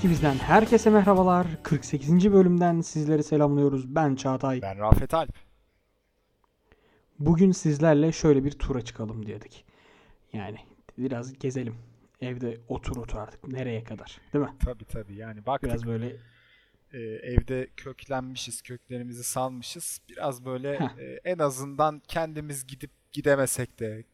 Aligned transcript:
Kimiz 0.00 0.18
ki 0.18 0.24
bizden 0.24 0.44
herkese 0.44 0.90
merhabalar. 0.90 1.46
48. 1.62 2.32
bölümden 2.32 2.80
sizleri 2.80 3.24
selamlıyoruz. 3.24 3.94
Ben 3.94 4.14
Çağatay. 4.14 4.62
Ben 4.62 4.78
Rafet 4.78 5.14
Alp. 5.14 5.34
Bugün 7.18 7.52
sizlerle 7.52 8.12
şöyle 8.12 8.44
bir 8.44 8.50
tura 8.50 8.82
çıkalım 8.82 9.26
dedik. 9.26 9.64
Yani 10.32 10.56
biraz 10.98 11.38
gezelim. 11.38 11.74
Evde 12.20 12.60
otur 12.68 12.96
otur 12.96 13.18
artık 13.18 13.48
nereye 13.48 13.84
kadar 13.84 14.20
değil 14.32 14.44
mi? 14.44 14.50
Tabii 14.64 14.84
tabii 14.84 15.14
yani 15.14 15.46
baktık 15.46 15.70
Biraz 15.70 15.86
böyle 15.86 16.16
e, 16.92 16.98
evde 17.02 17.68
köklenmişiz, 17.76 18.62
köklerimizi 18.62 19.24
salmışız. 19.24 20.00
Biraz 20.08 20.44
böyle 20.44 20.72
e, 20.98 21.20
en 21.24 21.38
azından 21.38 22.02
kendimiz 22.08 22.66
gidip 22.66 22.90
gidemesek 23.12 23.80
de 23.80 24.04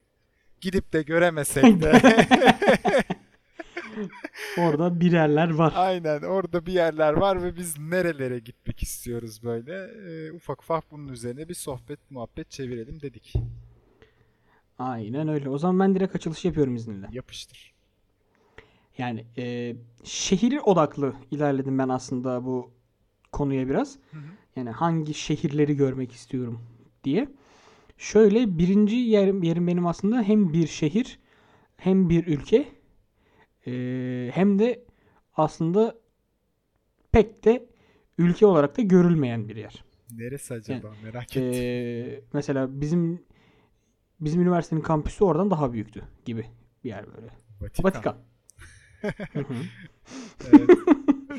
gidip 0.61 0.93
de 0.93 1.03
göremesek 1.03 1.65
de 1.83 2.01
orada 4.59 5.01
bir 5.01 5.13
yerler 5.13 5.55
var. 5.55 5.73
aynen 5.77 6.23
orada 6.23 6.67
bir 6.67 6.73
yerler 6.73 7.13
var 7.13 7.43
ve 7.43 7.57
biz 7.57 7.79
nerelere 7.79 8.39
gitmek 8.39 8.83
istiyoruz 8.83 9.43
böyle. 9.43 9.75
E, 10.09 10.33
ufak 10.33 10.63
ufak 10.63 10.91
bunun 10.91 11.09
üzerine 11.09 11.49
bir 11.49 11.55
sohbet 11.55 12.11
muhabbet 12.11 12.51
çevirelim 12.51 13.01
dedik. 13.01 13.33
Aynen 14.79 15.29
öyle. 15.29 15.49
O 15.49 15.59
zaman 15.59 15.81
ben 15.81 15.95
direkt 15.95 16.17
açılış 16.17 16.45
yapıyorum 16.45 16.75
izninle. 16.75 17.07
Yapıştır. 17.13 17.75
Yani 18.99 19.25
e, 19.39 19.77
şehir 20.05 20.61
odaklı 20.65 21.15
ilerledim 21.31 21.79
ben 21.79 21.89
aslında 21.89 22.45
bu 22.45 22.71
konuya 23.33 23.69
biraz. 23.69 23.97
Hı 24.11 24.17
hı. 24.17 24.21
Yani 24.57 24.71
hangi 24.71 25.15
şehirleri 25.15 25.77
görmek 25.77 26.13
istiyorum 26.13 26.61
diye. 27.05 27.29
Şöyle 27.99 28.59
birinci 28.59 28.97
yerim, 28.97 29.43
yerim 29.43 29.67
benim 29.67 29.87
aslında 29.87 30.23
hem 30.23 30.53
bir 30.53 30.67
şehir 30.67 31.19
hem 31.77 32.11
bir 32.11 32.27
ülke 32.27 32.69
e, 33.67 34.31
hem 34.35 34.59
de 34.59 34.85
aslında 35.37 35.95
pek 37.13 37.45
de 37.45 37.67
ülke 38.19 38.47
olarak 38.47 38.79
da 38.79 38.83
görülmeyen 38.83 39.49
bir 39.49 39.57
yer. 39.57 39.85
Neresi 40.11 40.55
acaba 40.55 40.89
merak 41.03 41.37
ettim. 41.37 41.53
E, 41.55 42.21
mesela 42.33 42.81
bizim 42.81 43.23
bizim 44.21 44.43
üniversitenin 44.43 44.81
kampüsü 44.81 45.25
oradan 45.25 45.51
daha 45.51 45.73
büyüktü 45.73 46.03
gibi 46.25 46.47
bir 46.85 46.89
yer 46.89 47.05
böyle. 47.17 47.29
Vatikan. 47.61 47.85
Vatikan. 47.85 48.17
Evet. 50.53 50.71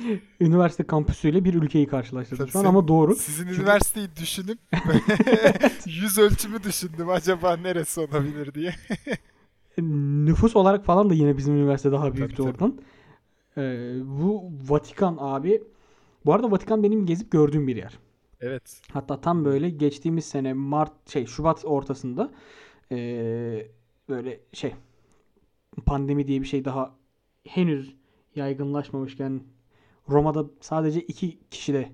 Üniversite 0.40 0.84
kampüsüyle 0.84 1.44
bir 1.46 1.54
ülkeyi 1.54 1.88
karşılaştırdım 1.88 2.46
Tabii 2.46 2.52
şu 2.52 2.60
an 2.60 2.66
ama 2.66 2.88
doğru. 2.88 3.16
Sizin 3.16 3.44
Çünkü- 3.44 3.62
üniversiteyi 3.62 4.08
düşünüp 4.16 4.60
yüz 5.86 6.18
ölçümü 6.18 6.64
düşündüm 6.64 7.10
acaba 7.10 7.58
neresi 7.58 8.00
olabilir 8.00 8.54
diye. 8.54 8.76
Nüfus 9.82 10.56
olarak 10.56 10.86
falan 10.86 11.10
da 11.10 11.14
yine 11.14 11.38
bizim 11.38 11.56
üniversite 11.56 11.92
daha 11.92 12.14
büyüktü 12.14 12.36
tabii. 12.36 12.48
oradan. 12.48 12.80
Ee, 13.58 13.96
bu 14.04 14.52
Vatikan 14.68 15.18
abi. 15.20 15.64
Bu 16.26 16.34
arada 16.34 16.52
Vatikan 16.52 16.84
benim 16.84 17.06
gezip 17.06 17.32
gördüğüm 17.32 17.68
bir 17.68 17.76
yer. 17.76 18.00
Evet. 18.42 18.82
Hatta 18.94 19.22
tam 19.22 19.46
böyle 19.46 19.70
geçtiğimiz 19.70 20.26
sene 20.26 20.54
Mart 20.54 21.10
şey 21.10 21.26
Şubat 21.26 21.66
ortasında 21.66 22.32
ee, 22.92 23.68
böyle 24.10 24.40
şey 24.54 24.74
pandemi 25.86 26.28
diye 26.28 26.42
bir 26.42 26.46
şey 26.46 26.66
daha 26.66 26.96
henüz 27.44 27.96
yaygınlaşmamışken 28.36 29.44
Roma'da 30.10 30.46
sadece 30.62 31.02
iki 31.02 31.40
kişide 31.52 31.92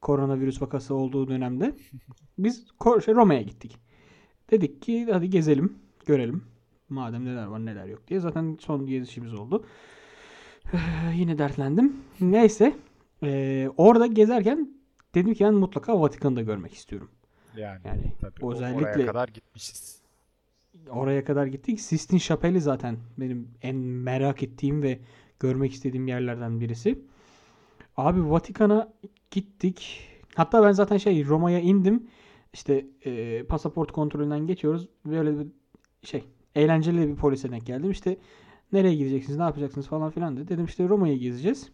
koronavirüs 0.00 0.62
vakası 0.62 0.94
olduğu 0.94 1.28
dönemde 1.28 1.74
biz 2.38 2.66
şey, 3.04 3.14
Roma'ya 3.14 3.42
gittik. 3.42 3.78
Dedik 4.50 4.82
ki 4.82 5.06
hadi 5.12 5.30
gezelim, 5.30 5.78
görelim. 6.06 6.53
Madem 6.88 7.24
neler 7.24 7.46
var 7.46 7.66
neler 7.66 7.86
yok 7.86 8.08
diye. 8.08 8.20
Zaten 8.20 8.56
son 8.60 8.86
gezişimiz 8.86 9.34
oldu. 9.34 9.64
Yine 11.14 11.38
dertlendim. 11.38 11.96
Neyse. 12.20 12.76
Ee, 13.22 13.68
orada 13.76 14.06
gezerken 14.06 14.68
dedim 15.14 15.34
ki 15.34 15.44
ben 15.44 15.54
mutlaka 15.54 16.00
Vatikan'ı 16.00 16.36
da 16.36 16.42
görmek 16.42 16.74
istiyorum. 16.74 17.10
Yani, 17.56 17.80
Yani 17.84 18.12
tabii 18.20 18.46
özellikle 18.52 18.86
oraya 18.86 19.06
kadar 19.06 19.28
gitmişiz. 19.28 20.02
oraya 20.90 21.24
kadar 21.24 21.46
gittik. 21.46 21.80
Sistine 21.80 22.18
Şapeli 22.20 22.60
zaten 22.60 22.96
benim 23.18 23.48
en 23.62 23.76
merak 23.76 24.42
ettiğim 24.42 24.82
ve 24.82 24.98
görmek 25.40 25.72
istediğim 25.72 26.08
yerlerden 26.08 26.60
birisi. 26.60 26.98
Abi 27.96 28.30
Vatikan'a 28.30 28.92
gittik. 29.30 30.08
Hatta 30.34 30.62
ben 30.62 30.72
zaten 30.72 30.96
şey 30.96 31.24
Roma'ya 31.26 31.60
indim. 31.60 32.06
İşte 32.52 32.86
e, 33.04 33.42
pasaport 33.44 33.92
kontrolünden 33.92 34.46
geçiyoruz. 34.46 34.88
Böyle 35.06 35.38
bir 35.38 35.46
şey 36.02 36.24
eğlenceli 36.54 37.08
bir 37.08 37.16
polise 37.16 37.50
denk 37.50 37.66
geldim. 37.66 37.90
İşte 37.90 38.16
nereye 38.72 38.94
gideceksiniz, 38.94 39.38
ne 39.38 39.44
yapacaksınız 39.44 39.86
falan 39.88 40.10
filan 40.10 40.36
dedi. 40.36 40.48
Dedim 40.48 40.64
işte 40.64 40.88
Roma'ya 40.88 41.16
gezeceğiz. 41.16 41.68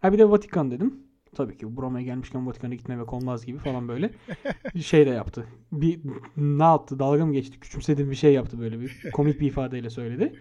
Ha 0.00 0.12
bir 0.12 0.18
de 0.18 0.30
Vatikan 0.30 0.70
dedim. 0.70 0.94
Tabii 1.34 1.58
ki 1.58 1.76
bu 1.76 1.82
Roma'ya 1.82 2.04
gelmişken 2.04 2.46
Vatikan'a 2.46 2.74
gitmemek 2.74 3.12
olmaz 3.12 3.46
gibi 3.46 3.58
falan 3.58 3.88
böyle. 3.88 4.10
şey 4.82 5.06
de 5.06 5.10
yaptı. 5.10 5.46
Bir 5.72 6.00
ne 6.36 6.62
yaptı? 6.62 6.98
Dalga 6.98 7.26
mı 7.26 7.32
geçti? 7.32 7.60
Küçümsediğim 7.60 8.10
bir 8.10 8.16
şey 8.16 8.32
yaptı 8.32 8.60
böyle 8.60 8.80
bir 8.80 9.06
komik 9.12 9.40
bir 9.40 9.46
ifadeyle 9.46 9.90
söyledi. 9.90 10.32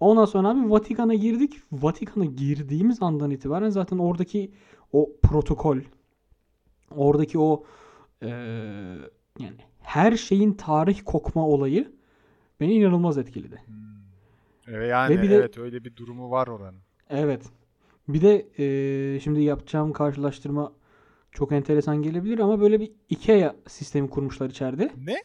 Ondan 0.00 0.24
sonra 0.24 0.48
abi 0.48 0.70
Vatikan'a 0.70 1.14
girdik. 1.14 1.60
Vatikan'a 1.72 2.24
girdiğimiz 2.24 3.02
andan 3.02 3.30
itibaren 3.30 3.70
zaten 3.70 3.98
oradaki 3.98 4.52
o 4.92 5.10
protokol, 5.22 5.78
oradaki 6.90 7.38
o 7.38 7.64
eee, 8.22 8.30
yani 9.38 9.56
her 9.80 10.16
şeyin 10.16 10.52
tarih 10.52 11.00
kokma 11.04 11.48
olayı 11.48 11.92
beni 12.60 12.72
inanılmaz 12.74 13.18
etkiledi. 13.18 13.62
Evet, 14.68 14.90
yani 14.90 15.18
Ve 15.18 15.22
bir 15.22 15.30
de- 15.30 15.34
evet 15.34 15.58
öyle 15.58 15.84
bir 15.84 15.96
durumu 15.96 16.30
var 16.30 16.46
oranın. 16.46 16.80
Evet. 17.10 17.42
Bir 18.08 18.20
de 18.22 18.46
eee, 18.58 19.20
şimdi 19.20 19.42
yapacağım 19.42 19.92
karşılaştırma 19.92 20.72
çok 21.32 21.52
enteresan 21.52 22.02
gelebilir 22.02 22.38
ama 22.38 22.60
böyle 22.60 22.80
bir 22.80 22.90
IKEA 23.10 23.54
sistemi 23.68 24.10
kurmuşlar 24.10 24.50
içeride. 24.50 24.90
Ne? 25.06 25.16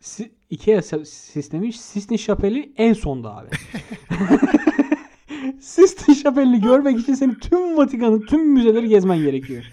Si- 0.00 0.32
IKEA 0.50 0.82
sistemi 1.04 1.72
Sistine 1.72 2.18
Şapeli 2.18 2.72
en 2.76 2.92
sonda 2.92 3.36
abi. 3.36 3.48
Sistine 5.60 6.14
Şapeli'ni 6.14 6.60
görmek 6.60 6.98
için 6.98 7.14
senin 7.14 7.34
tüm 7.34 7.76
Vatikan'ın 7.76 8.20
tüm 8.20 8.52
müzeleri 8.52 8.88
gezmen 8.88 9.18
gerekiyor. 9.18 9.64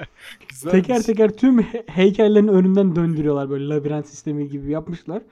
Güzel. 0.48 0.70
Teker 0.70 1.02
teker 1.02 1.30
tüm 1.36 1.62
he- 1.62 1.84
heykellerin 1.86 2.48
önünden 2.48 2.96
döndürüyorlar 2.96 3.50
böyle 3.50 3.68
labirent 3.68 4.06
sistemi 4.06 4.48
gibi 4.48 4.70
yapmışlar. 4.70 5.22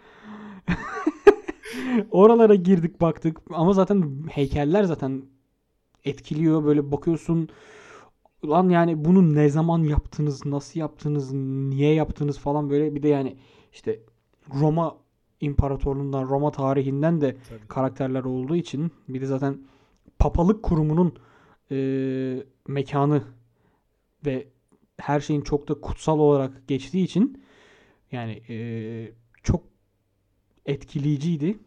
Oralara 2.10 2.54
girdik 2.54 3.00
baktık. 3.00 3.38
Ama 3.50 3.72
zaten 3.72 4.22
heykeller 4.30 4.84
zaten 4.84 5.22
etkiliyor. 6.04 6.64
Böyle 6.64 6.92
bakıyorsun 6.92 7.48
lan 8.44 8.68
yani 8.68 9.04
bunu 9.04 9.34
ne 9.34 9.48
zaman 9.48 9.78
yaptınız 9.82 10.46
nasıl 10.46 10.80
yaptınız 10.80 11.32
niye 11.32 11.94
yaptınız? 11.94 12.38
falan 12.38 12.70
böyle. 12.70 12.94
Bir 12.94 13.02
de 13.02 13.08
yani 13.08 13.36
işte 13.72 14.00
Roma 14.60 14.96
İmparatorluğundan 15.40 16.28
Roma 16.28 16.50
tarihinden 16.50 17.20
de 17.20 17.36
Tabii. 17.48 17.68
karakterler 17.68 18.24
olduğu 18.24 18.56
için 18.56 18.92
bir 19.08 19.20
de 19.20 19.26
zaten 19.26 19.58
papalık 20.18 20.62
kurumunun 20.62 21.14
e, 21.70 21.76
mekanı 22.68 23.22
ve 24.26 24.48
her 25.00 25.20
şeyin 25.20 25.40
çok 25.40 25.68
da 25.68 25.74
kutsal 25.74 26.18
olarak 26.18 26.68
geçtiği 26.68 27.04
için 27.04 27.42
yani 28.12 28.42
e, 28.48 28.56
etkileyiciydi. 30.68 31.58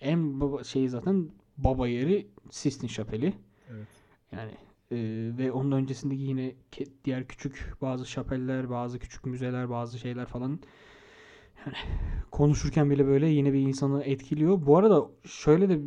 En 0.00 0.40
baba 0.40 0.64
şeyi 0.64 0.88
zaten 0.88 1.30
baba 1.56 1.88
yeri 1.88 2.26
Sistine 2.50 2.90
Şapeli. 2.90 3.32
Evet. 3.70 3.88
Yani 4.32 4.52
e, 4.92 4.98
ve 5.38 5.52
onun 5.52 5.72
öncesindeki 5.72 6.22
yine 6.22 6.54
diğer 7.04 7.26
küçük 7.26 7.74
bazı 7.82 8.06
şapeller, 8.06 8.70
bazı 8.70 8.98
küçük 8.98 9.26
müzeler, 9.26 9.70
bazı 9.70 9.98
şeyler 9.98 10.26
falan 10.26 10.60
yani 11.66 11.76
konuşurken 12.30 12.90
bile 12.90 13.06
böyle 13.06 13.28
yine 13.28 13.52
bir 13.52 13.60
insanı 13.60 14.04
etkiliyor. 14.04 14.66
Bu 14.66 14.76
arada 14.76 15.10
şöyle 15.24 15.68
de 15.68 15.80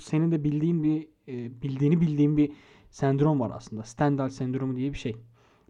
senin 0.00 0.32
de 0.32 0.44
bildiğin 0.44 0.82
bir 0.82 1.08
e, 1.28 1.62
bildiğini 1.62 2.00
bildiğin 2.00 2.36
bir 2.36 2.52
sendrom 2.90 3.40
var 3.40 3.52
aslında. 3.54 3.82
Stendhal 3.82 4.28
sendromu 4.28 4.76
diye 4.76 4.92
bir 4.92 4.98
şey. 4.98 5.16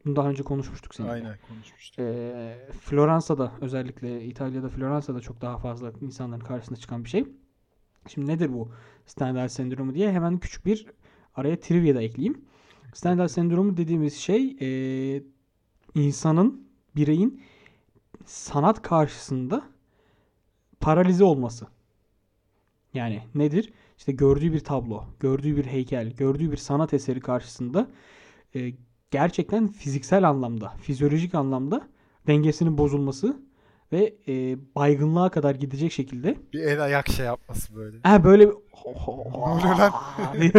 Bunu 0.04 0.16
daha 0.16 0.28
önce 0.28 0.42
konuşmuştuk 0.42 0.94
seninle. 0.94 1.12
Aynen 1.12 1.38
konuşmuştuk. 1.48 1.98
Ee, 1.98 2.68
Floransa'da 2.80 3.52
özellikle 3.60 4.24
İtalya'da 4.24 4.68
Floransa'da 4.68 5.20
çok 5.20 5.40
daha 5.40 5.58
fazla 5.58 5.92
insanların 6.00 6.44
karşısına 6.44 6.76
çıkan 6.76 7.04
bir 7.04 7.08
şey. 7.08 7.26
Şimdi 8.08 8.26
nedir 8.26 8.52
bu 8.52 8.72
Stendhal 9.06 9.48
sendromu 9.48 9.94
diye 9.94 10.12
hemen 10.12 10.38
küçük 10.38 10.66
bir 10.66 10.86
araya 11.34 11.60
trivia 11.60 11.94
da 11.94 12.02
ekleyeyim. 12.02 12.44
Stendhal 12.94 13.28
sendromu 13.28 13.76
dediğimiz 13.76 14.16
şey 14.16 14.56
ee, 14.60 15.22
insanın, 15.94 16.68
bireyin 16.96 17.42
sanat 18.24 18.82
karşısında 18.82 19.62
paralize 20.80 21.24
olması. 21.24 21.66
Yani 22.94 23.22
nedir? 23.34 23.72
İşte 23.98 24.12
gördüğü 24.12 24.52
bir 24.52 24.60
tablo, 24.60 25.04
gördüğü 25.20 25.56
bir 25.56 25.64
heykel, 25.64 26.10
gördüğü 26.10 26.52
bir 26.52 26.56
sanat 26.56 26.94
eseri 26.94 27.20
karşısında 27.20 27.90
e, 28.54 28.72
gerçekten 29.12 29.68
fiziksel 29.68 30.28
anlamda, 30.28 30.72
fizyolojik 30.82 31.34
anlamda 31.34 31.88
dengesinin 32.26 32.78
bozulması 32.78 33.36
ve 33.92 34.14
e, 34.28 34.56
baygınlığa 34.74 35.30
kadar 35.30 35.54
gidecek 35.54 35.92
şekilde. 35.92 36.36
Bir 36.52 36.60
el 36.60 36.82
ayak 36.84 37.08
şey 37.08 37.26
yapması 37.26 37.76
böyle. 37.76 37.96
Ha 38.02 38.24
böyle 38.24 38.46
lan? 39.78 39.92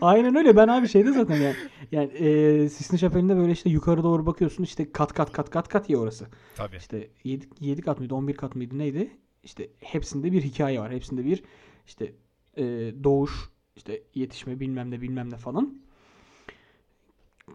Aynen 0.00 0.34
öyle. 0.36 0.56
Ben 0.56 0.68
abi 0.68 0.88
şeyde 0.88 1.12
zaten 1.12 1.36
yani. 1.36 1.54
Yani 1.92 2.12
e, 2.12 2.68
Sistine 2.68 2.98
Chapel'inde 2.98 3.36
böyle 3.36 3.52
işte 3.52 3.70
yukarı 3.70 4.02
doğru 4.02 4.26
bakıyorsun 4.26 4.64
işte 4.64 4.92
kat 4.92 5.12
kat 5.12 5.32
kat 5.32 5.50
kat 5.50 5.68
kat 5.68 5.90
ya 5.90 5.98
orası. 5.98 6.26
Tabii. 6.56 6.76
İşte 6.76 7.08
7, 7.24 7.46
7 7.60 7.82
kat 7.82 7.98
mıydı 7.98 8.14
11 8.14 8.36
kat 8.36 8.54
mıydı 8.54 8.78
neydi? 8.78 9.10
İşte 9.42 9.68
hepsinde 9.80 10.32
bir 10.32 10.42
hikaye 10.42 10.80
var. 10.80 10.92
Hepsinde 10.92 11.24
bir 11.24 11.42
işte 11.86 12.12
e, 12.56 12.64
doğuş, 13.04 13.50
işte 13.76 14.02
yetişme 14.14 14.60
bilmem 14.60 14.90
ne 14.90 15.00
bilmem 15.00 15.30
ne 15.30 15.36
falan. 15.36 15.83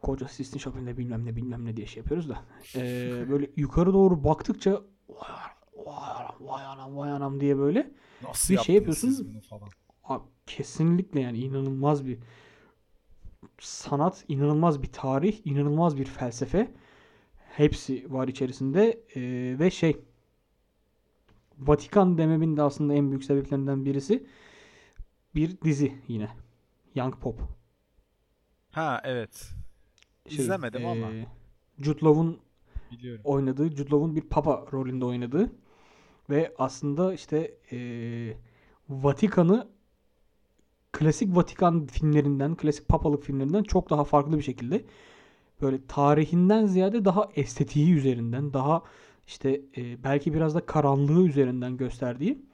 Koca 0.01 0.27
Sistine 0.27 0.61
Chapel'inde 0.61 0.97
bilmem 0.97 1.25
ne 1.25 1.35
bilmem 1.35 1.65
ne 1.65 1.77
diye 1.77 1.87
şey 1.87 2.01
yapıyoruz 2.01 2.29
da. 2.29 2.45
E, 2.75 2.81
böyle 3.29 3.49
yukarı 3.55 3.93
doğru 3.93 4.23
baktıkça 4.23 4.81
vay 5.09 5.29
anam, 5.29 5.51
vay 5.85 6.11
anam, 6.15 6.35
vay 6.39 6.63
anam, 6.65 6.97
vay 6.97 7.11
anam 7.11 7.39
diye 7.39 7.57
böyle 7.57 7.91
Nasıl 8.21 8.53
bir 8.53 8.59
şey 8.59 8.75
yaptınız 8.75 8.97
siz 8.99 9.19
yapıyorsun. 9.19 9.33
bunu 9.33 9.41
falan? 9.41 9.69
Abi 10.03 10.23
kesinlikle 10.45 11.19
yani 11.19 11.37
inanılmaz 11.37 12.05
bir 12.07 12.19
sanat, 13.59 14.25
inanılmaz 14.27 14.81
bir 14.81 14.91
tarih, 14.91 15.41
inanılmaz 15.45 15.97
bir 15.97 16.05
felsefe. 16.05 16.71
Hepsi 17.49 18.13
var 18.13 18.27
içerisinde 18.27 19.03
Ee, 19.15 19.59
ve 19.59 19.71
şey 19.71 19.97
Vatikan 21.57 22.17
dememin 22.17 22.57
de 22.57 22.61
aslında 22.61 22.93
en 22.93 23.09
büyük 23.11 23.23
sebeplerinden 23.23 23.85
birisi 23.85 24.27
bir 25.35 25.61
dizi 25.61 25.93
yine. 26.07 26.29
Young 26.95 27.15
Pop. 27.21 27.39
Ha 28.71 29.01
evet. 29.03 29.49
Şey, 30.29 30.45
İzlemedim 30.45 30.85
ama 30.85 31.07
ee, 31.11 31.27
Jude 31.79 32.05
Law'un 32.05 32.39
oynadığı, 33.23 33.69
Jude 33.71 33.89
Law'un 33.91 34.15
bir 34.15 34.21
papa 34.21 34.65
rolünde 34.73 35.05
oynadığı 35.05 35.51
ve 36.29 36.53
aslında 36.57 37.13
işte 37.13 37.57
eee, 37.71 38.37
Vatikan'ı 38.89 39.67
klasik 40.91 41.35
Vatikan 41.35 41.85
filmlerinden, 41.87 42.55
klasik 42.55 42.87
papalık 42.87 43.23
filmlerinden 43.23 43.63
çok 43.63 43.89
daha 43.89 44.03
farklı 44.03 44.37
bir 44.37 44.43
şekilde 44.43 44.85
böyle 45.61 45.87
tarihinden 45.87 46.65
ziyade 46.65 47.05
daha 47.05 47.29
estetiği 47.35 47.93
üzerinden, 47.93 48.53
daha 48.53 48.83
işte 49.27 49.61
eee, 49.75 49.97
belki 50.03 50.33
biraz 50.33 50.55
da 50.55 50.65
karanlığı 50.65 51.27
üzerinden 51.27 51.77
gösterdiği 51.77 52.45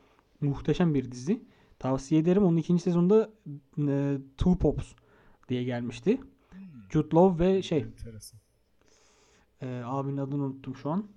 muhteşem 0.41 0.93
bir 0.93 1.11
dizi. 1.11 1.43
Tavsiye 1.79 2.21
ederim. 2.21 2.43
Onun 2.43 2.57
ikinci 2.57 2.83
sezonunda 2.83 3.29
eee, 3.77 4.17
Two 4.37 4.57
Pops 4.57 4.93
diye 5.49 5.63
gelmişti. 5.63 6.19
Jude 6.89 7.15
Law 7.15 7.45
ve 7.45 7.61
şey 7.61 7.79
Enteresan. 7.79 8.39
ee, 9.61 9.81
abinin 9.85 10.17
adını 10.17 10.43
unuttum 10.43 10.75
şu 10.75 10.89
an. 10.89 11.07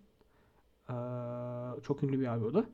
Ee, 0.90 1.82
çok 1.82 2.02
ünlü 2.02 2.20
bir 2.20 2.26
abi 2.26 2.44
o 2.44 2.54
da. 2.54 2.64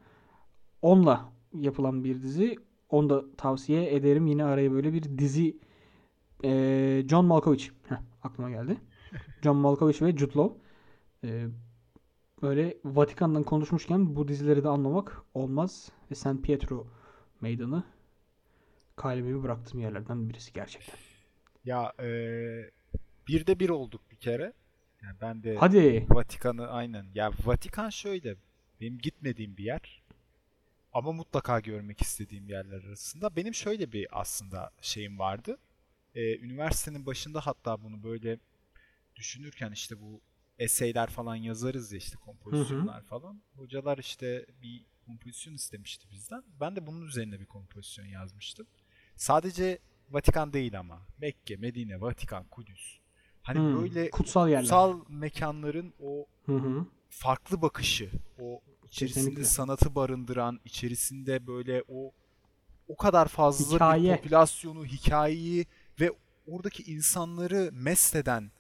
Onunla 0.83 1.33
yapılan 1.53 2.05
bir 2.05 2.23
dizi. 2.23 2.57
Onu 2.91 3.11
da 3.11 3.37
tavsiye 3.37 3.95
ederim. 3.95 4.27
Yine 4.27 4.45
araya 4.45 4.73
böyle 4.73 4.93
bir 4.93 5.19
dizi 5.19 5.59
ee, 6.45 7.05
John 7.09 7.25
Malkovich. 7.25 7.71
Heh, 7.89 7.97
aklıma 8.23 8.51
geldi. 8.51 8.77
John 9.43 9.57
Malkovich 9.57 10.03
ve 10.03 10.17
Jude 10.17 10.39
Law. 10.39 10.59
Ee, 11.25 11.47
böyle 12.43 12.79
Vatikan'dan 12.85 13.43
konuşmuşken 13.43 14.17
bu 14.17 14.29
dizileri 14.29 14.65
de 14.65 14.69
anlamak 14.69 15.23
olmaz. 15.35 15.93
Ve 16.11 16.15
San 16.15 16.43
Pietro 16.43 16.87
meydanı 17.41 17.85
kalbimi 18.97 19.43
bıraktığım 19.43 19.81
yerlerden 19.81 20.29
birisi 20.29 20.53
gerçekten. 20.53 20.95
Ya 21.65 21.93
eee 21.99 22.71
bir 23.29 23.47
de 23.47 23.61
bir 23.61 23.69
olduk 23.69 24.11
bir 24.11 24.17
kere. 24.17 24.53
Yani 25.03 25.17
ben 25.21 25.43
de 25.43 25.57
Hadi. 25.57 26.07
Vatikan'ı 26.11 26.69
aynen. 26.71 27.07
Ya 27.15 27.31
Vatikan 27.45 27.91
şöyle. 27.91 28.37
Benim 28.81 28.99
gitmediğim 28.99 29.57
bir 29.57 29.65
yer. 29.65 30.03
Ama 30.93 31.13
mutlaka 31.13 31.61
görmek 31.61 32.03
istediğim 32.03 32.49
yerler 32.49 32.85
arasında. 32.85 33.37
Benim 33.37 33.55
şöyle 33.55 33.93
bir 33.93 34.21
aslında 34.21 34.71
şeyim 34.81 35.19
vardı. 35.19 35.59
Ee, 36.15 36.39
üniversitenin 36.39 37.07
başında 37.07 37.41
hatta 37.41 37.83
bunu 37.83 38.03
böyle 38.03 38.39
düşünürken 39.17 39.73
işte 39.73 40.01
bu 40.01 40.21
eseyler 40.59 41.11
falan 41.11 41.37
yazarız 41.37 41.93
ya 41.93 41.99
işte 41.99 42.17
kompozisyonlar 42.17 43.03
falan. 43.03 43.43
Hocalar 43.57 43.99
işte 43.99 44.47
bir 44.63 44.85
kompozisyon 45.07 45.55
istemişti 45.55 46.07
bizden. 46.11 46.43
Ben 46.61 46.77
de 46.77 46.87
bunun 46.87 47.07
üzerine 47.07 47.41
bir 47.41 47.47
kompozisyon 47.47 48.07
yazmıştım. 48.07 48.67
Sadece 49.17 49.79
Vatikan 50.11 50.53
değil 50.53 50.79
ama. 50.79 51.03
Mekke, 51.19 51.57
Medine, 51.57 52.01
Vatikan, 52.01 52.45
Kudüs. 52.45 52.99
Hani 53.45 53.59
Hmm, 53.59 53.73
böyle 53.73 54.11
kutsal 54.11 54.49
yerler. 54.49 54.63
kutsal 54.67 55.01
mekanların 55.11 55.95
o 56.01 56.27
Hı 56.47 56.53
hı. 56.57 56.87
farklı 57.11 57.63
bakışı, 57.63 58.11
o 58.39 58.63
içerisinde 58.87 59.45
Kesinlikle. 59.45 59.45
sanatı 59.45 59.95
barındıran, 59.97 60.61
içerisinde 60.65 61.47
böyle 61.49 61.85
o 61.89 62.13
o 62.89 62.97
kadar 62.97 63.29
fazla 63.29 63.77
Hikaye. 63.77 64.03
bir 64.13 64.17
popülasyonu, 64.17 64.87
hikayeyi 64.87 65.67
ve 66.01 66.11
oradaki 66.47 66.83
insanları 66.93 67.71
mest 67.73 68.17
eden 68.17 68.53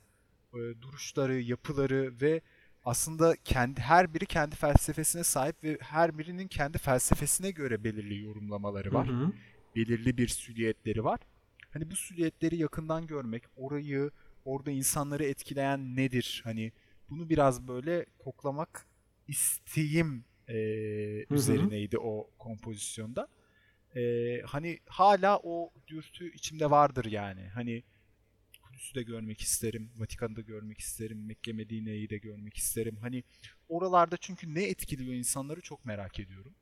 e, 0.54 0.58
duruşları, 0.82 1.40
yapıları 1.40 2.20
ve 2.20 2.42
aslında 2.84 3.36
kendi 3.44 3.81
her 3.81 4.14
biri 4.14 4.26
kendi 4.26 4.56
felsefesine 4.56 5.25
sahip 5.25 5.64
ve 5.64 5.78
her 5.81 6.19
birinin 6.19 6.48
kendi 6.48 6.78
felsefesine 6.78 7.50
göre 7.50 7.84
belirli 7.84 8.19
yorumlamaları 8.25 8.94
var. 8.94 9.08
Hı 9.08 9.12
hı. 9.12 9.32
Belirli 9.76 10.19
bir 10.19 10.28
süliyetleri 10.28 11.04
var. 11.04 11.20
Hani 11.72 11.90
bu 11.90 11.96
süliyetleri 11.96 12.56
yakından 12.56 13.06
görmek, 13.06 13.44
orayı, 13.56 14.10
orada 14.44 14.70
insanları 14.70 15.25
etkileyen 15.25 15.96
nedir? 15.96 16.41
Hani 16.44 16.73
bunu 17.11 17.29
biraz 17.31 17.69
böyle 17.69 18.06
koklamak 18.19 18.87
isteğim 19.29 20.25
e, 20.49 20.55
üzerineydi 21.31 21.99
o 21.99 22.31
kompozisyonda. 22.38 23.29
E, 23.96 24.41
hani 24.46 24.79
hala 24.87 25.41
o 25.43 25.70
dürtü 25.88 26.32
içimde 26.35 26.70
vardır 26.70 27.05
yani. 27.05 27.49
Hani 27.55 27.82
Kudüs'ü 28.62 28.94
de 28.94 29.02
görmek 29.02 29.41
isterim, 29.41 29.91
Vatikan'ı 29.96 30.37
da 30.37 30.41
görmek 30.41 30.79
isterim, 30.81 31.26
Mekke 31.26 31.52
Medine'yi 31.52 32.11
de 32.11 32.19
görmek 32.19 32.56
isterim. 32.56 32.96
Hani 33.00 33.25
oralarda 33.69 34.17
çünkü 34.17 34.55
ne 34.55 34.62
etkiliyor 34.62 35.14
insanları 35.14 35.61
çok 35.61 35.85
merak 35.85 36.20
ediyorum. 36.20 36.52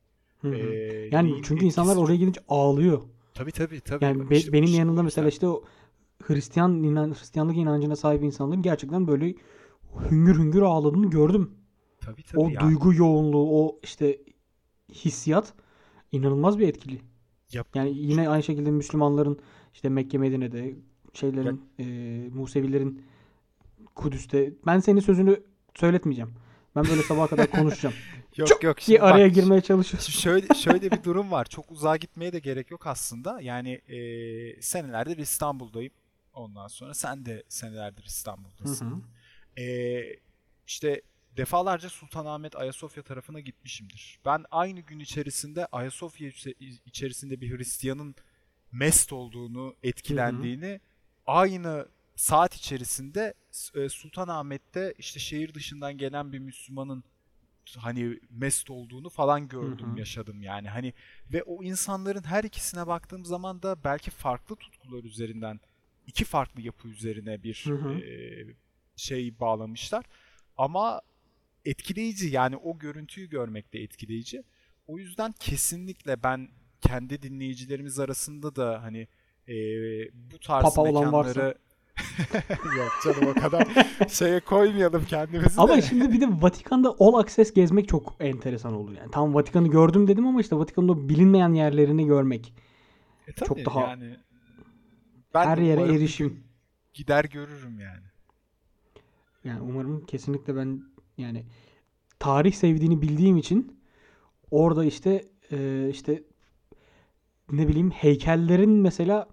Hı 0.41 0.49
hı. 0.49 0.57
E, 0.57 1.09
Yani 1.13 1.41
çünkü 1.45 1.65
insanlar 1.65 1.97
oraya 1.97 2.17
gidince 2.17 2.41
ağlıyor. 2.49 3.03
Tabii 3.35 3.53
tabii 3.53 3.81
tabii. 3.81 4.05
Yani 4.05 4.31
be- 4.31 4.37
İşte 4.37 4.53
benim 4.53 4.75
yanında 4.75 5.01
o 5.01 5.05
mesela 5.05 5.29
işte 5.29 5.47
o 5.47 5.65
Hristiyan 6.27 6.83
inan 6.83 7.11
Hristiyanlık 7.11 7.57
inancına 7.57 7.97
sahip 7.97 8.23
insanların 8.23 8.63
gerçekten 8.63 9.07
böyle 9.09 9.35
hüngür 10.11 10.39
hüngür 10.39 10.63
ağladığını 10.63 11.11
gördüm. 11.11 11.51
Tabii 12.01 12.23
tabii 12.23 12.41
O 12.41 12.49
ya. 12.49 12.61
duygu 12.61 12.95
yoğunluğu, 12.95 13.65
o 13.65 13.81
işte 13.83 14.19
hissiyat 14.93 15.55
inanılmaz 16.13 16.59
bir 16.59 16.69
etkili. 16.69 17.01
Yap- 17.53 17.69
Yani 17.75 17.93
yine 17.99 18.29
aynı 18.29 18.43
şekilde 18.43 18.71
Müslümanların 18.71 19.39
işte 19.75 19.89
Mekke 19.89 20.19
Medine'de 20.19 20.75
şeylerin 21.13 21.61
e, 21.79 21.85
Musevilerin 22.35 23.03
Kudüs'te 23.95 24.53
ben 24.67 24.79
senin 24.81 25.01
sözünü 25.01 25.43
söyletmeyeceğim. 25.75 26.31
Ben 26.77 26.85
böyle 26.85 27.03
sabaha 27.03 27.27
kadar 27.27 27.51
konuşacağım. 27.51 27.95
Yok 28.37 28.49
Çok 28.49 28.63
yok 28.63 28.81
şimdi 28.81 29.01
araya 29.01 29.27
bak, 29.29 29.35
girmeye 29.35 29.61
çalışıyorum. 29.61 30.05
Şimdi 30.05 30.19
şöyle 30.19 30.55
şöyle 30.55 30.91
bir 30.91 31.03
durum 31.05 31.31
var. 31.31 31.45
Çok 31.45 31.71
uzağa 31.73 31.97
gitmeye 31.97 32.33
de 32.33 32.39
gerek 32.39 32.71
yok 32.71 32.87
aslında. 32.87 33.41
Yani 33.41 33.71
e, 33.73 33.99
senelerdir 34.63 35.17
İstanbul'dayım. 35.19 35.93
Ondan 36.33 36.67
sonra 36.69 36.95
sen 36.95 37.27
de 37.27 37.43
senelerdir 37.49 38.03
Hı 38.03 38.07
İstanbul'dasın. 38.07 38.87
hı. 39.57 39.63
E, 39.63 39.67
işte 40.67 41.03
defalarca 41.37 41.89
Sultanahmet 41.89 42.57
Ayasofya 42.57 43.03
tarafına 43.03 43.41
gitmişimdir. 43.41 44.19
Ben 44.25 44.45
aynı 44.51 44.81
gün 44.81 45.01
içerisinde 45.01 45.67
Ayasofya 45.67 46.29
içe- 46.29 46.55
içerisinde 46.87 47.41
bir 47.41 47.59
Hristiyanın 47.59 48.15
mest 48.73 49.13
olduğunu, 49.13 49.77
etkilendiğini 49.83 50.81
aynı 51.27 51.89
saat 52.17 52.55
içerisinde 52.55 53.35
e, 53.75 53.89
Sultanahmet'te 53.89 54.95
işte 54.99 55.21
şehir 55.21 55.55
dışından 55.55 55.99
gelen 55.99 56.33
bir 56.33 56.39
Müslümanın 56.39 57.05
hani 57.79 58.21
mest 58.31 58.71
olduğunu 58.71 59.09
falan 59.11 59.49
gördüm, 59.49 59.87
Hı 59.89 59.93
hı. 59.93 59.99
yaşadım 59.99 60.43
yani. 60.43 60.69
Hani 60.69 60.93
ve 61.33 61.43
o 61.43 61.63
insanların 61.63 62.23
her 62.25 62.45
ikisine 62.45 62.87
baktığım 62.87 63.25
zaman 63.25 63.63
da 63.63 63.85
belki 63.85 64.11
farklı 64.11 64.57
tutkular 64.57 65.05
üzerinden 65.05 65.61
iki 66.07 66.25
farklı 66.25 66.63
yapı 66.63 66.89
üzerine 66.89 67.43
bir 67.43 67.65
Hı 67.67 67.75
hı. 67.75 67.93
e, 67.93 68.45
şey 68.97 69.41
bağlamışlar. 69.41 70.05
Ama 70.57 71.01
etkileyici 71.65 72.29
yani 72.29 72.57
o 72.57 72.79
görüntüyü 72.79 73.29
görmek 73.29 73.73
de 73.73 73.83
etkileyici. 73.83 74.43
O 74.87 74.99
yüzden 74.99 75.33
kesinlikle 75.41 76.23
ben 76.23 76.49
kendi 76.81 77.23
dinleyicilerimiz 77.23 77.99
arasında 77.99 78.57
da 78.57 78.83
hani 78.83 79.09
e, 79.49 79.55
bu 80.33 80.39
tarz 80.39 80.63
Papa 80.63 80.85
mekanları 80.85 81.55
Yok 82.77 82.93
canım 83.05 83.35
o 83.37 83.41
kadar 83.41 83.69
şeye 84.09 84.41
koymayalım 84.41 85.05
kendimizi 85.05 85.61
Ama 85.61 85.77
de. 85.77 85.83
şimdi 85.83 86.13
bir 86.13 86.21
de 86.21 86.29
Vatikan'da 86.43 86.97
all 87.01 87.15
access 87.15 87.53
gezmek 87.53 87.89
çok 87.89 88.17
enteresan 88.21 88.75
olur 88.75 88.93
yani. 88.93 89.11
Tam 89.11 89.35
Vatikan'ı 89.35 89.69
gördüm 89.69 90.09
dedim 90.09 90.27
ama 90.27 90.41
işte 90.41 90.57
Vatikan'ın 90.57 90.89
o 90.89 91.09
bilinmeyen 91.09 91.53
yerlerini 91.53 92.07
görmek. 92.07 92.53
E 93.29 93.33
tabii 93.33 93.49
çok 93.49 93.67
daha 93.67 93.81
yani 93.81 94.17
ben 95.35 95.47
her 95.47 95.59
yere 95.59 95.83
erişim. 95.83 96.41
gider 96.95 97.25
görürüm 97.25 97.81
yani. 97.81 98.07
Yani 99.45 99.61
umarım 99.61 100.07
kesinlikle 100.07 100.57
ben 100.57 100.83
yani 101.19 101.45
tarih 102.19 102.53
sevdiğini 102.53 103.03
bildiğim 103.03 103.37
için 103.37 103.81
orada 104.51 104.85
işte 104.85 105.25
e, 105.53 105.89
işte 105.91 106.23
ne 107.53 107.69
bileyim 107.69 107.91
heykellerin 107.91 108.71
mesela 108.71 109.29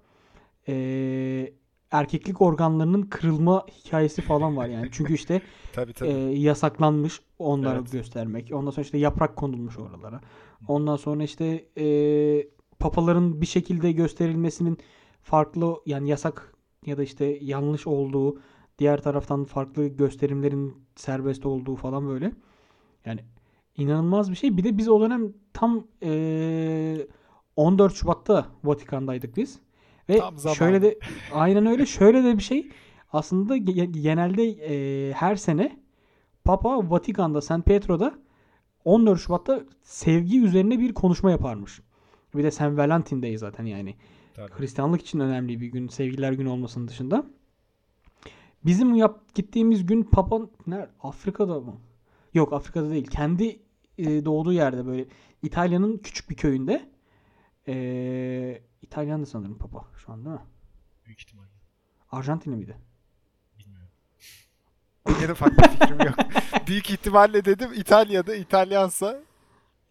e, 0.68 1.53
erkeklik 1.91 2.41
organlarının 2.41 3.01
kırılma 3.01 3.65
hikayesi 3.68 4.22
falan 4.22 4.58
var 4.58 4.68
yani. 4.68 4.89
Çünkü 4.91 5.13
işte 5.13 5.41
Tabii 5.74 5.94
tabii. 5.94 6.10
e, 6.10 6.13
yasaklanmış 6.39 7.22
onları 7.39 7.79
Evet. 7.79 7.91
göstermek. 7.91 8.51
Ondan 8.53 8.72
sonra 8.72 8.82
işte 8.82 8.98
yaprak 8.98 9.36
konulmuş 9.36 9.77
oralara. 9.77 10.22
Ondan 10.68 10.96
sonra 10.96 11.24
işte 11.24 11.65
e, 11.77 11.86
papaların 12.79 13.41
bir 13.41 13.46
şekilde 13.46 13.91
gösterilmesinin 13.91 14.77
farklı 15.22 15.76
yani 15.86 16.10
yasak 16.10 16.54
ya 16.86 16.98
da 16.98 17.04
işte 17.04 17.26
yanlış 17.42 17.88
olduğu 17.88 18.40
diğer 18.80 19.02
taraftan 19.02 19.46
farklı 19.46 19.88
gösterimlerin 19.88 20.76
serbest 20.96 21.46
olduğu 21.46 21.76
falan 21.76 22.08
böyle. 22.08 22.32
Yani 23.06 23.20
inanılmaz 23.78 24.32
bir 24.32 24.36
şey. 24.36 24.58
Bir 24.58 24.64
de 24.64 24.78
biz 24.78 24.90
o 24.90 25.02
dönem 25.02 25.34
tam 25.54 25.88
e, 26.04 27.08
14 27.56 27.94
Şubat'ta 27.94 28.46
Vatikan'daydık 28.64 29.38
biz. 29.38 29.60
Ve 30.10 30.18
Tam 30.18 30.38
zamanı. 30.38 30.56
şöyle 30.56 30.82
de 30.82 31.00
aynen 31.34 31.66
öyle 31.66 31.86
şöyle 31.86 32.24
de 32.24 32.38
bir 32.38 32.44
şey 32.44 32.70
aslında 33.14 33.58
ge- 33.58 34.02
genelde 34.02 34.44
e, 34.44 35.14
her 35.14 35.36
sene 35.36 35.80
Papa 36.44 36.90
Vatikan'da 36.90 37.42
San 37.42 37.62
Pietro'da 37.62 38.14
14 38.86 39.20
Şubat'ta 39.20 39.64
sevgi 39.84 40.42
üzerine 40.42 40.80
bir 40.80 40.94
konuşma 40.94 41.32
yaparmış. 41.32 41.82
Bir 42.36 42.44
de 42.44 42.52
San 42.52 42.78
Valentin'deyiz 42.78 43.40
zaten 43.40 43.66
yani. 43.66 43.96
Tabii. 44.48 44.60
Hristiyanlık 44.60 45.01
için 45.01 45.19
önemli 45.19 45.62
bir 45.62 45.67
gün. 45.67 45.88
Sevgililer 45.88 46.31
günü 46.31 46.50
olmasının 46.50 46.88
dışında. 46.88 47.25
Bizim 48.65 48.96
yap 48.96 49.36
gittiğimiz 49.36 49.86
gün 49.86 50.03
Papa 50.03 50.39
nerede? 50.67 50.89
Afrika'da 51.01 51.60
mı? 51.60 51.81
Yok 52.34 52.53
Afrika'da 52.53 52.89
değil. 52.89 53.08
Kendi 53.08 53.60
e, 53.98 54.25
doğduğu 54.25 54.53
yerde 54.53 54.86
böyle 54.86 55.05
İtalya'nın 55.41 55.98
küçük 55.98 56.29
bir 56.29 56.36
köyünde. 56.36 56.89
E, 57.67 58.62
İtalyan 58.81 59.22
da 59.22 59.25
sanırım 59.25 59.58
Papa 59.58 59.88
şu 60.05 60.12
an 60.12 60.25
değil 60.25 60.36
mi? 60.36 60.41
Büyük 61.05 61.22
ihtimalle. 61.22 61.50
Arjantinli 62.12 62.55
miydi? 62.55 62.77
Bilmiyorum. 63.60 63.89
En 65.24 65.29
ufak 65.29 65.58
bir 65.58 65.69
fikrim 65.69 66.00
yok. 66.00 66.15
Büyük 66.67 66.89
ihtimalle 66.89 67.46
dedim 67.46 67.69
İtalya'da 67.75 68.36
İtalyansa 68.36 69.24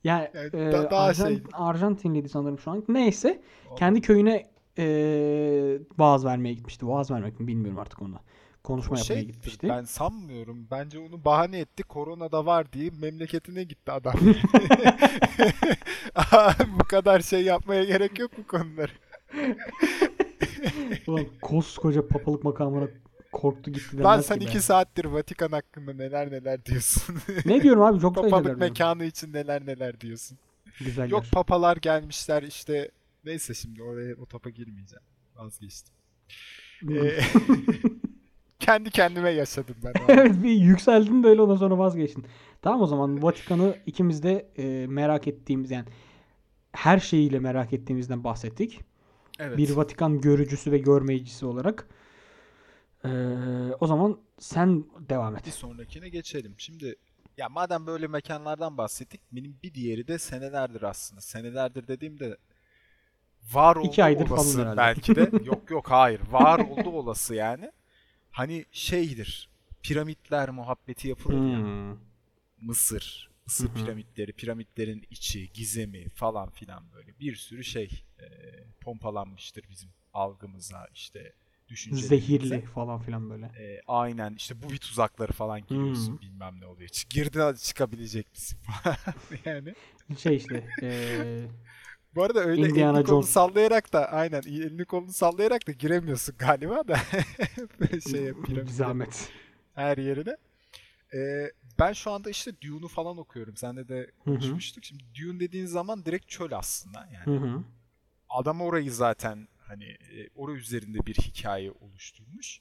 Yani 0.05 0.29
Evet, 0.35 0.55
e, 0.55 0.73
da- 0.73 0.91
daha 0.91 1.11
Arjan- 1.11 1.29
şey. 1.29 1.43
Arjantinliydi 1.53 2.29
sanırım 2.29 2.59
şu 2.59 2.71
an. 2.71 2.85
Neyse. 2.89 3.41
Kendi 3.77 4.01
köyüne 4.01 4.47
e, 4.79 4.85
vaaz 5.99 6.25
vermeye 6.25 6.55
gitmişti. 6.55 6.89
Vaaz 6.89 7.11
vermek 7.11 7.41
mi 7.41 7.47
bilmiyorum 7.47 7.79
artık 7.79 8.03
onu. 8.03 8.15
Konuşma 8.65 8.97
O 8.97 8.99
yapmaya 8.99 9.05
şeydir, 9.15 9.33
gitmişti. 9.35 9.69
Ben 9.69 9.85
sanmıyorum. 9.85 10.67
Bence 10.71 10.99
onu 10.99 11.25
bahane 11.25 11.59
etti. 11.59 11.83
Korona 11.83 12.33
da 12.33 12.47
var 12.47 12.73
diye 12.73 12.91
memleketine 13.01 13.65
gitti 13.65 13.93
adam. 13.93 14.15
Bu 16.79 16.85
kadar 16.85 17.21
şey 17.21 17.43
yapmaya 17.43 17.85
gerek 17.85 18.19
yok 18.19 18.31
bu 18.39 18.47
konuları. 18.47 18.93
Ulan 21.07 21.25
koskoca 21.43 22.09
papalık 22.09 22.45
makamına 22.45 22.89
korktu 23.33 23.71
gitti 23.71 23.99
Lan 23.99 24.21
sen 24.21 24.39
ki 24.39 24.45
be. 24.47 24.51
iki 24.51 24.61
saattir 24.61 25.05
Vatikan 25.05 25.49
hakkında 25.49 25.93
neler 25.93 26.31
neler 26.31 26.65
diyorsun. 26.65 27.17
Ne 27.45 27.63
diyorum 27.63 27.83
abi 27.83 28.01
çok 28.01 28.15
da 28.17 28.21
Papalık 28.23 28.45
diyorum. 28.45 28.61
mekanı 28.61 29.05
için 29.05 29.33
neler 29.33 29.67
neler 29.67 30.01
diyorsun. 30.01 30.39
Güzeller. 30.79 31.09
Yok 31.09 31.25
papalar 31.33 31.77
gelmişler 31.77 32.43
işte. 32.43 32.91
Neyse 33.25 33.55
şimdi 33.55 33.83
oraya 33.83 34.15
o 34.15 34.27
topa 34.27 34.51
girmeyeceğim. 34.51 35.03
Vazgeçtim. 35.37 35.95
Ee, 36.91 37.21
kendi 38.59 38.91
kendime 38.91 39.31
yaşadım 39.31 39.77
ben. 39.85 39.93
evet 40.09 40.43
bir 40.43 40.51
yükseldin 40.51 41.23
de 41.23 41.29
öyle 41.29 41.43
ondan 41.43 41.57
sonra 41.57 41.79
vazgeçtin. 41.79 42.25
Tamam 42.63 42.81
o 42.83 42.87
zaman 42.87 43.23
Vatikan'ı 43.23 43.77
ikimiz 43.87 44.23
de 44.23 44.49
e, 44.59 44.87
merak 44.87 45.29
ettiğimiz 45.29 45.71
yani 45.71 45.85
her 46.73 46.99
şeyiyle 46.99 47.39
merak 47.39 47.73
ettiğimizden 47.73 48.25
bahsettik. 48.25 48.81
Evet. 49.39 49.59
Bir 49.59 49.71
Vatikan 49.71 50.21
görücüsü 50.21 50.73
ve 50.73 50.79
görmeyicisi 50.79 51.47
olarak. 51.47 51.89
E, 53.09 53.75
o 53.81 53.87
zaman 53.87 54.21
sen 54.39 54.85
devam 55.09 55.35
Bir 55.35 55.39
et. 55.39 55.55
sonrakine 55.55 56.09
geçelim. 56.09 56.55
Şimdi 56.59 56.97
ya 57.37 57.49
madem 57.49 57.87
böyle 57.87 58.07
mekanlardan 58.07 58.79
bahsettik, 58.79 59.21
benim 59.33 59.59
bir 59.63 59.75
diğeri 59.75 60.09
de 60.09 60.19
senelerdir 60.19 60.83
aslında. 60.83 61.21
Senelerdir 61.21 61.89
dediğimde 61.89 62.37
var 63.53 63.77
oldu 63.77 63.89
İki 63.89 64.05
aydır 64.05 64.27
falan 64.27 64.39
olası 64.39 64.61
herhalde. 64.63 64.77
belki 64.77 65.17
de. 65.17 65.31
yok 65.45 65.71
yok 65.71 65.91
hayır. 65.91 66.21
Var 66.31 66.59
oldu 66.59 66.91
olası 66.91 67.35
yani. 67.35 67.73
Hani 68.31 68.65
şeydir. 68.73 69.49
Piramitler 69.83 70.51
muhabbeti 70.51 71.09
yapılır 71.09 71.51
ya. 71.53 71.59
Hmm. 71.59 71.97
Mısır. 72.61 73.31
Mısır 73.47 73.75
piramitleri, 73.75 74.33
piramitlerin 74.33 75.07
içi, 75.11 75.53
gizemi 75.53 76.09
falan 76.09 76.51
filan 76.51 76.93
böyle 76.93 77.19
bir 77.21 77.37
sürü 77.37 77.65
şey 77.65 78.05
e, 78.21 78.27
pompalanmıştır 78.81 79.65
bizim 79.71 79.91
algımıza 80.15 80.89
işte 80.95 81.33
düşüncelerimize. 81.69 82.57
Zehirli 82.57 82.63
falan 82.67 83.01
filan 83.01 83.31
böyle. 83.31 83.47
E, 83.47 83.83
aynen 83.87 84.35
işte 84.35 84.63
bu 84.63 84.71
bir 84.71 84.79
tuzakları 84.79 85.33
falan 85.33 85.67
giriyorsun 85.67 86.15
Hmm. 86.15 86.21
bilmem 86.21 86.61
ne 86.61 86.67
oluyor. 86.67 86.91
Girdin 87.11 87.55
çıkabilecek 87.55 88.31
misin 88.33 88.59
yani. 89.45 89.75
Şey 90.19 90.37
işte 90.37 90.65
e, 90.83 91.49
Bu 92.15 92.23
arada 92.23 92.41
öyle 92.41 92.69
Indiana 92.69 92.71
elini 92.71 93.05
kolunu 93.05 93.27
Jones. 93.27 93.29
sallayarak 93.29 93.93
da 93.93 94.13
aynen 94.13 94.43
elini 94.43 94.85
kolunu 94.85 95.13
sallayarak 95.13 95.67
da 95.69 95.73
giremiyorsun 95.73 96.35
galiba 96.39 96.89
da 96.89 96.97
şey 98.01 98.33
bir 98.47 98.67
zahmet. 98.69 99.33
her 99.75 99.99
yerine. 99.99 100.37
E, 101.15 101.53
ben 101.81 101.93
şu 101.93 102.11
anda 102.11 102.31
işte 102.31 102.53
Dune'u 102.63 102.89
falan 102.89 103.19
okuyorum. 103.19 103.57
Sende 103.57 103.89
de 103.89 104.11
Hı 104.25 104.31
hı. 104.31 104.37
konuşmuştuk. 104.37 104.85
Şimdi 104.85 105.05
Dune 105.23 105.41
dediğin 105.41 105.67
zaman 105.67 106.05
direkt 106.05 106.29
çöl 106.29 106.53
aslında. 106.53 107.09
Yani 107.15 107.25
Hı 107.25 107.37
hı. 107.37 107.63
adam 108.29 108.61
orayı 108.61 108.93
zaten 108.93 109.49
hani 109.69 109.85
e, 109.85 110.29
orası 110.35 110.59
üzerinde 110.59 111.07
bir 111.07 111.15
hikaye 111.15 111.71
oluşturmuş. 111.71 112.61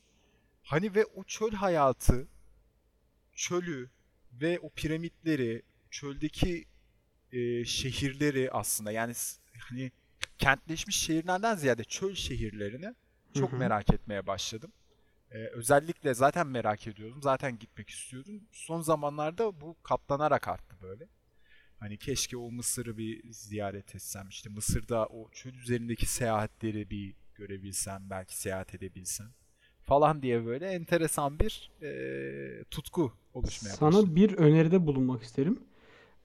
Hani 0.64 0.96
ve 0.96 1.06
o 1.06 1.24
çöl 1.24 1.52
hayatı, 1.52 2.28
çölü 3.34 3.90
ve 4.34 4.60
o 4.60 4.70
piramitleri, 4.70 5.62
çöldeki 5.92 6.66
e, 7.32 7.66
şehirleri 7.66 8.52
aslında 8.52 8.92
yani 8.92 9.14
hani 9.60 9.92
kentleşmiş 10.38 10.98
şehirlerden 10.98 11.56
ziyade 11.56 11.84
çöl 11.84 12.16
şehirlerini 12.16 12.96
çok 13.40 13.52
Hı 13.52 13.56
hı. 13.56 13.60
merak 13.60 13.94
etmeye 13.94 14.28
başladım. 14.28 14.72
E, 15.32 15.38
özellikle 15.38 16.14
zaten 16.14 16.48
merak 16.48 16.88
ediyordum. 16.88 17.22
Zaten 17.24 17.60
gitmek 17.60 17.90
istiyordum. 17.90 18.42
Son 18.52 18.82
zamanlarda 18.82 19.62
bu 19.62 19.76
katlanarak 19.84 20.48
arttı 20.48 20.76
böyle. 20.82 21.08
Hani 21.80 21.98
keşke 21.98 22.38
o 22.38 22.52
Mısır'ı 22.52 22.98
bir 22.98 23.32
ziyaret 23.32 23.96
etsem. 23.96 24.28
İşte 24.30 24.50
Mısır'da 24.50 25.06
o 25.06 25.30
çöl 25.32 25.54
üzerindeki 25.54 26.06
seyahatleri 26.06 26.90
bir 26.90 27.14
görebilsem, 27.36 28.04
belki 28.10 28.38
seyahat 28.38 28.76
edebilsem 28.76 29.28
falan 29.84 30.22
diye 30.22 30.46
böyle 30.46 30.68
enteresan 30.68 31.40
bir 31.40 31.72
e, 31.82 32.64
tutku 32.72 33.14
oluşmaya 33.34 33.70
Sana 33.70 33.90
başladı. 33.90 34.16
bir 34.16 34.34
öneride 34.38 34.88
bulunmak 34.88 35.24
isterim. 35.24 35.60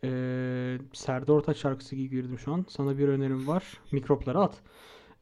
Ee, 0.04 0.78
Serdar 0.92 1.32
Ortaç 1.34 1.56
şarkısı 1.56 1.96
gibi 1.96 2.08
girdim 2.16 2.38
şu 2.38 2.52
an. 2.52 2.66
Sana 2.68 2.98
bir 2.98 3.08
önerim 3.08 3.46
var. 3.48 3.64
Mikropları 3.92 4.38
at. 4.38 4.60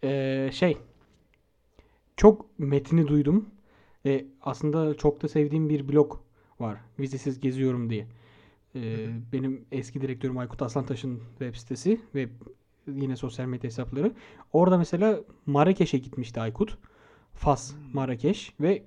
Ee, 0.04 0.50
şey 0.52 0.78
çok 2.16 2.58
metni 2.58 3.08
duydum. 3.08 3.49
Ve 4.04 4.26
aslında 4.42 4.94
çok 4.94 5.22
da 5.22 5.28
sevdiğim 5.28 5.68
bir 5.68 5.88
blog 5.88 6.18
var. 6.60 6.78
Vizesiz 6.99 7.40
geziyorum 7.40 7.90
diye. 7.90 8.06
Ee, 8.77 9.09
benim 9.33 9.65
eski 9.73 10.00
direktörüm 10.00 10.39
Aykut 10.39 10.62
Aslantaş'ın 10.62 11.21
web 11.39 11.55
sitesi 11.55 12.00
ve 12.15 12.29
yine 12.89 13.17
sosyal 13.17 13.47
medya 13.47 13.69
hesapları. 13.71 14.12
Orada 14.53 14.79
mesela 14.79 15.21
Marrakeş'e 15.47 15.99
gitmişti 15.99 16.41
Aykut. 16.41 16.79
Fas, 17.35 17.73
Hmm. 17.73 17.93
Marrakeş 17.93 18.55
ve 18.61 18.83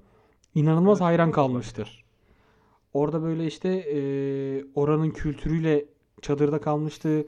inanılmaz 0.56 0.98
Evet, 0.98 1.02
hayran 1.02 1.32
kalmıştır. 1.32 2.06
Orada 2.94 3.22
böyle 3.24 3.48
işte 3.48 3.70
e, 3.70 4.00
oranın 4.76 5.12
kültürüyle 5.12 5.86
çadırda 6.22 6.62
kalmıştı. 6.62 7.26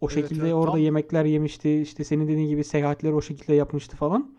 O 0.00 0.10
Evet, 0.10 0.14
şekilde 0.14 0.42
evet, 0.42 0.54
orada 0.54 0.72
tam- 0.72 0.78
yemekler 0.78 1.24
yemişti. 1.24 1.82
İşte 1.82 2.04
senin 2.04 2.28
dediğin 2.28 2.48
gibi 2.48 2.64
seyahatleri 2.64 3.14
o 3.14 3.22
şekilde 3.22 3.54
yapmıştı 3.54 3.96
falan. 3.96 4.34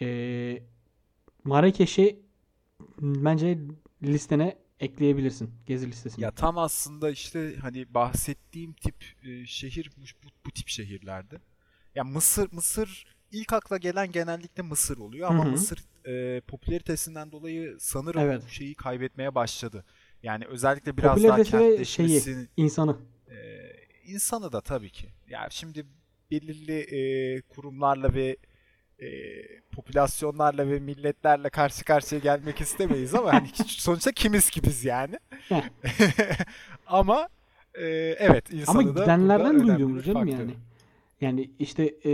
E, 0.00 0.62
Marrakeş'i 1.44 2.20
bence 3.02 3.58
listene 4.02 4.56
ekleyebilirsin. 4.80 5.50
Gezi 5.66 5.86
listesine. 5.90 6.24
Ya 6.24 6.30
tam 6.30 6.58
aslında 6.58 7.10
işte 7.10 7.56
hani 7.56 7.94
bahsettiğim 7.94 8.72
tip 8.72 9.04
e, 9.22 9.46
şehir 9.46 9.90
bu, 9.96 10.28
bu, 10.46 10.50
tip 10.50 10.68
şehirlerde. 10.68 11.40
Ya 11.94 12.04
Mısır 12.04 12.52
Mısır 12.52 13.06
ilk 13.32 13.52
akla 13.52 13.76
gelen 13.76 14.12
genellikle 14.12 14.62
Mısır 14.62 14.98
oluyor 14.98 15.28
ama 15.30 15.44
Hı 15.44 15.48
hı. 15.48 15.52
Mısır 15.52 15.84
e, 16.06 16.40
popülaritesinden 16.40 17.32
dolayı 17.32 17.76
sanırım 17.80 18.20
Evet. 18.20 18.42
bu 18.44 18.48
şeyi 18.48 18.74
kaybetmeye 18.74 19.34
başladı. 19.34 19.84
Yani 20.22 20.46
özellikle 20.46 20.96
biraz 20.96 21.22
daha 21.24 21.38
ve 21.38 21.44
şeyi. 21.44 21.60
kentleşmesi 21.60 22.48
İnsanı. 22.56 22.96
e, 23.30 23.36
insanı 24.04 24.52
da 24.52 24.60
tabii 24.60 24.90
ki. 24.90 25.08
Yani 25.28 25.48
şimdi 25.50 25.86
belirli 26.30 26.78
e, 26.78 27.40
kurumlarla 27.40 28.14
ve 28.14 28.36
e, 28.98 29.06
popülasyonlarla 29.72 30.68
ve 30.68 30.78
milletlerle 30.78 31.50
karşı 31.50 31.84
karşıya 31.84 32.20
gelmek 32.20 32.60
istemeyiz 32.60 33.14
ama 33.14 33.32
hani 33.32 33.48
sonuçta 33.66 34.12
kimiz 34.12 34.50
kibiz 34.50 34.84
yani. 34.84 35.18
Heh. 35.48 35.62
ama 36.86 37.28
e, 37.74 37.86
evet 38.18 38.44
Ama 38.50 38.60
insanı 38.60 38.96
da 38.96 39.00
gidenlerden 39.00 39.78
bir 39.78 40.02
canım 40.02 40.28
yani. 40.28 40.54
Yani 41.20 41.50
işte 41.58 41.94
e, 42.04 42.12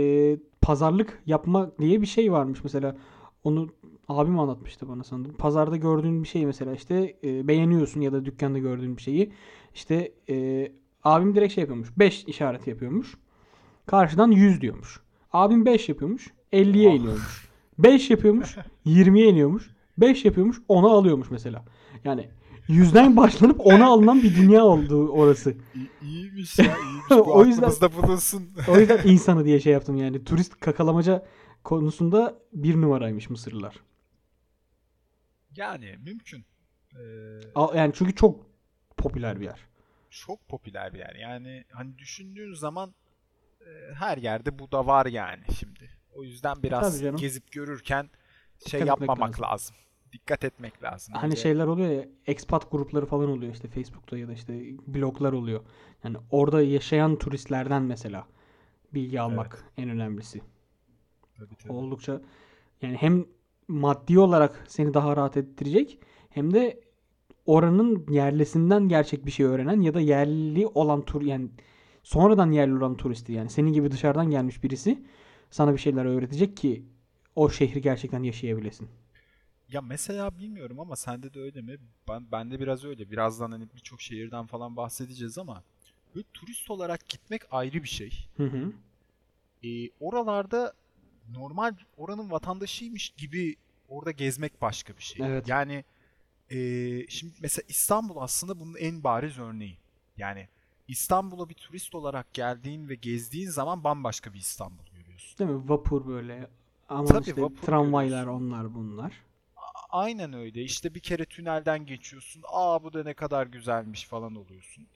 pazarlık 0.61 1.21
yapma 1.25 1.71
diye 1.79 2.01
bir 2.01 2.07
şey 2.07 2.31
varmış 2.31 2.63
mesela. 2.63 2.95
Onu 3.43 3.69
abim 4.07 4.39
anlatmıştı 4.39 4.89
bana 4.89 5.03
sanırım. 5.03 5.37
Pazarda 5.37 5.77
gördüğün 5.77 6.23
bir 6.23 6.27
şey 6.27 6.45
mesela 6.45 6.73
işte 6.73 7.15
e, 7.23 7.47
beğeniyorsun 7.47 8.01
ya 8.01 8.13
da 8.13 8.25
dükkanda 8.25 8.59
gördüğün 8.59 8.97
bir 8.97 9.01
şeyi. 9.01 9.33
İşte 9.73 10.11
e, 10.29 10.67
abim 11.03 11.35
direkt 11.35 11.53
şey 11.53 11.61
yapıyormuş. 11.61 11.89
5 11.97 12.23
işareti 12.23 12.69
yapıyormuş. 12.69 13.17
Karşıdan 13.85 14.31
100 14.31 14.61
diyormuş. 14.61 15.01
Abim 15.33 15.65
5 15.65 15.89
yapıyormuş. 15.89 16.33
50'ye 16.53 16.89
Oh. 16.89 16.93
iniyormuş. 16.95 17.49
5 17.79 18.09
yapıyormuş. 18.09 18.57
20'ye 18.85 19.27
iniyormuş. 19.27 19.69
5 19.97 20.25
yapıyormuş. 20.25 20.57
10'a 20.69 20.91
alıyormuş 20.91 21.31
mesela. 21.31 21.65
Yani 22.03 22.29
yüzden 22.67 23.17
başlanıp 23.17 23.59
10'a 23.59 23.85
alınan 23.87 24.23
bir 24.23 24.35
dünya 24.35 24.63
oldu 24.65 25.07
orası. 25.09 25.55
İyi, 25.75 25.89
iyiymiş 26.01 26.59
ya 26.59 26.65
iyiymiş. 26.65 27.05
Bu 27.09 27.33
O 27.33 27.45
yüzden- 27.45 27.63
bulunsun. 28.03 28.49
O 28.67 28.79
yüzden 28.79 28.99
insanı 29.05 29.45
diye 29.45 29.59
şey 29.59 29.73
yaptım 29.73 29.95
yani. 29.97 30.23
Turist 30.23 30.59
kakalamaca 30.59 31.25
konusunda 31.63 32.39
bir 32.53 32.81
numaraymış 32.81 33.29
Mısırlılar. 33.29 33.75
Yani 35.55 35.95
mümkün. 36.05 36.45
Ee, 36.95 36.99
Yani 37.75 37.91
çünkü 37.95 38.15
çok 38.15 38.45
popüler 38.97 39.39
bir 39.39 39.45
yer. 39.45 39.59
çok 40.09 40.47
popüler 40.47 40.93
bir 40.93 40.99
yer. 40.99 41.15
Yani 41.15 41.63
hani 41.71 41.97
düşündüğün 41.97 42.53
zaman 42.53 42.93
e, 43.61 43.93
her 43.93 44.17
yerde 44.17 44.59
bu 44.59 44.71
da 44.71 44.85
var 44.87 45.05
yani 45.05 45.43
şimdi. 45.59 45.89
O 46.15 46.23
yüzden 46.23 46.63
biraz 46.63 47.01
gezip 47.01 47.51
görürken 47.51 48.09
şey 48.67 48.81
etmek 48.81 48.87
yapmamak 48.87 49.41
lazım. 49.41 49.75
Dikkat 50.13 50.43
etmek 50.43 50.83
lazım. 50.83 51.13
Hani 51.13 51.31
Öyle- 51.31 51.41
şeyler 51.41 51.67
oluyor 51.67 51.89
ya 51.89 52.05
expat 52.27 52.71
grupları 52.71 53.05
falan 53.05 53.29
oluyor 53.29 53.53
işte 53.53 53.67
Facebook'ta 53.67 54.17
ya 54.17 54.27
da 54.27 54.33
işte 54.33 54.53
bloglar 54.87 55.33
oluyor. 55.33 55.61
Yani 56.03 56.17
orada 56.29 56.61
yaşayan 56.61 57.15
turistlerden 57.15 57.81
mesela 57.81 58.27
bilgi 58.93 59.21
almak 59.21 59.65
en 59.77 59.89
önemlisi. 59.89 60.41
Tabii, 61.37 61.55
tabii. 61.55 61.73
Oldukça 61.73 62.21
yani 62.81 62.95
hem 62.95 63.25
maddi 63.67 64.19
olarak 64.19 64.65
seni 64.67 64.93
daha 64.93 65.17
rahat 65.17 65.37
ettirecek 65.37 65.99
hem 66.29 66.53
de 66.53 66.81
oranın 67.45 68.05
yerlisinden 68.09 68.87
gerçek 68.87 69.25
bir 69.25 69.31
şey 69.31 69.45
öğrenen 69.45 69.81
ya 69.81 69.93
da 69.93 69.99
yerli 69.99 70.67
olan 70.67 71.01
tur 71.01 71.21
yani 71.21 71.49
sonradan 72.03 72.51
yerli 72.51 72.75
olan 72.75 72.97
turisti 72.97 73.33
yani 73.33 73.49
senin 73.49 73.73
gibi 73.73 73.91
dışarıdan 73.91 74.29
gelmiş 74.29 74.63
birisi 74.63 75.03
sana 75.51 75.73
bir 75.73 75.77
şeyler 75.77 76.05
öğretecek 76.05 76.57
ki 76.57 76.85
o 77.35 77.49
şehri 77.49 77.81
gerçekten 77.81 78.23
yaşayabilesin. 78.23 78.89
Ya 79.69 79.81
mesela 79.81 80.39
bilmiyorum 80.39 80.79
ama 80.79 80.95
sende 80.95 81.33
de 81.33 81.39
öyle 81.39 81.61
mi? 81.61 81.77
Ben 82.09 82.31
bende 82.31 82.59
biraz 82.59 82.85
öyle. 82.85 83.11
Birazdan 83.11 83.51
hani 83.51 83.67
birçok 83.75 84.01
şehirden 84.01 84.45
falan 84.45 84.75
bahsedeceğiz 84.75 85.37
ama 85.37 85.63
böyle 86.15 86.25
turist 86.33 86.71
olarak 86.71 87.09
gitmek 87.09 87.41
ayrı 87.51 87.83
bir 87.83 87.87
şey. 87.87 88.27
Hı 88.37 88.43
hı. 88.43 88.73
Ee, 89.63 89.89
oralarda 89.99 90.73
normal 91.31 91.75
oranın 91.97 92.31
vatandaşıymış 92.31 93.09
gibi 93.09 93.55
orada 93.89 94.11
gezmek 94.11 94.61
başka 94.61 94.97
bir 94.97 95.03
şey. 95.03 95.27
Evet. 95.27 95.47
Yani 95.47 95.83
ee, 96.51 97.05
şimdi 97.09 97.33
mesela 97.41 97.65
İstanbul 97.67 98.17
aslında 98.17 98.59
bunun 98.59 98.75
en 98.75 99.03
bariz 99.03 99.39
örneği. 99.39 99.77
Yani 100.17 100.47
İstanbul'a 100.87 101.49
bir 101.49 101.53
turist 101.53 101.95
olarak 101.95 102.33
geldiğin 102.33 102.89
ve 102.89 102.95
gezdiğin 102.95 103.49
zaman 103.49 103.83
bambaşka 103.83 104.33
bir 104.33 104.39
İstanbul. 104.39 104.83
Değil 105.39 105.49
mi? 105.49 105.69
Vapur 105.69 106.07
böyle. 106.07 106.49
Ama 106.89 107.05
Tabii, 107.05 107.29
işte 107.29 107.41
vapur 107.41 107.57
tramvaylar 107.61 108.23
görüyorsun. 108.23 108.45
onlar 108.51 108.75
bunlar. 108.75 109.13
Aynen 109.89 110.33
öyle. 110.33 110.61
İşte 110.63 110.95
bir 110.95 110.99
kere 110.99 111.25
tünelden 111.25 111.85
geçiyorsun. 111.85 112.43
Aa 112.51 112.83
bu 112.83 112.93
da 112.93 113.03
ne 113.03 113.13
kadar 113.13 113.47
güzelmiş 113.47 114.05
falan 114.05 114.35
oluyorsun. 114.35 114.87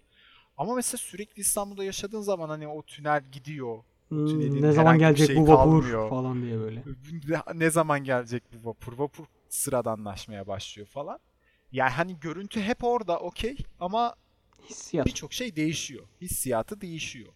Ama 0.58 0.76
mesela 0.76 0.97
sürekli 0.97 1.41
İstanbul'da 1.41 1.84
yaşadığın 1.84 2.21
zaman 2.21 2.50
hani 2.50 2.67
o 2.67 2.82
tünel 2.84 3.23
gidiyor. 3.32 3.84
Hmm, 4.10 4.62
ne 4.62 4.71
zaman 4.71 5.00
gelecek 5.00 5.28
şey 5.28 5.36
bu 5.36 5.41
vapur 5.47 5.56
kalmıyor. 5.82 6.10
falan 6.10 6.41
diye 6.41 6.60
böyle. 6.60 6.84
Ne- 7.28 7.60
Ne 7.60 7.69
zaman 7.69 8.04
gelecek 8.04 8.43
bu 8.54 8.69
vapur? 8.69 8.93
Vapur 8.97 9.26
sıradanlaşmaya 9.50 10.47
başlıyor 10.47 10.88
falan. 10.88 11.19
Yani 11.71 11.89
hani 11.91 12.19
görüntü 12.19 12.62
hep 12.62 12.84
orada 12.84 13.19
okey 13.19 13.58
ama 13.80 14.15
Hissiyat. 14.69 15.06
birçok 15.08 15.34
şey 15.34 15.56
değişiyor. 15.56 16.04
Hissiyatı 16.21 16.82
değişiyor. 16.82 17.34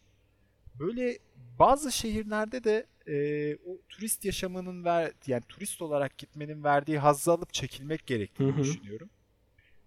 Böyle 0.80 1.20
bazı 1.60 1.92
şehirlerde 1.92 2.64
de 2.64 2.86
e, 3.08 3.56
o 3.56 3.78
turist 3.90 4.26
yaşamının 4.26 4.86
ver 4.86 5.12
yani 5.28 5.44
turist 5.50 5.82
olarak 5.82 6.18
gitmenin 6.18 6.64
verdiği 6.64 7.00
hazzı 7.00 7.32
alıp 7.32 7.54
çekilmek 7.54 8.08
gerektiğini 8.08 8.52
Hı 8.52 8.56
hı. 8.56 8.64
düşünüyorum. 8.64 9.10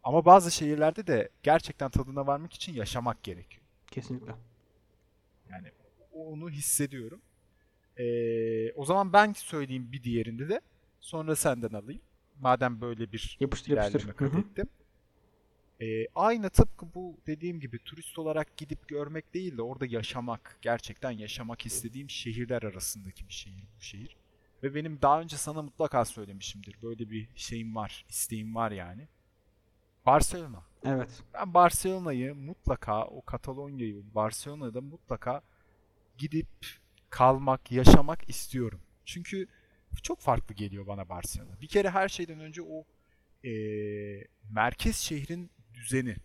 Ama 0.02 0.24
bazı 0.24 0.50
şehirlerde 0.50 1.06
de 1.06 1.28
gerçekten 1.42 1.90
tadına 1.90 2.26
varmak 2.26 2.52
için 2.52 2.72
yaşamak 2.72 3.22
gerekiyor. 3.22 3.62
Kesinlikle. 3.90 4.34
Yani 5.50 5.68
onu 6.12 6.50
hissediyorum. 6.50 7.22
E, 7.96 8.72
o 8.72 8.84
zaman 8.84 9.12
ben 9.12 9.32
söyleyeyim 9.32 9.92
bir 9.92 10.02
diğerinde 10.02 10.48
de 10.48 10.60
sonra 11.00 11.36
senden 11.36 11.72
alayım. 11.72 12.02
Madem 12.40 12.80
böyle 12.80 13.12
bir 13.12 13.36
Yapıştır 13.40 13.70
yapıştır. 13.70 14.00
ilerleme 14.00 14.12
Hı 14.18 14.24
hı. 14.24 14.44
Ee, 15.82 16.06
aynı 16.14 16.50
tıpkı 16.50 16.94
bu 16.94 17.16
dediğim 17.26 17.60
gibi 17.60 17.78
turist 17.78 18.18
olarak 18.18 18.56
gidip 18.56 18.88
görmek 18.88 19.34
değil 19.34 19.56
de 19.56 19.62
orada 19.62 19.86
yaşamak, 19.86 20.58
gerçekten 20.62 21.10
yaşamak 21.10 21.66
istediğim 21.66 22.10
şehirler 22.10 22.62
arasındaki 22.62 23.28
bir 23.28 23.32
şehir 23.32 23.64
bu 23.78 23.82
şehir. 23.82 24.16
Ve 24.62 24.74
benim 24.74 25.02
daha 25.02 25.20
önce 25.20 25.36
sana 25.36 25.62
mutlaka 25.62 26.04
söylemişimdir. 26.04 26.76
Böyle 26.82 27.10
bir 27.10 27.28
şeyim 27.34 27.74
var, 27.76 28.06
isteğim 28.08 28.54
var 28.54 28.70
yani. 28.70 29.08
Barcelona. 30.06 30.62
Evet. 30.84 31.22
Ben 31.34 31.54
Barcelona'yı 31.54 32.34
mutlaka, 32.34 33.04
o 33.06 33.22
Katalonya'yı, 33.22 34.02
Barcelona'da 34.14 34.80
mutlaka 34.80 35.42
gidip 36.18 36.48
kalmak, 37.10 37.72
yaşamak 37.72 38.28
istiyorum. 38.28 38.80
Çünkü 39.04 39.46
çok 40.02 40.20
farklı 40.20 40.54
geliyor 40.54 40.86
bana 40.86 41.08
Barcelona. 41.08 41.60
Bir 41.60 41.66
kere 41.66 41.90
her 41.90 42.08
şeyden 42.08 42.40
önce 42.40 42.62
o 42.62 42.84
eee, 43.42 44.24
merkez 44.50 44.96
şehrin 44.96 45.50
düzeni. 45.82 46.16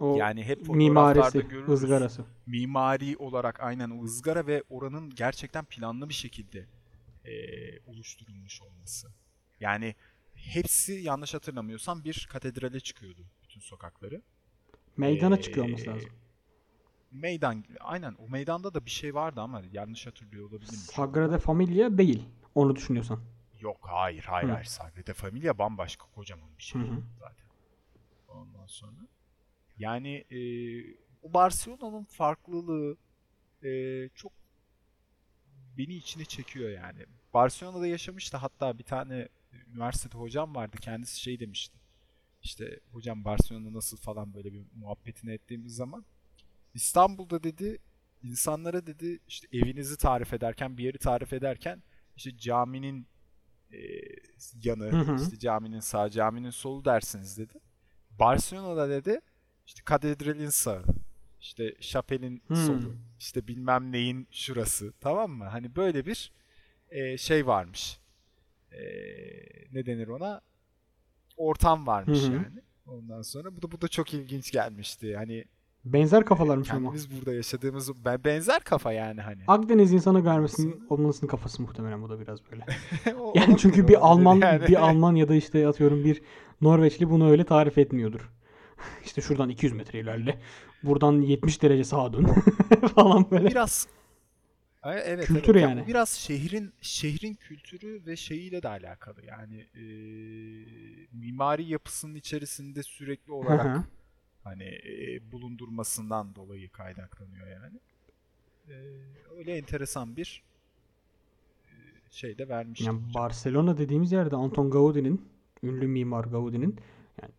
O 0.00 0.16
Yani 0.16 0.44
hep 0.44 0.68
mimarisi, 0.68 1.48
görürüz. 1.48 1.68
ızgarası. 1.68 2.24
Mimari 2.46 3.16
olarak 3.16 3.60
aynen 3.60 3.90
o 3.90 4.04
ızgara 4.04 4.46
ve 4.46 4.62
oranın 4.70 5.10
gerçekten 5.10 5.64
planlı 5.64 6.08
bir 6.08 6.14
şekilde 6.14 6.66
eee, 7.24 7.80
oluşturulmuş 7.86 8.62
olması. 8.62 9.08
Yani 9.60 9.94
hepsi 10.34 10.92
yanlış 10.92 11.34
hatırlamıyorsam 11.34 12.04
bir 12.04 12.28
katedrale 12.30 12.80
çıkıyordu 12.80 13.26
bütün 13.42 13.60
sokakları. 13.60 14.22
Meydana 14.96 15.36
Ee, 15.36 15.40
çıkıyor 15.40 15.66
olması 15.66 15.86
lazım. 15.90 16.10
Meydan, 17.12 17.64
aynen 17.80 18.14
o 18.14 18.28
meydanda 18.28 18.74
da 18.74 18.84
bir 18.86 18.90
şey 18.90 19.14
vardı 19.14 19.40
ama 19.40 19.62
yanlış 19.72 20.06
hatırlıyor 20.06 20.44
olabilirim. 20.50 20.74
Sagrada 20.74 21.38
Familia 21.38 21.98
değil. 21.98 22.22
Onu 22.54 22.76
düşünüyorsan. 22.76 23.20
Yok 23.60 23.78
hayır 23.82 24.24
hayır 24.24 24.48
Hı. 24.48 24.52
hayır 24.52 24.64
Sagrada 24.64 25.14
Familia 25.14 25.58
bambaşka 25.58 26.04
kocaman 26.14 26.48
bir 26.58 26.62
şey 26.62 26.82
Hı 26.82 26.86
hı. 26.86 27.02
zaten. 27.18 27.45
Ondan 28.36 28.66
sonra 28.66 29.08
yani 29.78 30.14
e, 30.30 30.38
o 31.22 31.32
Barcelona'nın 31.34 32.04
farklılığı 32.04 32.96
e, 33.62 33.70
çok 34.14 34.32
beni 35.78 35.94
içine 35.94 36.24
çekiyor 36.24 36.70
yani. 36.70 37.06
Barcelona'da 37.34 37.86
yaşamıştı 37.86 38.36
hatta 38.36 38.78
bir 38.78 38.84
tane 38.84 39.28
üniversitede 39.72 40.18
hocam 40.18 40.54
vardı 40.54 40.76
kendisi 40.80 41.20
şey 41.20 41.40
demişti. 41.40 41.78
İşte 42.42 42.80
hocam 42.92 43.24
Barcelona 43.24 43.72
nasıl 43.72 43.96
falan 43.96 44.34
böyle 44.34 44.52
bir 44.52 44.62
muhabbetini 44.74 45.32
ettiğimiz 45.32 45.74
zaman 45.74 46.04
İstanbul'da 46.74 47.42
dedi 47.42 47.78
insanlara 48.22 48.86
dedi 48.86 49.18
işte 49.28 49.48
evinizi 49.52 49.98
tarif 49.98 50.32
ederken 50.32 50.78
bir 50.78 50.84
yeri 50.84 50.98
tarif 50.98 51.32
ederken 51.32 51.82
işte 52.16 52.38
caminin 52.38 53.06
e, 53.72 53.78
yanı, 54.64 54.84
Hı 54.84 55.00
hı. 55.12 55.22
işte 55.22 55.38
caminin 55.38 55.80
sağ, 55.80 56.10
caminin 56.10 56.50
solu 56.50 56.84
dersiniz 56.84 57.38
dedi. 57.38 57.60
Barcelona'da 58.18 58.88
dedi 58.88 59.20
işte 59.66 59.80
katedralin 59.84 60.48
sağı, 60.48 60.82
işte 61.40 61.74
şapelin 61.80 62.42
Hmm. 62.46 62.56
solu, 62.56 62.94
işte 63.18 63.48
bilmem 63.48 63.92
neyin 63.92 64.28
şurası 64.30 64.92
tamam 65.00 65.30
mı? 65.30 65.44
Hani 65.44 65.76
böyle 65.76 66.06
bir 66.06 66.32
e, 66.90 67.18
şey 67.18 67.46
varmış. 67.46 67.98
E, 68.72 68.78
ne 69.72 69.86
denir 69.86 70.08
ona? 70.08 70.40
Ortam 71.36 71.86
varmış 71.86 72.22
Hı 72.22 72.26
hı. 72.26 72.32
yani. 72.32 72.60
Ondan 72.86 73.22
sonra 73.22 73.56
bu 73.56 73.62
da 73.62 73.70
bu 73.72 73.80
da 73.80 73.88
çok 73.88 74.14
ilginç 74.14 74.50
gelmişti. 74.52 75.16
Hani 75.16 75.44
Benzer 75.84 76.24
kafalarmış 76.24 76.70
ama. 76.70 76.78
kendimiz 76.80 77.10
burada 77.18 77.32
yaşadığımız 77.34 78.04
be- 78.04 78.24
benzer 78.24 78.60
kafa 78.60 78.92
yani 78.92 79.20
hani. 79.20 79.42
Akdeniz 79.48 79.92
insanı 79.92 80.20
görmesinin 80.20 80.86
olmasının 80.90 81.30
kafası 81.30 81.62
muhtemelen 81.62 82.02
bu 82.02 82.08
da 82.10 82.20
biraz 82.20 82.38
böyle. 82.50 82.64
O- 83.20 83.32
Yani 83.36 83.58
çünkü 83.58 83.88
bir 83.88 84.06
Alman 84.06 84.36
yani. 84.36 84.66
bir 84.68 84.88
Alman 84.88 85.14
ya 85.14 85.28
da 85.28 85.34
işte 85.34 85.68
atıyorum 85.68 86.04
bir 86.04 86.22
Norveçli 86.60 87.10
bunu 87.10 87.30
öyle 87.30 87.44
tarif 87.44 87.78
etmiyordur. 87.78 88.30
İşte 89.04 89.20
şuradan 89.20 89.48
200 89.48 89.72
metre 89.72 90.00
ilerle. 90.00 90.38
Buradan 90.82 91.20
70 91.20 91.62
derece 91.62 91.84
sağa 91.84 92.12
dön 92.12 92.26
falan 92.94 93.30
böyle. 93.30 93.50
biraz 93.50 93.88
Ay, 94.82 95.02
evet, 95.04 95.26
Kültür 95.26 95.54
evet. 95.54 95.62
Ya 95.62 95.68
yani. 95.68 95.82
bu 95.82 95.86
biraz 95.86 96.10
şehrin 96.10 96.72
şehrin 96.80 97.34
kültürü 97.34 98.06
ve 98.06 98.16
şeyiyle 98.16 98.62
de 98.62 98.68
alakalı. 98.68 99.24
Yani 99.24 99.66
e, 99.74 99.82
mimari 101.12 101.64
yapısının 101.64 102.14
içerisinde 102.14 102.82
sürekli 102.82 103.32
olarak 103.32 103.84
hani 104.44 104.64
e, 104.64 105.32
bulundurmasından 105.32 106.34
dolayı 106.34 106.68
kaynaklanıyor 106.68 107.46
yani. 107.46 107.80
E, 108.68 108.74
öyle 109.38 109.56
enteresan 109.56 110.16
bir 110.16 110.42
şey 112.10 112.38
de 112.38 112.48
vermiştim. 112.48 112.86
Yani. 112.86 113.14
Barcelona 113.14 113.78
dediğimiz 113.78 114.12
yerde 114.12 114.36
Anton 114.36 114.70
Gaudi'nin, 114.70 115.28
ünlü 115.66 115.86
mimar 115.86 116.24
Gaudi'nin 116.24 116.76
yani 117.22 117.32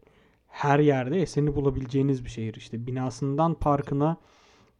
her 0.48 0.80
yerde 0.80 1.22
eserini 1.22 1.56
bulabileceğiniz 1.56 2.26
bir 2.26 2.30
şehir. 2.30 2.54
İşte 2.54 2.88
binasından 2.88 3.54
parkına, 3.54 4.18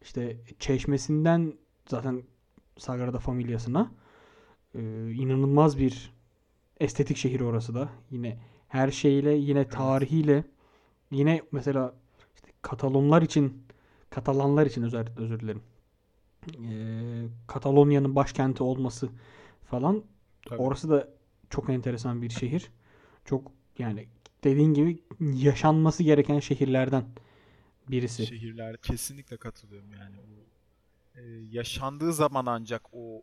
işte 0.02 0.36
çeşmesinden 0.58 1.52
zaten 1.86 2.22
Sagrada 2.78 3.18
Familia'sına 3.18 3.90
e, 4.74 5.12
inanılmaz 5.12 5.78
bir 5.78 6.12
estetik 6.80 7.16
şehir 7.16 7.40
orası 7.40 7.74
da. 7.74 7.88
Yine 8.10 8.38
her 8.68 8.90
şeyle, 8.90 9.30
yine 9.30 9.68
tarihiyle, 9.68 10.44
yine 11.10 11.42
mesela 11.52 11.94
işte 12.34 12.48
Katalonlar 12.62 13.22
için, 13.22 13.62
Katalanlar 14.10 14.66
için 14.66 14.82
özür, 14.82 15.06
özür 15.16 15.40
dilerim. 15.40 15.62
E, 16.48 16.72
Katalonya'nın 17.46 18.16
başkenti 18.16 18.62
olması 18.62 19.08
falan 19.64 20.04
Tabii. 20.48 20.62
Orası 20.62 20.90
da 20.90 21.08
çok 21.50 21.70
enteresan 21.70 22.22
bir 22.22 22.30
şehir. 22.30 22.70
Çok 23.28 23.52
yani 23.78 24.06
dediğin 24.44 24.74
gibi 24.74 25.02
yaşanması 25.20 26.02
gereken 26.02 26.40
şehirlerden 26.40 27.04
birisi. 27.90 28.26
Şehirler 28.26 28.76
kesinlikle 28.76 29.36
katılıyorum 29.36 29.92
yani. 29.92 30.16
O, 30.18 30.24
e, 31.20 31.22
yaşandığı 31.50 32.12
zaman 32.12 32.46
ancak 32.46 32.94
o 32.94 33.22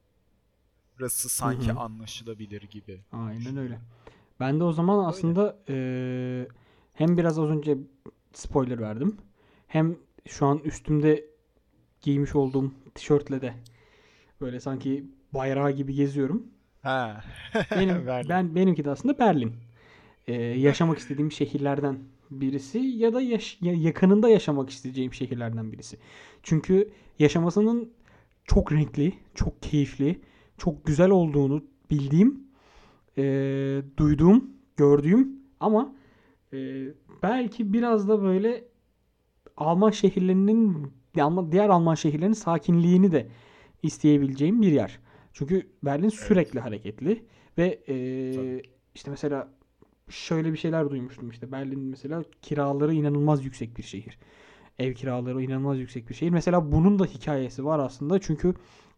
burası 0.99 1.29
sanki 1.29 1.71
hı. 1.71 1.79
anlaşılabilir 1.79 2.61
gibi. 2.61 3.01
Aynen 3.11 3.57
öyle. 3.57 3.79
Ben 4.39 4.59
de 4.59 4.63
o 4.63 4.71
zaman 4.71 5.05
aslında 5.05 5.57
eee, 5.69 6.47
hem 6.93 7.17
biraz 7.17 7.39
az 7.39 7.49
önce 7.49 7.77
spoiler 8.33 8.81
verdim. 8.81 9.17
Hem 9.67 9.97
şu 10.27 10.45
an 10.45 10.57
üstümde 10.57 11.25
giymiş 12.01 12.35
olduğum 12.35 12.71
tişörtle 12.95 13.41
de 13.41 13.53
böyle 14.41 14.59
sanki 14.59 15.05
bayrağı 15.33 15.71
gibi 15.71 15.93
geziyorum. 15.93 16.47
Ha. 16.81 17.23
Benim 17.71 18.07
ben 18.07 18.55
benimki 18.55 18.85
de 18.85 18.89
aslında 18.91 19.19
Berlin. 19.19 19.64
Ee, 20.27 20.33
yaşamak 20.33 20.97
istediğim 20.97 21.31
şehirlerden 21.31 21.99
birisi 22.31 22.79
ya 22.79 23.13
da 23.13 23.21
yaş- 23.21 23.57
ya- 23.61 23.73
yakınında 23.73 24.29
yaşamak 24.29 24.69
isteyeceğim 24.69 25.13
şehirlerden 25.13 25.71
birisi. 25.71 25.97
Çünkü 26.43 26.89
yaşamasının 27.19 27.93
çok 28.43 28.71
renkli, 28.71 29.13
çok 29.35 29.61
keyifli, 29.61 30.21
çok 30.57 30.85
güzel 30.85 31.09
olduğunu 31.09 31.63
bildiğim, 31.91 32.43
ee, 33.17 33.81
duyduğum, 33.97 34.49
gördüğüm 34.77 35.29
ama 35.59 35.95
ee, 36.53 36.87
belki 37.23 37.73
biraz 37.73 38.07
da 38.09 38.21
böyle 38.21 38.63
Alman 39.57 39.89
şehirlerinin 39.91 40.87
diğer 41.51 41.69
Alman 41.69 41.95
şehirlerinin 41.95 42.33
sakinliğini 42.33 43.11
de 43.11 43.27
isteyebileceğim 43.83 44.61
bir 44.61 44.71
yer. 44.71 44.99
Çünkü 45.33 45.67
Berlin 45.83 46.09
sürekli 46.09 46.59
hareketli 46.59 47.25
ve 47.57 47.79
Tabii. 48.35 48.61
işte 48.95 49.11
mesela 49.11 49.53
şöyle 50.09 50.53
bir 50.53 50.57
şeyler 50.57 50.89
duymuştum 50.89 51.29
işte 51.29 51.51
Berlin 51.51 51.79
mesela 51.79 52.23
kiraları 52.41 52.93
inanılmaz 52.93 53.45
yüksek 53.45 53.77
bir 53.77 53.83
şehir. 53.83 54.17
Ev 54.79 54.93
kiraları 54.93 55.43
inanılmaz 55.43 55.79
yüksek 55.79 56.09
bir 56.09 56.13
şehir. 56.13 56.31
Mesela 56.31 56.71
bunun 56.71 56.99
da 56.99 57.05
hikayesi 57.05 57.65
var 57.65 57.79
aslında. 57.79 58.19
Çünkü 58.19 58.53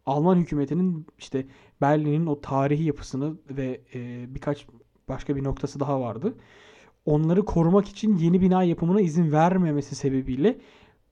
Alman 0.06 0.36
hükümetinin 0.36 1.06
işte 1.18 1.46
Berlin'in 1.80 2.26
o 2.26 2.40
tarihi 2.40 2.84
yapısını 2.84 3.36
ve 3.50 3.80
ee, 3.94 4.26
birkaç 4.34 4.66
başka 5.08 5.36
bir 5.36 5.44
noktası 5.44 5.80
daha 5.80 6.00
vardı. 6.00 6.34
Onları 7.04 7.44
korumak 7.44 7.88
için 7.88 8.16
yeni 8.16 8.40
bina 8.40 8.62
yapımına 8.64 9.00
izin 9.00 9.32
vermemesi 9.32 9.94
sebebiyle 9.94 10.58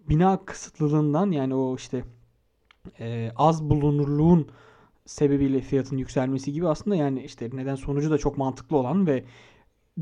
bina 0.08 0.44
kısıtlılığından 0.44 1.30
yani 1.30 1.54
o 1.54 1.76
işte 1.76 2.04
ee, 3.00 3.30
az 3.36 3.70
bulunurluğun 3.70 4.48
sebebiyle 5.06 5.60
fiyatın 5.60 5.96
yükselmesi 5.96 6.52
gibi 6.52 6.68
aslında 6.68 6.96
yani 6.96 7.22
işte 7.22 7.50
neden 7.52 7.74
sonucu 7.74 8.10
da 8.10 8.18
çok 8.18 8.38
mantıklı 8.38 8.76
olan 8.76 9.06
ve 9.06 9.24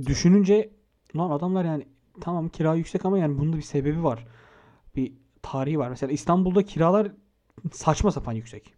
düşününce 0.07 0.70
lan 1.16 1.30
adamlar 1.30 1.64
yani 1.64 1.87
tamam 2.20 2.48
kira 2.48 2.74
yüksek 2.74 3.04
ama 3.04 3.18
yani 3.18 3.38
bunun 3.38 3.52
da 3.52 3.57
bir 3.57 3.62
sebebi 3.62 4.04
var. 4.04 4.26
Bir 4.96 5.12
tarihi 5.42 5.78
var. 5.78 5.88
Mesela 5.88 6.12
İstanbul'da 6.12 6.62
kiralar 6.62 7.12
saçma 7.72 8.11
sapan 8.11 8.33
yüksek. 8.33 8.74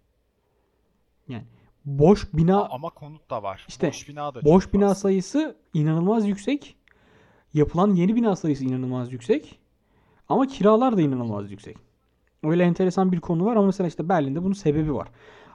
Yani 1.28 1.44
boş 1.84 2.34
bina 2.34 2.64
Ama 2.68 2.90
konut 2.90 3.30
da 3.30 3.42
var. 3.42 3.64
İşte, 3.68 3.88
boş 3.88 4.08
bina 4.08 4.34
da 4.34 4.44
boş 4.44 4.72
bina 4.72 4.86
fazla. 4.86 4.94
sayısı 4.94 5.56
inanılmaz 5.74 6.28
yüksek. 6.28 6.76
Yapılan 7.54 7.94
yeni 7.94 8.16
bina 8.16 8.36
sayısı 8.36 8.64
inanılmaz 8.64 9.12
yüksek. 9.12 9.60
Ama 10.28 10.46
kiralar 10.46 10.96
da 10.96 11.00
inanılmaz 11.02 11.50
yüksek. 11.50 11.76
Öyle 12.42 12.62
enteresan 12.64 13.12
bir 13.12 13.20
konu 13.20 13.44
var 13.44 13.56
ama 13.56 13.66
mesela 13.66 13.88
işte 13.88 14.08
Berlin'de 14.08 14.44
bunun 14.44 14.52
sebebi 14.52 14.94
var. 14.94 15.08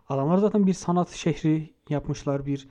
Adamlar 0.09 0.37
zaten 0.37 0.67
bir 0.67 0.73
sanat 0.73 1.09
şehri 1.09 1.73
yapmışlar, 1.89 2.45
bir 2.45 2.67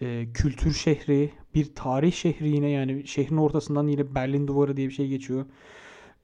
e, 0.00 0.32
kültür 0.32 0.72
şehri, 0.72 1.32
bir 1.56 1.74
tarih 1.74 2.12
şehri 2.12 2.48
yine 2.48 2.70
yani 2.70 3.06
şehrin 3.06 3.36
ortasından 3.36 3.86
yine 3.86 4.14
Berlin 4.14 4.46
Duvarı 4.46 4.76
diye 4.76 4.88
bir 4.88 4.92
şey 4.92 5.08
geçiyor. 5.08 5.46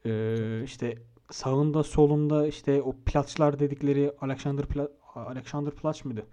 E, 0.07 0.63
işte 0.65 0.99
sağında 1.31 1.83
solunda 1.83 2.47
işte 2.47 2.83
o 2.83 2.95
plaçlar 3.07 3.59
dedikleri 3.59 4.13
Alexander 4.21 4.67
Pla 4.67 4.89
Alexander 5.15 5.75
Platz 5.75 6.05
mıydı? 6.05 6.27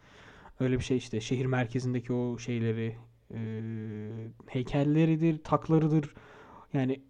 Öyle 0.59 0.77
bir 0.77 0.83
şey 0.83 0.97
işte 0.97 1.21
şehir 1.21 1.45
merkezindeki 1.45 2.13
o 2.13 2.38
şeyleri 2.38 2.95
e, 3.33 3.39
heykelleridir, 4.47 5.43
taklarıdır. 5.43 6.13
Yani 6.73 7.01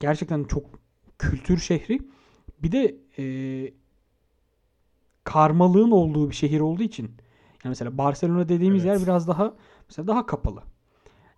gerçekten 0.00 0.44
çok 0.44 0.64
kültür 1.18 1.58
şehri. 1.58 1.98
Bir 2.62 2.72
de 2.72 2.96
e, 3.18 3.24
karmalığın 5.24 5.90
olduğu 5.90 6.30
bir 6.30 6.34
şehir 6.34 6.60
olduğu 6.60 6.82
için 6.82 7.04
yani 7.04 7.70
mesela 7.70 7.98
Barcelona 7.98 8.48
dediğimiz 8.48 8.86
Evet. 8.86 8.98
yer 8.98 9.06
biraz 9.06 9.28
daha 9.28 9.54
mesela 9.88 10.06
daha 10.06 10.26
kapalı. 10.26 10.62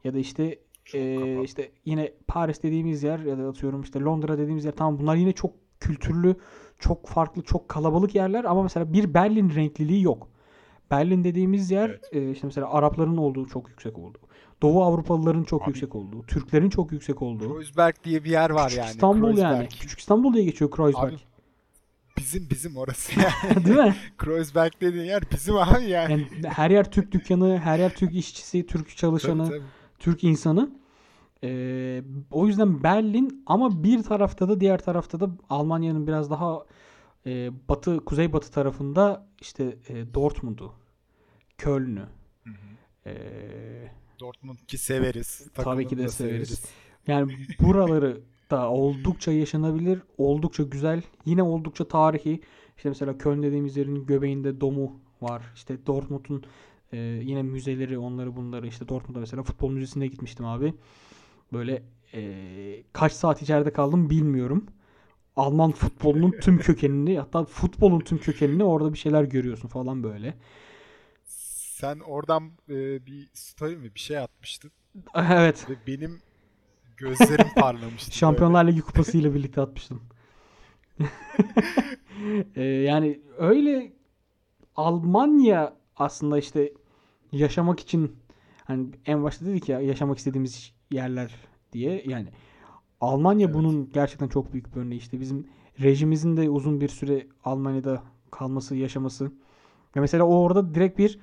Ya 0.08 0.14
da 0.14 0.18
işte 0.18 0.58
Çok 0.84 1.00
e, 1.00 1.14
kapalı. 1.16 1.44
işte 1.44 1.70
yine 1.84 2.12
Paris 2.26 2.62
dediğimiz 2.62 3.02
yer 3.02 3.18
ya 3.18 3.38
da 3.38 3.48
atıyorum 3.48 3.82
işte 3.82 4.00
Londra 4.00 4.38
dediğimiz 4.38 4.64
yer 4.64 4.72
tamam 4.76 4.98
bunlar 4.98 5.16
yine 5.16 5.32
çok 5.32 5.50
kültürlü, 5.80 6.36
çok 6.78 7.06
farklı, 7.08 7.42
çok 7.42 7.68
kalabalık 7.68 8.14
yerler 8.14 8.44
ama 8.44 8.62
mesela 8.62 8.92
bir 8.92 9.14
Berlin 9.14 9.54
renkliliği 9.54 10.02
yok. 10.02 10.28
Berlin 10.90 11.24
dediğimiz 11.24 11.70
yer 11.70 11.88
Evet. 11.88 12.08
e, 12.12 12.30
işte 12.30 12.46
mesela 12.46 12.72
Arapların 12.72 13.16
olduğu 13.16 13.46
çok 13.46 13.68
yüksek 13.68 13.98
olduğu. 13.98 14.18
Doğu 14.62 14.82
Avrupalıların 14.84 15.44
çok 15.44 15.62
Abi- 15.62 15.68
yüksek 15.70 15.94
olduğu. 15.94 16.22
Türklerin 16.22 16.70
çok 16.70 16.92
yüksek 16.92 17.22
olduğu. 17.22 17.54
Kreuzberg 17.54 17.94
diye 18.04 18.24
bir 18.24 18.30
yer 18.30 18.50
var 18.50 18.64
Küçük 18.68 18.78
yani. 18.78 18.90
İstanbul 18.90 19.36
yani. 19.38 19.56
Kreuzberg. 19.58 19.70
Küçük 19.80 19.98
İstanbul 20.00 20.34
diye 20.34 20.44
geçiyor 20.44 20.70
Kreuzberg. 20.70 21.12
Abi 21.12 21.16
bizim 22.18 22.50
bizim 22.50 22.76
orası 22.76 23.12
yani. 23.20 23.64
Değil 23.64 23.76
mi? 23.76 23.94
Kreuzberg 24.18 24.72
dediğin 24.80 25.04
yer 25.04 25.22
bizim 25.32 25.56
abi 25.56 25.84
yani. 25.84 26.12
Yani 26.12 26.26
her 26.48 26.70
yer 26.70 26.90
Türk 26.90 27.12
dükkanı, 27.12 27.58
her 27.58 27.78
yer 27.78 27.94
Türk 27.94 28.14
işçisi, 28.14 28.66
Türk 28.66 28.96
çalışanı, 28.96 29.44
Tabii, 29.48 29.58
tabii. 29.58 29.77
Türk 29.98 30.24
insanı. 30.24 30.70
Ee, 31.44 32.02
o 32.30 32.46
yüzden 32.46 32.82
Berlin 32.82 33.42
ama 33.46 33.82
bir 33.84 34.02
tarafta 34.02 34.48
da 34.48 34.60
diğer 34.60 34.82
tarafta 34.82 35.20
da 35.20 35.30
Almanya'nın 35.50 36.06
biraz 36.06 36.30
daha 36.30 36.64
e, 37.26 37.50
batı, 37.68 38.04
kuzeybatı 38.04 38.50
tarafında 38.50 39.26
işte 39.40 39.76
e, 39.88 40.14
Dortmund'u, 40.14 40.72
Köln'ü, 41.58 42.06
Hı 42.44 42.50
hı. 42.50 43.10
e, 43.10 43.14
Dortmund 44.20 44.58
ki 44.68 44.78
severiz. 44.78 45.46
Tabii 45.54 45.86
ki 45.86 45.98
de 45.98 46.04
da 46.04 46.08
severiz. 46.08 46.64
Yani 47.06 47.32
buraları 47.60 48.20
da 48.50 48.70
oldukça 48.70 49.32
yaşanabilir, 49.32 50.02
oldukça 50.18 50.62
güzel, 50.62 51.02
yine 51.24 51.42
oldukça 51.42 51.88
tarihi. 51.88 52.40
İşte 52.76 52.88
mesela 52.88 53.18
Köln 53.18 53.42
dediğimiz 53.42 53.76
yerin 53.76 54.06
göbeğinde 54.06 54.60
domu 54.60 55.00
var. 55.22 55.42
İşte 55.54 55.86
Dortmund'un 55.86 56.44
e, 56.92 56.96
yine 56.98 57.42
müzeleri, 57.42 57.98
onları 57.98 58.36
bunları. 58.36 58.66
İşte 58.66 58.88
Dortmund'a 58.88 59.20
mesela 59.20 59.42
futbol 59.42 59.70
müzesine 59.70 60.06
gitmiştim 60.06 60.46
abi. 60.46 60.74
Böyle 61.52 61.82
e, 62.14 62.82
kaç 62.92 63.12
saat 63.12 63.42
içeride 63.42 63.72
kaldım 63.72 64.10
bilmiyorum. 64.10 64.66
Alman 65.36 65.72
futbolunun 65.72 66.30
tüm 66.30 66.58
kökenini, 66.58 67.18
hatta 67.18 67.44
futbolun 67.44 68.00
tüm 68.00 68.18
kökenini 68.18 68.64
orada 68.64 68.92
bir 68.92 68.98
şeyler 68.98 69.24
görüyorsun 69.24 69.68
falan 69.68 70.02
böyle. 70.02 70.34
Sen 71.24 71.98
oradan 71.98 72.50
e, 72.68 73.06
bir 73.06 73.28
story 73.32 73.76
mi 73.76 73.94
bir 73.94 74.00
şey 74.00 74.18
atmıştın 74.18 74.70
Evet. 75.14 75.66
ve 75.70 75.74
benim 75.86 76.20
gözlerim 76.96 77.46
parlamıştı. 77.56 78.12
Şampiyonlar 78.16 78.66
Ligi 78.66 78.80
kupasıyla 78.80 79.34
birlikte 79.34 79.60
atmıştım. 79.60 80.02
Ee, 82.56 82.62
yani 82.62 83.20
öyle 83.38 83.92
Almanya 84.76 85.76
aslında 85.98 86.38
işte 86.38 86.72
yaşamak 87.32 87.80
için 87.80 88.16
hani 88.64 88.86
en 89.06 89.22
başta 89.22 89.46
dedik 89.46 89.68
ya 89.68 89.80
yaşamak 89.80 90.18
istediğimiz 90.18 90.72
yerler 90.90 91.34
diye 91.72 92.02
yani 92.06 92.28
Almanya 93.00 93.46
Evet. 93.46 93.54
bunun 93.54 93.90
gerçekten 93.92 94.28
çok 94.28 94.52
büyük 94.52 94.76
bir 94.76 94.80
örneği 94.80 94.98
işte 94.98 95.20
bizim 95.20 95.46
rejimizin 95.80 96.36
de 96.36 96.50
uzun 96.50 96.80
bir 96.80 96.88
süre 96.88 97.26
Almanya'da 97.44 98.02
kalması, 98.30 98.76
yaşaması. 98.76 99.24
Ya 99.94 100.02
mesela 100.02 100.24
o 100.24 100.34
orada 100.34 100.74
direkt 100.74 100.98
bir 100.98 101.18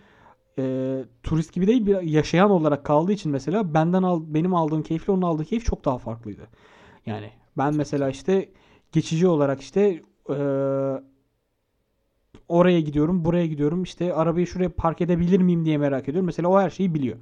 e, 0.59 1.05
turist 1.23 1.53
gibi 1.53 1.67
değil 1.67 1.85
bir 1.85 2.01
yaşayan 2.01 2.51
olarak 2.51 2.85
kaldığı 2.85 3.11
için 3.11 3.31
mesela 3.31 3.73
benden 3.73 4.03
al 4.03 4.21
benim 4.27 4.55
aldığım 4.55 4.83
keyifle 4.83 5.13
onun 5.13 5.21
aldığı 5.21 5.45
keyif 5.45 5.65
çok 5.65 5.85
daha 5.85 5.97
farklıydı. 5.97 6.47
Yani 7.05 7.31
ben 7.57 7.75
mesela 7.75 8.09
işte 8.09 8.49
geçici 8.91 9.27
olarak 9.27 9.61
işte 9.61 10.03
e, 10.29 10.35
oraya 12.49 12.81
gidiyorum, 12.81 13.25
buraya 13.25 13.45
gidiyorum. 13.47 13.83
İşte 13.83 14.13
arabayı 14.13 14.47
şuraya 14.47 14.69
park 14.69 15.01
edebilir 15.01 15.39
miyim 15.39 15.65
diye 15.65 15.77
merak 15.77 16.03
ediyorum. 16.09 16.25
Mesela 16.25 16.49
o 16.49 16.59
her 16.59 16.69
şeyi 16.69 16.93
biliyor. 16.93 17.17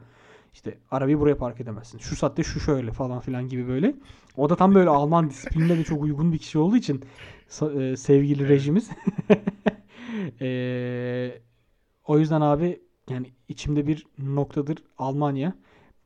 İşte 0.54 0.78
arabayı 0.92 1.20
buraya 1.20 1.38
park 1.38 1.62
edemezsin. 1.62 1.98
Şu 1.98 2.16
saatte 2.16 2.44
şu 2.44 2.60
şöyle 2.60 2.92
falan 2.92 3.20
filan 3.20 3.48
gibi 3.48 3.68
böyle. 3.68 3.96
O 4.38 4.50
da 4.50 4.56
tam 4.56 4.76
böyle 4.76 4.90
Alman 4.90 5.30
disiplinine 5.30 5.78
de 5.78 5.84
çok 5.84 6.04
uygun 6.04 6.34
bir 6.34 6.38
kişi 6.38 6.60
olduğu 6.60 6.78
için 6.78 7.04
e, 7.80 7.98
sevgili 7.98 8.50
rejimiz. 8.50 8.90
Eee, 10.42 11.42
o 12.08 12.20
yüzden 12.20 12.42
abi 12.42 12.82
yani 13.10 13.28
içimde 13.50 13.88
bir 13.88 14.06
noktadır 14.18 14.78
Almanya. 14.98 15.54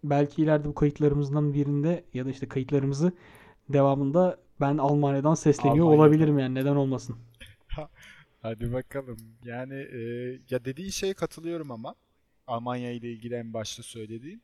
Belki 0.04 0.42
ileride 0.44 0.68
bu 0.68 0.76
kayıtlarımızdan 0.76 1.54
birinde 1.54 2.04
ya 2.14 2.26
da 2.26 2.30
işte 2.30 2.48
kayıtlarımızı 2.48 3.12
devamında 3.70 4.38
ben 4.62 4.78
Almanya'dan 4.78 5.34
sesleniyor 5.34 5.86
Almanya'dan. 5.86 6.06
olabilirim 6.06 6.40
yani 6.40 6.56
neden 6.56 6.76
olmasın. 6.76 7.16
Hadi 8.42 8.74
bakalım. 8.74 9.18
Yani 9.44 9.74
e, 9.74 10.00
ya 10.50 10.66
dediğin 10.66 10.90
şeye 10.90 11.14
katılıyorum 11.14 11.72
ama 11.72 11.96
Almanya 12.48 12.92
ile 12.92 13.12
ilgili 13.12 13.36
en 13.36 13.54
başta 13.54 13.84
söylediğin. 13.84 14.44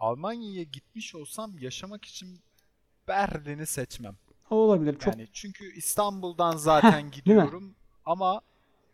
Almanya'ya 0.00 0.62
gitmiş 0.62 1.14
olsam 1.14 1.58
yaşamak 1.58 2.04
için 2.04 2.40
Berlin'i 3.08 3.66
seçmem. 3.66 4.16
O 4.50 4.56
olabilir. 4.56 4.98
Çok 4.98 5.06
Yani 5.06 5.28
çünkü 5.32 5.72
İstanbul'dan 5.72 6.56
zaten 6.56 7.10
gidiyorum 7.10 7.74
ama 8.04 8.40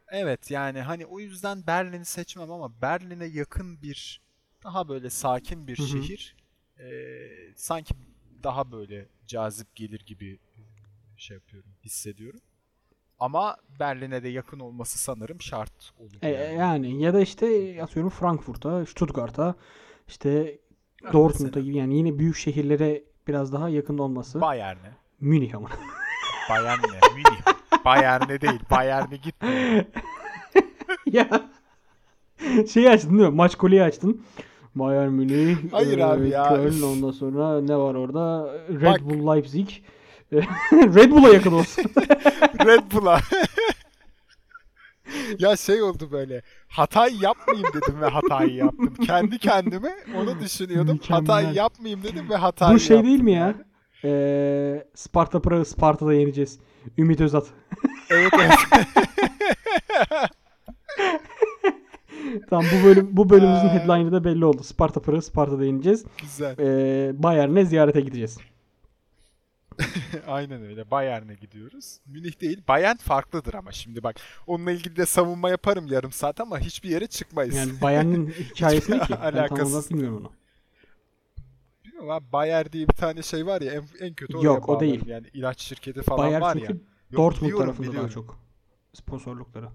evet 0.09 0.51
yani 0.51 0.81
hani 0.81 1.07
o 1.07 1.21
yüzden 1.21 1.67
Berlin'i 1.67 2.05
seçmem 2.05 2.51
ama 2.51 2.83
Berlin'e 2.83 3.25
yakın 3.25 3.83
bir 3.83 4.21
daha 4.65 4.89
böyle 4.89 5.11
sakin 5.11 5.67
bir 5.67 5.79
Hı 5.79 5.83
hı. 5.83 5.87
şehir 5.87 6.37
e, 6.79 6.89
sanki 7.57 7.95
daha 8.43 8.73
böyle 8.73 9.09
cazip 9.27 9.77
gelir 9.77 10.01
gibi 10.07 10.39
şey 11.17 11.35
yapıyorum, 11.35 11.71
hissediyorum. 11.85 12.41
Ama 13.21 13.57
Berlin'e 13.81 14.23
de 14.23 14.29
yakın 14.29 14.61
olması 14.61 14.99
sanırım 14.99 15.41
şart 15.41 15.93
olur. 15.99 16.19
E, 16.23 16.29
yani. 16.29 16.59
yani 16.59 17.03
ya 17.03 17.15
da 17.15 17.21
işte 17.21 17.79
atıyorum 17.83 18.11
Frankfurt'a, 18.11 18.87
Stuttgart'a, 18.87 19.55
işte 20.09 20.59
Dortmund'a 21.13 21.45
Mesela. 21.45 21.65
gibi 21.65 21.77
yani 21.77 21.97
yine 21.97 22.19
büyük 22.19 22.37
şehirlere 22.37 23.03
biraz 23.29 23.53
daha 23.53 23.69
yakın 23.69 23.99
olması. 23.99 24.41
Bayern'e. 24.41 24.93
Münih 25.21 25.55
ama. 25.55 25.69
Bayern 26.51 26.79
ne? 26.79 27.15
Münih. 27.15 27.41
Bayern'e 27.85 28.41
değil. 28.41 28.61
Bayern'e 28.71 29.17
gitme. 29.17 29.87
ya 31.07 31.29
şeyi 32.73 32.91
açtın 32.91 33.19
değil 33.19 33.29
mi? 33.29 33.35
Maç 33.35 33.57
kolyeyi 33.57 33.83
açtın. 33.83 34.23
Bayern 34.75 35.11
Münih, 35.11 35.57
Hayır 35.73 35.99
e, 35.99 36.05
abi 36.05 36.29
ya. 36.29 36.49
Köln 36.49 36.83
ondan 36.83 37.11
sonra 37.11 37.61
ne 37.61 37.77
var 37.77 37.95
orada? 37.95 38.55
Red 38.69 38.83
Bak. 38.83 39.01
Bull 39.01 39.35
Leipzig. 39.35 39.69
Red 40.73 41.11
Bull'a 41.11 41.29
yakın 41.29 41.53
olsun. 41.53 41.85
Red 42.67 42.93
Bull'a. 42.93 43.21
ya 45.39 45.57
şey 45.57 45.83
oldu 45.83 46.09
böyle. 46.11 46.43
Hatayı 46.69 47.17
yapmayayım 47.21 47.69
dedim 47.75 48.01
ve 48.01 48.07
hatayı 48.07 48.55
yaptım. 48.55 48.95
Kendi 49.07 49.39
kendime 49.39 49.97
onu 50.17 50.41
düşünüyordum. 50.41 50.95
Mükemmel. 50.95 51.21
Hatayı 51.21 51.55
yapmayayım 51.55 52.03
dedim 52.03 52.31
ve 52.31 52.37
hatayı 52.37 52.75
Bu 52.75 52.81
şey 52.81 52.97
yaptım 52.97 53.11
değil 53.11 53.23
mi 53.23 53.33
ya? 53.33 53.55
Ee, 54.05 54.87
Sparta 54.95 55.43
Prag'ı 55.43 55.65
Sparta'da 55.65 56.15
yeneceğiz. 56.15 56.59
Ümit 56.99 57.21
Özat. 57.21 57.47
Evet 58.11 58.33
evet. 58.39 58.59
Tamam 62.51 62.65
bu 62.73 62.87
bölüm 62.87 63.09
bu 63.13 63.31
bölümümüzün 63.31 63.69
Ay. 63.69 63.75
headline'ı 63.75 64.13
da 64.13 64.25
belli 64.25 64.45
oldu. 64.45 64.63
Sparta 64.63 65.01
Prag'ı 65.01 65.23
Sparta'da 65.23 65.65
yeneceğiz. 65.65 66.05
Güzel. 66.23 66.59
Ee, 66.59 67.23
Bayern'e 67.23 67.65
ziyarete 67.65 68.01
gideceğiz. 68.01 68.39
Aynen 70.27 70.63
öyle. 70.63 70.91
Bayern'e 70.91 71.35
gidiyoruz. 71.35 72.01
Münih 72.07 72.41
değil. 72.41 72.63
Bayern 72.69 72.97
farklıdır 72.97 73.55
ama 73.55 73.73
şimdi 73.73 74.03
bak. 74.03 74.17
Onunla 74.47 74.71
ilgili 74.71 74.97
de 74.97 75.07
savunma 75.07 75.51
yaparım 75.51 75.87
yarım 75.87 76.13
saat 76.13 76.41
ama 76.41 76.59
hiçbir 76.59 76.91
yere 76.91 77.07
çıkmayız. 77.07 77.57
Yani 77.57 77.73
Bayern'in 77.83 78.27
hikayesi 78.51 78.93
ne 78.93 78.99
ki? 78.99 79.15
Ben 79.23 79.49
tam 79.49 79.61
olarak 79.61 79.91
bilmiyorum 79.91 80.17
onu. 80.17 80.33
Bilmiyorum 81.85 82.11
abi 82.11 82.33
Bayer 82.33 82.73
diye 82.73 82.89
bir 82.89 82.95
tane 82.95 83.23
şey 83.23 83.47
var 83.47 83.61
ya 83.61 83.73
en, 83.73 83.85
en 84.01 84.15
kötü 84.15 84.37
oraya 84.37 84.45
Yok, 84.45 84.69
o 84.69 84.81
değil. 84.81 85.07
Yani 85.07 85.27
ilaç 85.33 85.61
şirketi 85.61 86.03
falan 86.03 86.19
Bayer 86.19 86.41
var 86.41 86.55
çünkü 86.55 86.73
ya. 86.73 86.79
Yok, 87.11 87.19
Dortmund 87.19 87.51
biliyorum, 87.51 87.67
tarafında 87.67 87.97
daha 87.97 88.09
çok. 88.09 88.39
Sponsorlukları. 88.93 89.69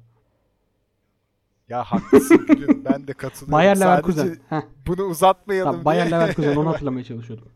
Ya 1.70 1.84
haklısın 1.84 2.46
gülüm 2.48 2.86
ben 2.86 3.08
de 3.08 3.14
katılıyorum. 3.24 3.52
Bayer 3.52 3.76
Sadece 3.76 4.20
Leverkusen. 4.20 4.40
Heh, 4.50 4.62
bunu 4.88 5.04
uzatmayalım 5.04 5.72
tamam, 5.72 5.86
Bayer 5.86 6.12
Leverkusen 6.12 6.56
onu 6.56 6.70
hatırlamaya 6.70 7.04
çalışıyordum. 7.04 7.48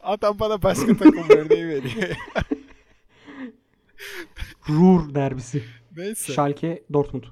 Adam 0.00 0.38
bana 0.38 0.62
başka 0.62 0.86
takım 0.96 1.30
örneği 1.30 1.68
veriyor. 1.68 2.16
Ruhr 4.68 5.14
derbisi. 5.14 5.64
Neyse. 5.96 6.32
Schalke 6.32 6.84
Dortmund. 6.92 7.24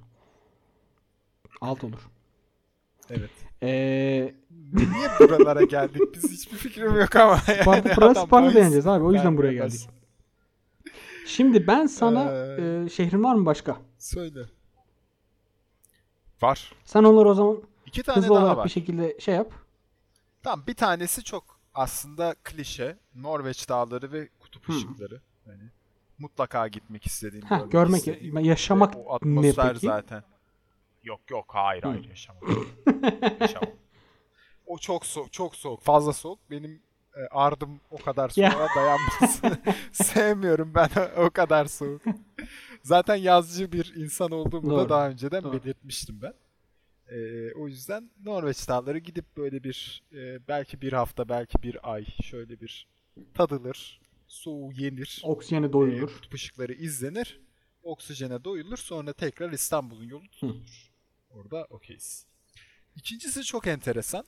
Alt 1.61 1.85
olur. 1.85 2.09
Evet. 3.11 3.31
Ee, 3.63 4.35
Niye 4.73 5.09
buralara 5.21 5.63
geldik? 5.65 6.03
Biz 6.15 6.33
hiçbir 6.33 6.57
fikrim 6.57 7.01
yok 7.01 7.17
ama. 7.17 7.41
Yani 7.49 7.67
bahis 8.31 8.55
yeneceğiz 8.55 8.87
abi. 8.87 9.05
O 9.05 9.13
yüzden 9.13 9.25
vermeye 9.25 9.39
buraya 9.39 9.53
geldik. 9.53 9.89
Şimdi 11.27 11.67
ben 11.67 11.87
sana 11.87 12.33
Ee, 12.33 12.83
e, 12.85 12.89
şehrin 12.89 13.23
var 13.25 13.35
mı 13.35 13.47
başka? 13.47 13.77
Söyle. 13.99 14.41
Var. 16.43 16.73
Sen 16.85 17.05
onları 17.05 17.29
o 17.29 17.35
zaman 17.35 17.63
İki 17.87 18.03
tane 18.03 18.17
hızlı 18.19 18.35
daha 18.35 18.43
olarak 18.43 18.57
var. 18.57 18.65
bir 18.65 18.71
şekilde 18.71 19.17
şey 19.21 19.35
yap. 19.35 19.53
Tamam 20.43 20.65
bir 20.67 20.75
tanesi 20.75 21.25
çok 21.25 21.61
aslında 21.75 22.35
klişe. 22.45 22.97
Norveç 23.15 23.69
dağları 23.69 24.13
ve 24.13 24.29
kutup 24.41 24.69
Hı. 24.69 24.73
ışıkları. 24.73 25.21
Yani 25.47 25.63
mutlaka 26.19 26.69
gitmek 26.69 27.07
istediğim, 27.07 27.47
Heh, 27.47 27.71
görmek 27.71 27.99
istediğim. 27.99 28.39
yaşamak 28.39 28.97
o 28.97 29.05
ne 29.05 29.15
atmosfer 29.15 29.73
peki? 29.75 29.87
zaten. 29.87 30.23
Yok 31.05 31.21
yok 31.31 31.45
hayır 31.49 31.83
hayır 31.83 32.05
yaşamam. 32.05 32.43
yaşamam. 33.41 33.71
O 34.67 34.79
çok 34.79 35.07
soğuk, 35.07 35.33
çok 35.33 35.57
soğuk, 35.57 35.81
fazla 35.83 36.13
soğuk. 36.13 36.39
Benim 36.51 36.83
e, 37.17 37.21
ardım 37.31 37.81
o 37.91 37.97
kadar 37.99 38.29
soğuğa 38.29 38.69
dayanmaz. 38.77 39.41
Sevmiyorum 39.93 40.75
ben 40.75 40.89
o, 41.17 41.31
kadar 41.31 41.65
soğuk. 41.67 42.03
Zaten 42.83 43.17
yazcı 43.17 43.73
bir 43.73 43.95
insan 43.97 44.31
olduğumu 44.31 44.71
Doğru, 44.71 44.81
da 44.81 44.89
daha 44.89 45.09
önceden 45.09 45.43
doğru. 45.45 45.53
belirtmiştim 45.53 46.23
ben. 46.23 46.35
E, 47.13 47.53
o 47.55 47.69
yüzden 47.69 48.11
Norveç 48.25 48.69
dağları 48.69 48.99
gidip 48.99 49.37
böyle 49.37 49.65
bir 49.65 50.03
e, 50.13 50.49
belki 50.49 50.81
bir 50.81 50.93
hafta 50.93 51.29
belki 51.29 51.63
bir 51.63 51.93
ay 51.93 52.05
şöyle 52.23 52.61
bir 52.61 52.87
tadılır, 53.35 54.01
soğuğu 54.29 54.73
yenir. 54.73 55.21
Oksijeni 55.25 55.67
E, 55.67 55.73
doyulur. 55.73 56.15
kutup 56.15 56.35
ışıkları 56.35 56.73
izlenir. 56.73 57.41
Oksijene 57.83 58.45
doyulur. 58.45 58.77
Sonra 58.77 59.13
tekrar 59.13 59.53
İstanbul'un 59.53 60.05
yolu 60.09 60.29
tutulur. 60.29 60.91
Orada 61.31 61.65
okeyiz. 61.71 62.27
İkincisi 62.97 63.43
çok 63.45 63.67
enteresan. 63.67 64.25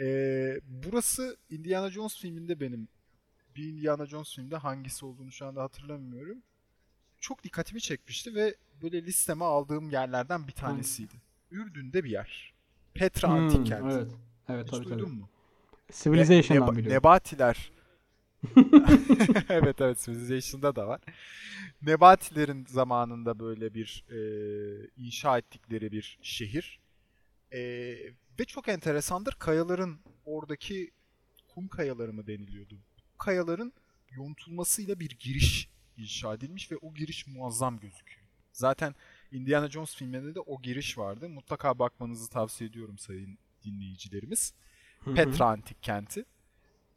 Ee, 0.00 0.60
burası 0.68 1.36
Indiana 1.50 1.90
Jones 1.90 2.16
filminde 2.18 2.60
benim 2.60 2.88
bir 3.56 3.64
Indiana 3.64 4.06
Jones 4.06 4.34
filminde 4.34 4.56
hangisi 4.56 5.06
olduğunu 5.06 5.32
şu 5.32 5.46
anda 5.46 5.62
hatırlamıyorum. 5.62 6.42
Çok 7.20 7.44
dikkatimi 7.44 7.80
çekmişti 7.80 8.34
ve 8.34 8.54
böyle 8.82 9.02
listeme 9.04 9.44
aldığım 9.44 9.90
yerlerden 9.90 10.46
bir 10.48 10.52
tanesiydi. 10.52 11.14
Ürdün'de 11.50 12.04
bir 12.04 12.10
yer. 12.10 12.54
Petra 12.94 13.28
Hmm, 13.28 13.34
Antik 13.36 13.66
Kenti. 13.66 13.94
Evet. 13.96 14.10
Evet 14.48 14.64
Hiç 14.66 14.70
tabii 14.70 14.84
duydun 14.84 14.98
tabii. 15.04 15.14
mu? 15.16 15.28
Civilization'dan 15.92 16.68
Neba- 16.68 16.72
biliyorum. 16.76 16.92
Nebatiler. 16.96 17.70
evet 19.48 19.80
evet 19.80 19.98
Civilization'da 20.04 20.76
da 20.76 20.88
var. 20.88 21.00
Nebatilerin 21.82 22.66
zamanında 22.68 23.38
böyle 23.38 23.74
bir 23.74 24.04
e, 24.10 24.18
inşa 24.96 25.38
ettikleri 25.38 25.92
bir 25.92 26.18
şehir. 26.22 26.80
E, 27.52 27.60
ve 28.40 28.44
çok 28.46 28.68
enteresandır 28.68 29.32
kayaların 29.32 29.98
oradaki 30.24 30.90
kum 31.54 31.68
kayaları 31.68 32.12
mı 32.12 32.26
deniliyordu? 32.26 32.78
Kayaların 33.18 33.72
yontulmasıyla 34.10 35.00
bir 35.00 35.10
giriş 35.10 35.68
inşa 35.96 36.34
edilmiş 36.34 36.72
ve 36.72 36.76
o 36.76 36.94
giriş 36.94 37.26
muazzam 37.26 37.78
gözüküyor. 37.80 38.20
Zaten 38.52 38.94
Indiana 39.32 39.68
Jones 39.68 39.94
filmlerinde 39.94 40.34
de 40.34 40.40
o 40.40 40.62
giriş 40.62 40.98
vardı. 40.98 41.28
Mutlaka 41.28 41.78
bakmanızı 41.78 42.30
tavsiye 42.30 42.70
ediyorum 42.70 42.98
sayın 42.98 43.38
dinleyicilerimiz. 43.64 44.54
Hı 45.04 45.10
hı. 45.10 45.14
Petra 45.14 45.46
Antik 45.46 45.82
Kenti. 45.82 46.24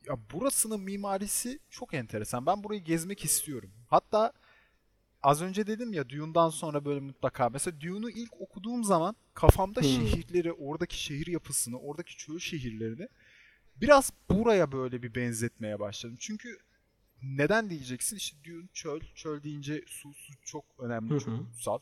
Ya 0.08 0.18
burasının 0.34 0.80
mimarisi 0.80 1.60
çok 1.70 1.94
enteresan. 1.94 2.46
Ben 2.46 2.63
burayı 2.63 2.84
gezmek 2.84 3.26
istiyorum. 3.26 3.72
Hatta 3.88 4.34
az 5.24 5.42
önce 5.42 5.68
dedim 5.68 5.94
ya 5.94 6.10
Dune'dan 6.10 6.50
sonra 6.50 6.86
böyle 6.86 7.00
mutlaka. 7.00 7.50
Mesela 7.50 7.82
Dune'u 7.82 8.10
ilk 8.10 8.42
okuduğum 8.42 8.84
zaman 8.84 9.15
kafamda 9.34 9.82
Hmm. 9.82 9.89
şehirleri, 9.89 10.54
oradaki 10.54 11.04
şehir 11.04 11.28
yapısını, 11.28 11.80
oradaki 11.80 12.18
çöl 12.18 12.39
şehirlerini 12.39 13.08
biraz 13.76 14.13
buraya 14.30 14.72
böyle 14.72 15.04
bir 15.04 15.15
benzetmeye 15.15 15.80
başladım. 15.80 16.18
Çünkü 16.20 16.58
neden 17.24 17.70
diyeceksin? 17.70 18.18
İşte 18.18 18.38
Dune 18.46 18.68
çöl. 18.74 19.00
Çöl 19.15 19.44
deyince 19.44 19.84
su, 19.88 20.13
su 20.13 20.34
çok 20.46 20.65
önemli, 20.80 21.20
çok 21.20 21.38
kutsal. 21.38 21.80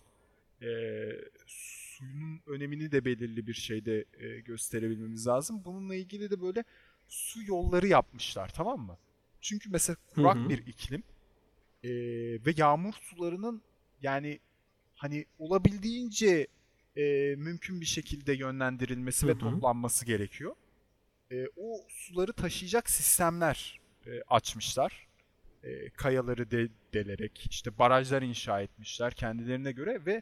Ee, 0.62 1.10
suyun 1.46 2.42
önemini 2.48 2.92
de 2.92 3.06
belirli 3.06 3.48
bir 3.48 3.54
şeyde 3.54 4.06
e, 4.20 4.40
gösterebilmemiz 4.40 5.28
lazım. 5.28 5.62
Bununla 5.66 5.96
ilgili 5.96 6.30
de 6.30 6.42
böyle 6.42 6.64
su 7.08 7.44
yolları 7.44 7.88
yapmışlar 7.88 8.54
tamam 8.54 8.80
mı? 8.80 8.98
Çünkü 9.42 9.70
mesela 9.70 9.98
kurak 10.08 10.36
Hı 10.36 10.40
hı. 10.40 10.50
bir 10.50 10.68
iklim 10.68 11.04
e, 11.84 11.90
ve 12.46 12.54
yağmur 12.58 12.94
sularının 12.94 13.62
yani 14.02 14.40
hani 14.96 15.26
olabildiğince 15.40 16.48
e, 16.96 17.36
mümkün 17.36 17.82
bir 17.82 17.86
şekilde 17.86 18.34
yönlendirilmesi 18.34 19.26
Hı 19.26 19.30
ve 19.30 19.34
hı. 19.34 19.40
toplanması 19.40 20.06
gerekiyor. 20.06 20.56
E, 21.32 21.46
o 21.56 21.82
suları 21.90 22.34
taşıyacak 22.34 22.90
sistemler 22.90 23.82
e, 24.08 24.22
açmışlar. 24.28 25.08
E, 25.64 25.90
kayaları 25.90 26.52
de, 26.52 26.70
delerek 26.94 27.48
işte 27.50 27.78
barajlar 27.80 28.22
inşa 28.22 28.62
etmişler 28.62 29.14
kendilerine 29.14 29.72
göre 29.72 30.06
ve 30.06 30.22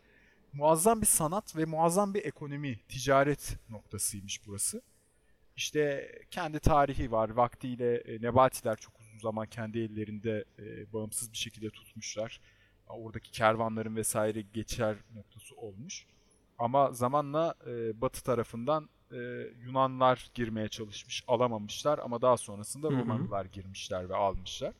muazzam 0.55 1.01
bir 1.01 1.07
sanat 1.07 1.57
ve 1.57 1.65
muazzam 1.65 2.13
bir 2.13 2.25
ekonomi, 2.25 2.79
ticaret 2.87 3.57
noktasıymış 3.69 4.47
burası. 4.47 4.81
İşte 5.55 6.11
kendi 6.31 6.59
tarihi 6.59 7.11
var. 7.11 7.29
Vaktiyle 7.29 7.95
e, 7.97 8.21
Nebatiler 8.21 8.75
çok 8.75 8.99
uzun 8.99 9.19
zaman 9.19 9.47
kendi 9.47 9.79
ellerinde 9.79 10.45
e, 10.59 10.93
bağımsız 10.93 11.31
bir 11.31 11.37
şekilde 11.37 11.69
tutmuşlar. 11.69 12.41
Oradaki 12.87 13.31
kervanların 13.31 13.95
vesaire 13.95 14.41
geçer 14.41 14.95
noktası 15.15 15.55
olmuş. 15.55 16.05
Ama 16.57 16.91
zamanla 16.93 17.55
e, 17.67 18.01
Batı 18.01 18.23
tarafından 18.23 18.89
Yunanlar 19.65 20.31
girmeye 20.33 20.67
çalışmış, 20.67 21.23
alamamışlar 21.27 21.99
ama 21.99 22.21
daha 22.21 22.37
sonrasında. 22.37 22.91
Romalılar 22.91 23.45
girmişler 23.45 24.09
ve 24.09 24.15
almışlar. 24.15 24.73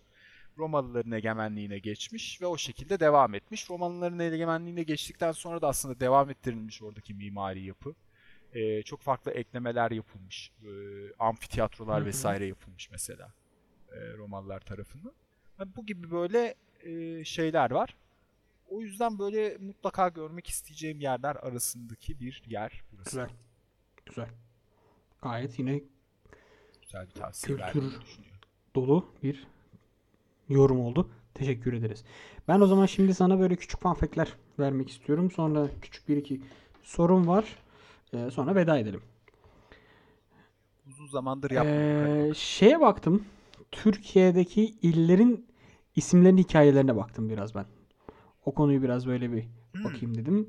Romalıların 0.58 1.12
egemenliğine 1.12 1.80
geçmiş 1.80 2.42
ve 2.42 2.46
o 2.46 2.58
şekilde 2.58 3.00
devam 3.00 3.34
etmiş. 3.34 3.70
Romalıların 3.70 4.20
egemenliğine 4.20 4.84
geçtikten 4.84 5.32
sonra 5.32 5.62
da 5.62 5.68
aslında 5.68 6.00
devam 6.00 6.30
ettirilmiş 6.30 6.82
oradaki 6.82 7.14
mimari 7.14 7.64
yapı. 7.64 7.96
Ee, 8.54 8.84
çok 8.84 9.02
farklı 9.02 9.32
eklemeler 9.32 9.92
yapılmış. 9.92 10.52
Ee, 10.64 10.68
hı. 12.02 12.06
vesaire 12.06 12.46
yapılmış 12.46 12.92
mesela 12.92 13.34
e, 13.92 14.14
Romalılar 14.18 14.60
tarafından. 14.60 15.14
Yani 15.60 15.76
bu 15.76 15.86
gibi 15.86 16.12
böyle 16.12 16.56
e, 16.84 17.24
şeyler 17.26 17.72
var. 17.72 17.96
O 18.70 18.82
yüzden 18.82 19.20
böyle 19.20 19.58
mutlaka 19.58 20.10
görmek 20.10 20.48
isteyeceğim 20.48 21.02
yerler 21.02 21.36
arasındaki 21.36 22.20
bir 22.20 22.44
yer 22.48 22.84
burası. 22.92 23.10
Güzel. 23.10 23.30
Güzel. 24.06 24.30
Gayet 25.22 25.60
yine 25.60 25.82
Güzel 26.82 27.08
bir 27.08 27.12
tavsiye 27.12 27.58
Kültür- 27.58 28.00
dolu 28.76 29.14
bir 29.24 29.48
yorum 30.50 30.80
oldu. 30.82 31.10
Teşekkür 31.34 31.74
ederiz. 31.74 32.04
Ben 32.48 32.62
o 32.62 32.68
zaman 32.68 32.86
şimdi 32.86 33.14
sana 33.14 33.40
böyle 33.40 33.56
küçük 33.56 33.82
fanfekler 33.82 34.34
vermek 34.60 34.90
istiyorum. 34.90 35.32
Sonra 35.32 35.68
küçük 35.82 36.10
bir 36.10 36.18
iki 36.18 36.42
sorum 36.84 37.28
var. 37.28 37.46
Ee, 38.14 38.32
sonra 38.32 38.56
veda 38.56 38.78
edelim. 38.80 39.02
Uzun 40.88 41.08
zamandır 41.08 41.52
yapmadık. 41.52 42.32
Ee, 42.32 42.34
şeye 42.36 42.80
baktım. 42.82 43.26
Türkiye'deki 43.72 44.64
illerin 44.82 45.48
isimlerinin 45.96 46.42
hikayelerine 46.42 46.96
baktım 46.96 47.30
biraz 47.30 47.56
ben. 47.56 47.66
O 48.46 48.54
konuyu 48.54 48.82
biraz 48.84 49.08
böyle 49.08 49.32
bir 49.32 49.44
Hmm. 49.74 49.84
bakayım 49.84 50.18
dedim. 50.18 50.48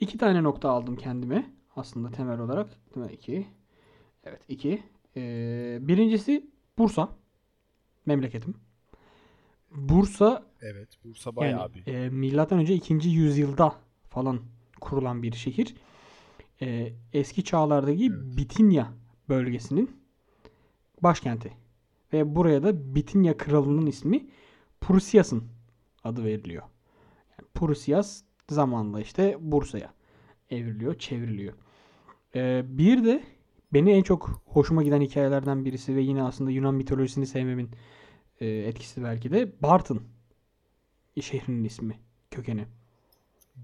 İki 0.00 0.18
tane 0.18 0.42
nokta 0.42 0.70
aldım 0.70 0.96
kendime. 0.96 1.50
Aslında 1.76 2.10
temel 2.10 2.40
olarak. 2.40 2.68
Değil 2.94 3.06
mi? 3.06 3.12
İki. 3.12 3.46
Evet 4.24 4.40
iki. 4.48 4.82
Ee, 5.16 5.78
birincisi 5.80 6.50
Bursa. 6.78 7.08
Memleketim. 8.06 8.54
Bursa 9.70 10.46
Evet, 10.62 10.88
Bursa 11.04 11.36
bayağı 11.36 11.60
yani, 11.60 11.74
bir. 11.74 11.94
e, 11.94 12.10
milattan 12.10 12.58
önce 12.58 12.74
2. 12.74 13.08
yüzyılda 13.08 13.74
falan 14.08 14.40
kurulan 14.80 15.22
bir 15.22 15.32
şehir. 15.32 15.74
E, 16.62 16.92
eski 17.12 17.44
çağlardaki 17.44 18.04
Evet. 18.04 18.36
Bitinya 18.36 18.92
bölgesinin 19.28 19.90
başkenti. 21.02 21.52
Ve 22.12 22.34
buraya 22.34 22.62
da 22.62 22.94
Bitinya 22.94 23.36
kralının 23.36 23.86
ismi 23.86 24.26
Prusias'ın 24.80 25.44
adı 26.04 26.24
veriliyor. 26.24 26.62
Yani 27.30 27.48
Prusias 27.54 28.22
zamanla 28.50 29.00
işte 29.00 29.36
Bursa'ya 29.40 29.94
evriliyor, 30.50 30.98
çevriliyor. 30.98 31.54
E, 32.34 32.62
bir 32.78 33.04
de 33.04 33.22
beni 33.72 33.90
en 33.90 34.02
çok 34.02 34.42
hoşuma 34.46 34.82
giden 34.82 35.00
hikayelerden 35.00 35.64
birisi 35.64 35.96
ve 35.96 36.00
yine 36.00 36.22
aslında 36.22 36.50
Yunan 36.50 36.74
mitolojisini 36.74 37.26
sevmemin 37.26 37.70
e, 38.40 38.46
etkisi 38.46 39.04
belki 39.04 39.30
de 39.32 39.62
Bartın 39.62 40.02
şehrinin 41.20 41.64
ismi, 41.64 41.98
kökeni. 42.30 42.66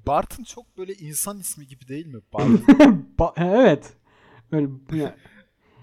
Bartın 0.07 0.45
çok 0.45 0.79
böyle 0.79 0.95
insan 0.95 1.39
ismi 1.39 1.67
gibi 1.67 1.89
değil 1.89 2.07
mi? 2.07 2.21
Bartın. 2.33 3.09
Ba- 3.19 3.33
evet. 3.37 3.93
Böyle 4.53 4.69
ya, 4.93 5.17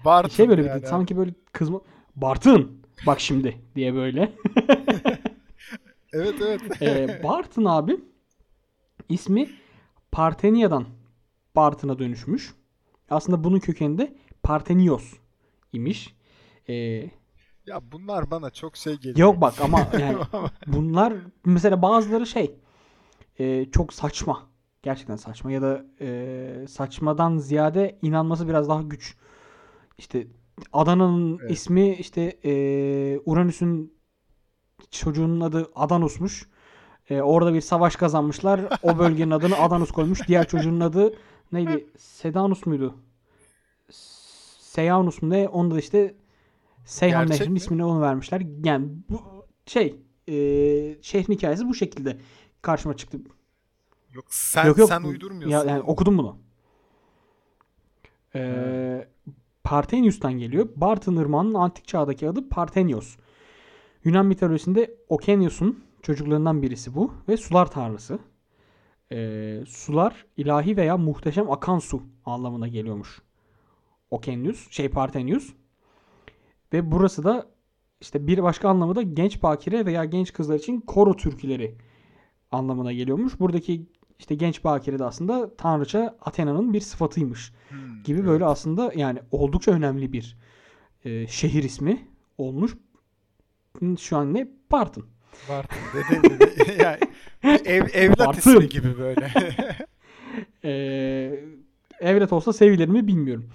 Bartın 0.04 0.36
şey 0.36 0.48
böyle 0.48 0.62
bir 0.62 0.68
yani. 0.68 0.86
sanki 0.86 1.16
böyle 1.16 1.34
kızma 1.52 1.80
Bartın 2.16 2.82
bak 3.06 3.20
şimdi 3.20 3.60
diye 3.76 3.94
böyle. 3.94 4.32
Evet 6.14 6.34
evet. 6.40 6.82
Ee, 6.82 7.20
Bartın 7.22 7.64
abi 7.64 8.00
ismi 9.08 9.50
Partenia'dan 10.12 10.86
Bartın'a 11.56 11.98
dönüşmüş. 11.98 12.54
Aslında 13.10 13.44
bunun 13.44 13.58
kökeninde 13.58 14.16
Partenios 14.42 15.12
imiş. 15.72 16.14
Ee, 16.68 17.10
ya 17.66 17.80
bunlar 17.92 18.30
bana 18.30 18.50
çok 18.50 18.76
şey 18.76 18.94
geliyor. 18.96 19.16
yok 19.18 19.40
bak 19.40 19.60
ama 19.60 19.78
yani 20.00 20.18
bunlar 20.66 21.14
mesela 21.44 21.82
bazıları 21.82 22.26
şey 22.26 22.54
e, 23.38 23.70
çok 23.70 23.92
saçma. 23.92 24.42
Gerçekten 24.82 25.16
saçma 25.16 25.52
ya 25.52 25.62
da 25.62 25.84
e, 26.00 26.66
saçmadan 26.68 27.38
ziyade 27.38 27.98
inanması 28.02 28.48
biraz 28.48 28.68
daha 28.68 28.82
güç. 28.82 29.16
İşte 29.98 30.26
Adana'nın 30.72 31.38
Evet. 31.42 31.50
ismi 31.50 31.94
işte 31.94 32.22
e, 32.44 32.52
Uranüs'ün 33.24 33.94
çocuğunun 34.90 35.40
adı 35.40 35.70
Adanus'muş. 35.74 36.48
E, 37.10 37.20
orada 37.22 37.54
bir 37.54 37.60
savaş 37.60 37.96
kazanmışlar. 37.96 38.60
O 38.82 38.98
bölgenin 38.98 39.30
adını 39.30 39.56
Adanus 39.58 39.90
koymuş. 39.90 40.28
Diğer 40.28 40.48
çocuğun 40.48 40.80
adı 40.80 41.14
neydi? 41.52 41.86
Sedanus 41.98 42.66
muydu? 42.66 42.94
Seyanus 44.60 45.22
mu 45.22 45.30
ne? 45.30 45.48
Onda 45.48 45.74
da 45.74 45.78
işte 45.78 46.14
Seyhan 46.84 47.20
Gerçek 47.26 47.40
Nehri'nin 47.40 47.52
mi? 47.52 47.56
ismini 47.56 47.84
onu 47.84 48.00
vermişler. 48.00 48.42
Yani 48.64 48.88
bu 49.10 49.46
şey 49.66 49.96
e, 50.28 50.34
şehrin 51.02 51.34
hikayesi 51.34 51.68
bu 51.68 51.74
şekilde 51.74 52.18
karşıma 52.62 52.96
çıktı. 52.96 53.18
Yok 54.12 54.24
sen 54.28 54.66
yok 54.66 54.78
yok. 54.78 54.88
sen 54.88 55.02
uydurmuyorsun. 55.02 55.50
Ya, 55.50 55.64
yani 55.64 55.82
okudum 55.82 56.18
bunu. 56.18 56.38
Ee, 58.34 59.08
Partenius'tan 59.64 60.32
geliyor. 60.32 60.68
Bartın 60.76 61.16
Irmağı'nın 61.16 61.54
antik 61.54 61.88
çağdaki 61.88 62.28
adı 62.28 62.48
Partenios. 62.48 63.16
Yunan 64.04 64.26
mitolojisinde 64.26 64.94
Okenius'un 65.08 65.84
çocuklarından 66.02 66.62
birisi 66.62 66.94
bu 66.94 67.14
ve 67.28 67.36
sular 67.36 67.70
tanrısı. 67.70 68.18
Ee, 69.12 69.64
sular 69.66 70.26
ilahi 70.36 70.76
veya 70.76 70.96
muhteşem 70.96 71.50
akan 71.50 71.78
su 71.78 72.02
anlamına 72.24 72.68
geliyormuş. 72.68 73.22
Okenius, 74.10 74.70
şey 74.70 74.88
Partenius. 74.88 75.52
Ve 76.72 76.90
burası 76.90 77.24
da 77.24 77.46
işte 78.00 78.26
bir 78.26 78.42
başka 78.42 78.68
anlamı 78.68 78.94
da 78.96 79.02
genç 79.02 79.42
bakire 79.42 79.86
veya 79.86 80.04
genç 80.04 80.32
kızlar 80.32 80.54
için 80.54 80.80
koro 80.80 81.16
türküleri 81.16 81.74
anlamına 82.50 82.92
geliyormuş. 82.92 83.40
Buradaki 83.40 83.86
işte 84.18 84.34
genç 84.34 84.64
bakire 84.64 84.98
de 84.98 85.04
aslında 85.04 85.56
tanrıça 85.56 86.16
Athena'nın 86.20 86.72
bir 86.72 86.80
sıfatıymış 86.80 87.52
Hmm, 87.68 88.02
gibi 88.04 88.18
evet. 88.18 88.28
böyle 88.28 88.44
aslında 88.44 88.92
yani 88.96 89.18
oldukça 89.30 89.70
önemli 89.72 90.12
bir 90.12 90.36
e, 91.04 91.26
şehir 91.26 91.62
ismi 91.62 92.08
olmuş. 92.38 92.74
Şu 93.98 94.16
an 94.16 94.34
ne? 94.34 94.48
Bartın. 94.72 95.04
Bartın 95.48 95.78
dedi 95.94 96.22
dedi. 96.30 96.76
yani 96.82 96.98
ev, 97.64 97.86
evlat 97.92 98.18
Bartın. 98.18 98.50
ismi 98.50 98.68
gibi 98.68 98.98
böyle. 98.98 99.30
Ee, 100.64 101.40
evlat 102.00 102.32
olsa 102.32 102.52
sevilir 102.52 102.88
mi 102.88 103.06
bilmiyorum. 103.06 103.50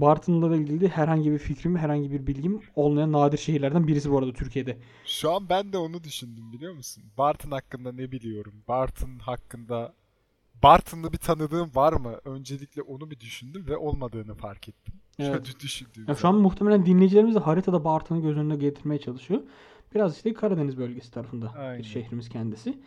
Bartın'la 0.00 0.56
ilgili 0.56 0.88
herhangi 0.88 1.32
bir 1.32 1.38
fikrim, 1.38 1.76
herhangi 1.76 2.10
bir 2.10 2.26
bilgim 2.26 2.60
olmayan 2.74 3.12
nadir 3.12 3.38
şehirlerden 3.38 3.86
birisi 3.86 4.10
bu 4.10 4.18
arada 4.18 4.32
Türkiye'de. 4.32 4.78
Şu 5.04 5.32
an 5.32 5.48
ben 5.48 5.72
de 5.72 5.78
onu 5.78 6.04
düşündüm 6.04 6.52
biliyor 6.52 6.74
musun? 6.74 7.04
Bartın 7.18 7.50
hakkında 7.50 7.92
ne 7.92 8.12
biliyorum? 8.12 8.54
Bartın 8.68 9.18
hakkında 9.18 9.94
Bartınlı 10.62 11.12
bir 11.12 11.18
tanıdığım 11.18 11.70
var 11.74 11.92
mı? 11.92 12.20
Öncelikle 12.24 12.82
onu 12.82 13.10
bir 13.10 13.20
düşündüm 13.20 13.66
ve 13.68 13.76
olmadığını 13.76 14.34
fark 14.34 14.68
ettim. 14.68 14.94
Evet. 15.18 15.60
Düşündüğüm 15.60 16.04
Ya 16.08 16.14
şu 16.14 16.28
an 16.28 16.34
muhtemelen 16.34 16.86
dinleyicilerimiz 16.86 17.34
de 17.34 17.38
haritada 17.38 17.84
Bartın'ı 17.84 18.22
göz 18.22 18.36
önüne 18.36 18.56
getirmeye 18.56 19.00
çalışıyor. 19.00 19.42
Biraz 19.94 20.16
işte 20.16 20.34
Karadeniz 20.34 20.78
bölgesi 20.78 21.10
tarafında 21.10 21.52
Aynen. 21.52 21.78
bir 21.78 21.84
şehrimiz 21.84 22.28
kendisi. 22.28 22.78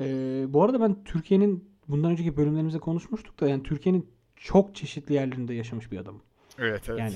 Ee, 0.00 0.44
bu 0.48 0.62
arada 0.62 0.80
ben 0.80 1.04
Türkiye'nin 1.04 1.70
bundan 1.88 2.10
önceki 2.10 2.36
bölümlerimizde 2.36 2.78
konuşmuştuk 2.78 3.40
da 3.40 3.48
yani 3.48 3.62
Türkiye'nin 3.62 4.10
çok 4.36 4.74
çeşitli 4.74 5.14
yerlerinde 5.14 5.54
yaşamış 5.54 5.92
bir 5.92 5.98
adamım. 5.98 6.22
Evet 6.58 6.82
evet. 6.88 7.00
Yani 7.00 7.14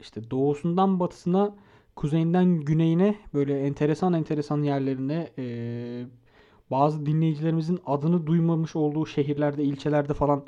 işte 0.00 0.30
doğusundan 0.30 1.00
batısına, 1.00 1.54
kuzeyinden 1.96 2.60
güneyine 2.60 3.16
böyle 3.34 3.60
enteresan 3.60 4.12
enteresan 4.12 4.62
yerlerine 4.62 5.30
e, 5.38 5.44
bazı 6.70 7.06
dinleyicilerimizin 7.06 7.80
adını 7.86 8.26
duymamış 8.26 8.76
olduğu 8.76 9.06
şehirlerde, 9.06 9.64
ilçelerde 9.64 10.14
falan 10.14 10.46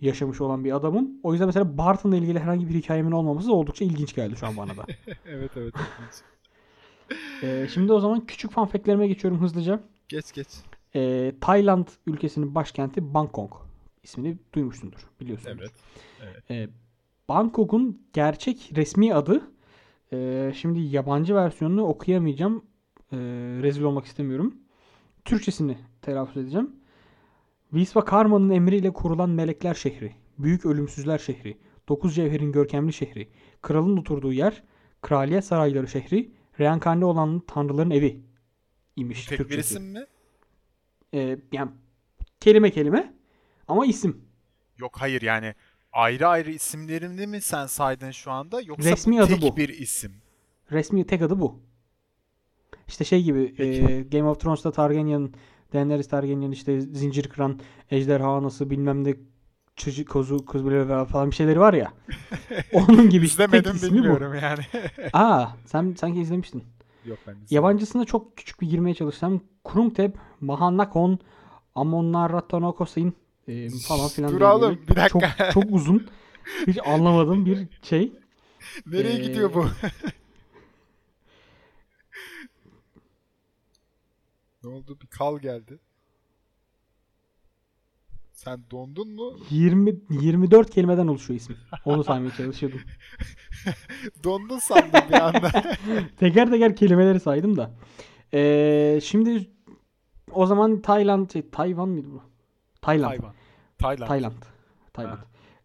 yaşamış 0.00 0.40
olan 0.40 0.64
bir 0.64 0.76
adamım. 0.76 1.10
O 1.22 1.32
yüzden 1.32 1.46
mesela 1.48 1.78
Bartın'la 1.78 2.16
ilgili 2.16 2.38
herhangi 2.38 2.68
bir 2.68 2.74
hikayemin 2.74 3.12
olmaması 3.12 3.52
oldukça 3.52 3.84
ilginç 3.84 4.14
geldi 4.14 4.36
şu 4.36 4.46
an 4.46 4.56
bana 4.56 4.76
da. 4.76 4.86
evet 5.26 5.50
evet. 5.56 5.74
ilginç. 5.74 6.22
E, 7.42 7.68
şimdi 7.68 7.92
o 7.92 8.00
zaman 8.00 8.26
küçük 8.26 8.50
fanfeklerime 8.50 9.06
geçiyorum 9.06 9.40
hızlıca. 9.40 9.80
geç 10.08 10.32
geç. 10.32 10.48
Ee, 10.94 11.32
Tayland 11.40 11.86
ülkesinin 12.06 12.54
başkenti 12.54 13.14
Bangkok. 13.14 13.66
İsmini 14.02 14.38
duymuşsundur. 14.52 15.08
Biliyorsunuz. 15.20 15.56
Evet. 15.60 15.72
evet. 16.20 16.50
Ee, 16.50 16.68
Bangkok'un 17.28 18.06
gerçek 18.12 18.70
resmi 18.76 19.14
adı 19.14 19.50
e, 20.12 20.52
şimdi 20.56 20.80
yabancı 20.80 21.34
versiyonunu 21.34 21.82
okuyamayacağım. 21.82 22.64
E, 23.12 23.16
rezil 23.62 23.82
olmak 23.82 24.04
istemiyorum. 24.04 24.54
Türkçesini 25.24 25.78
telaffuz 26.02 26.36
edeceğim. 26.36 26.70
Visvakarma'nın 27.72 28.50
emriyle 28.50 28.92
kurulan 28.92 29.30
melekler 29.30 29.74
şehri, 29.74 30.12
büyük 30.38 30.66
ölümsüzler 30.66 31.18
şehri, 31.18 31.58
dokuz 31.88 32.14
cevherin 32.14 32.52
görkemli 32.52 32.92
şehri, 32.92 33.28
kralın 33.62 33.96
oturduğu 33.96 34.32
yer, 34.32 34.62
kraliyet 35.02 35.44
sarayları 35.44 35.88
şehri, 35.88 36.32
reenkarne 36.60 37.04
olan 37.04 37.40
tanrıların 37.40 37.90
evi 37.90 38.20
imiş 38.96 39.26
Tek 39.26 39.38
bir 39.38 39.44
Türkçesi. 39.44 39.74
isim 39.74 39.92
mi? 39.92 40.04
Ee, 41.14 41.38
yani 41.52 41.70
kelime 42.40 42.70
kelime 42.70 43.14
ama 43.68 43.86
isim. 43.86 44.24
Yok 44.78 44.96
hayır 45.00 45.22
yani 45.22 45.54
ayrı 45.92 46.28
ayrı 46.28 46.50
isimlerini 46.50 47.26
mi 47.26 47.40
sen 47.40 47.66
saydın 47.66 48.10
şu 48.10 48.30
anda 48.30 48.60
yoksa 48.60 48.90
Resmi 48.90 49.16
bu 49.18 49.20
adı 49.22 49.26
tek 49.26 49.42
bu. 49.42 49.56
bir 49.56 49.68
isim? 49.68 50.12
Resmi 50.72 51.06
tek 51.06 51.22
adı 51.22 51.40
bu. 51.40 51.60
İşte 52.88 53.04
şey 53.04 53.22
gibi 53.22 53.54
Peki. 53.56 53.84
e, 53.84 54.02
Game 54.02 54.28
of 54.28 54.40
Thrones'ta 54.40 54.72
Targaryen, 54.72 55.32
Daenerys 55.72 56.08
Targaryen 56.08 56.50
işte 56.50 56.80
zincir 56.80 57.28
kıran 57.28 57.60
ejderha 57.90 58.28
anası 58.36 58.70
bilmem 58.70 59.04
ne 59.04 59.14
çocuk 59.76 60.08
kozu 60.08 60.46
kız 60.46 60.62
falan 61.08 61.30
bir 61.30 61.36
şeyleri 61.36 61.60
var 61.60 61.74
ya. 61.74 61.92
Onun 62.72 63.10
gibi 63.10 63.26
işte 63.26 63.46
tek 63.46 63.54
İzlemedim 63.54 63.76
ismi 63.76 63.92
bilmiyorum 63.96 64.34
yani. 64.42 64.60
bu. 64.72 64.78
Aa 65.18 65.56
sen 65.66 65.94
sanki 65.98 66.20
izlemiştin. 66.20 66.64
Yok 67.04 67.18
ben 67.26 67.32
izlemedim. 67.32 67.54
Yabancısına 67.56 68.04
çok 68.04 68.36
küçük 68.36 68.60
bir 68.60 68.70
girmeye 68.70 68.94
çalışsam 68.94 69.40
Krungtep, 69.64 70.16
Mahannakon, 70.40 71.18
Amonaratonokosin 71.74 73.14
e, 73.48 73.70
falan 73.70 74.08
filan 74.08 74.32
Dur 74.32 74.40
oğlum, 74.40 74.78
bir 74.88 74.96
dakika. 74.96 75.34
Çok, 75.52 75.52
çok 75.52 75.64
uzun. 75.70 76.06
Hiç 76.66 76.78
anlamadığım 76.86 77.46
bir 77.46 77.68
şey. 77.82 78.12
Nereye 78.86 79.14
Ee, 79.14 79.18
gidiyor 79.22 79.54
bu? 79.54 79.66
ne 84.64 84.70
oldu? 84.70 84.98
Bir 85.02 85.06
kal 85.06 85.38
geldi. 85.38 85.78
Sen 88.32 88.60
dondun 88.70 89.08
mu? 89.08 89.36
20 89.50 89.94
24 90.10 90.70
kelimeden 90.70 91.06
oluşuyor 91.06 91.40
ismi. 91.40 91.56
Onu 91.84 92.04
saymaya 92.04 92.30
çalışıyordum. 92.36 92.80
Dondun 94.24 94.58
sandım 94.58 95.00
bir 95.08 95.20
anda. 95.20 95.50
Teker 96.20 96.50
teker 96.50 96.76
kelimeleri 96.76 97.20
saydım 97.20 97.56
da. 97.56 97.70
Ee, 98.34 99.00
şimdi 99.02 99.50
o 100.32 100.46
zaman 100.46 100.82
Tayland, 100.82 101.30
şey, 101.30 101.50
Tayvan 101.50 101.88
mıydı 101.88 102.08
bu? 102.12 102.31
Tayland. 102.82 103.20
Tayland. 103.78 104.08
Tayland. 104.08 104.42
Tayland. 104.92 105.18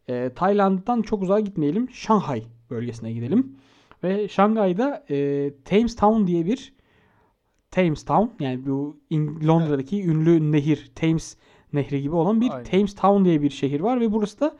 Ee, 0.09 0.31
Tayland'dan 0.35 1.01
çok 1.01 1.23
uzağa 1.23 1.39
gitmeyelim. 1.39 1.89
Şanghay 1.89 2.43
bölgesine 2.69 3.13
gidelim. 3.13 3.57
Ve 4.03 4.27
Şanghay'da 4.27 5.05
e, 5.09 5.49
Thames 5.65 5.95
Town 5.95 6.27
diye 6.27 6.45
bir 6.45 6.73
Thames 7.71 8.05
Town 8.05 8.43
yani 8.43 8.65
bu 8.65 8.99
Londra'daki 9.47 10.07
ünlü 10.07 10.51
nehir 10.51 10.91
Thames 10.95 11.37
nehri 11.73 12.01
gibi 12.01 12.15
olan 12.15 12.41
bir 12.41 12.51
Aynen. 12.51 12.63
Thames 12.63 12.95
Town 12.95 13.25
diye 13.25 13.41
bir 13.41 13.49
şehir 13.49 13.79
var 13.79 14.01
ve 14.01 14.11
burası 14.11 14.39
da 14.39 14.57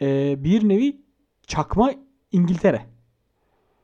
e, 0.00 0.34
bir 0.44 0.68
nevi 0.68 1.00
çakma 1.46 1.92
İngiltere. 2.32 2.86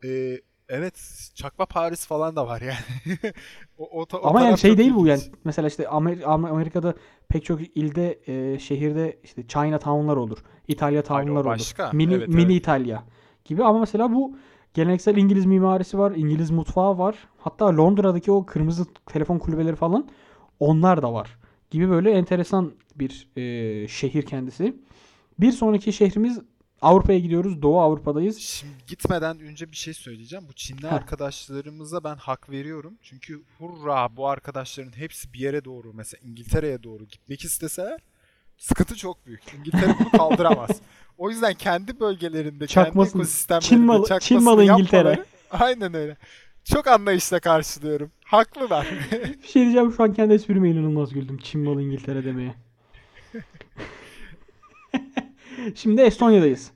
Ee, 0.04 0.38
evet. 0.68 1.30
Çakma 1.34 1.66
Paris 1.66 2.06
falan 2.06 2.36
da 2.36 2.46
var 2.46 2.60
yani. 2.60 3.18
o, 3.78 3.84
o, 3.84 4.06
o 4.12 4.26
Ama 4.26 4.42
yani 4.42 4.58
şey 4.58 4.78
değil 4.78 4.94
bu 4.94 5.06
yani. 5.06 5.20
Mesela 5.44 5.68
işte 5.68 5.82
Amer- 5.84 6.22
Am- 6.22 6.50
Amerika'da 6.50 6.94
pek 7.28 7.44
çok 7.44 7.60
ilde 7.76 8.18
e, 8.26 8.58
şehirde 8.58 9.18
işte 9.24 9.46
China 9.48 9.78
Town'lar 9.78 10.16
olur. 10.16 10.38
İtalya 10.68 11.02
Town'lar 11.02 11.34
olur. 11.34 11.44
başka. 11.44 11.90
Mini 11.92 12.14
Evet, 12.14 12.28
mini 12.28 12.42
evet. 12.42 12.60
İtalya 12.60 13.04
gibi 13.44 13.64
ama 13.64 13.78
mesela 13.78 14.12
bu 14.12 14.36
geleneksel 14.74 15.16
İngiliz 15.16 15.46
mimarisi 15.46 15.98
var, 15.98 16.12
İngiliz 16.16 16.50
mutfağı 16.50 16.98
var. 16.98 17.16
Hatta 17.38 17.76
Londra'daki 17.76 18.32
o 18.32 18.46
kırmızı 18.46 18.84
telefon 19.06 19.38
kulübeleri 19.38 19.76
falan 19.76 20.08
onlar 20.60 21.02
da 21.02 21.12
var. 21.12 21.38
Gibi 21.70 21.90
böyle 21.90 22.10
enteresan 22.10 22.72
bir 22.96 23.28
e, 23.36 23.88
şehir 23.88 24.22
kendisi. 24.22 24.76
Bir 25.38 25.52
sonraki 25.52 25.92
şehrimiz 25.92 26.40
Avrupa'ya 26.86 27.18
gidiyoruz. 27.18 27.62
Doğu 27.62 27.80
Avrupa'dayız. 27.80 28.38
Şimdi 28.38 28.72
gitmeden 28.86 29.40
önce 29.40 29.70
bir 29.72 29.76
şey 29.76 29.94
söyleyeceğim. 29.94 30.44
Bu 30.48 30.52
Çinli 30.52 30.82
Heh. 30.86 30.92
arkadaşlarımıza 30.92 32.04
ben 32.04 32.16
hak 32.16 32.50
veriyorum. 32.50 32.94
Çünkü 33.02 33.42
hurra 33.58 34.16
bu 34.16 34.28
arkadaşların 34.28 34.96
hepsi 34.96 35.32
bir 35.32 35.38
yere 35.38 35.64
doğru 35.64 35.92
mesela 35.94 36.20
İngiltere'ye 36.24 36.82
doğru 36.82 37.04
gitmek 37.04 37.44
isteseler 37.44 38.00
sıkıntı 38.58 38.96
çok 38.96 39.26
büyük. 39.26 39.42
İngiltere 39.58 39.94
bunu 40.00 40.10
kaldıramaz. 40.18 40.70
O 41.18 41.30
yüzden 41.30 41.54
kendi 41.54 42.00
bölgelerinde, 42.00 42.66
Çakmasın. 42.66 43.12
kendi 43.12 43.22
ekosistemlerinde 43.22 43.68
Çin 43.68 43.80
malı- 43.80 44.20
Çin 44.20 44.42
malı 44.42 44.64
İngiltere. 44.64 45.24
Aynen 45.50 45.94
öyle. 45.94 46.16
Çok 46.64 46.86
anlayışla 46.86 47.40
karşılıyorum. 47.40 48.10
Haklılar. 48.24 48.86
Bir 49.42 49.48
şey 49.48 49.62
diyeceğim 49.62 49.92
şu 49.96 50.02
an 50.02 50.14
kendi 50.14 50.34
esprime 50.34 50.70
inanılmaz 50.70 51.12
güldüm. 51.12 51.38
Çin 51.38 51.60
malı 51.60 51.82
İngiltere 51.82 52.24
demeye. 52.24 52.54
Şimdi 55.74 56.00
Estonya'dayız. 56.00 56.70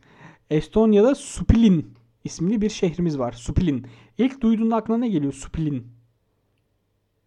Estonya'da 0.50 1.14
Supilin 1.14 1.94
isimli 2.24 2.60
bir 2.60 2.70
şehrimiz 2.70 3.18
var. 3.18 3.32
Supilin. 3.32 3.86
İlk 4.18 4.40
duyduğunda 4.40 4.76
aklına 4.76 4.98
ne 4.98 5.08
geliyor? 5.08 5.32
Supilin. 5.32 5.86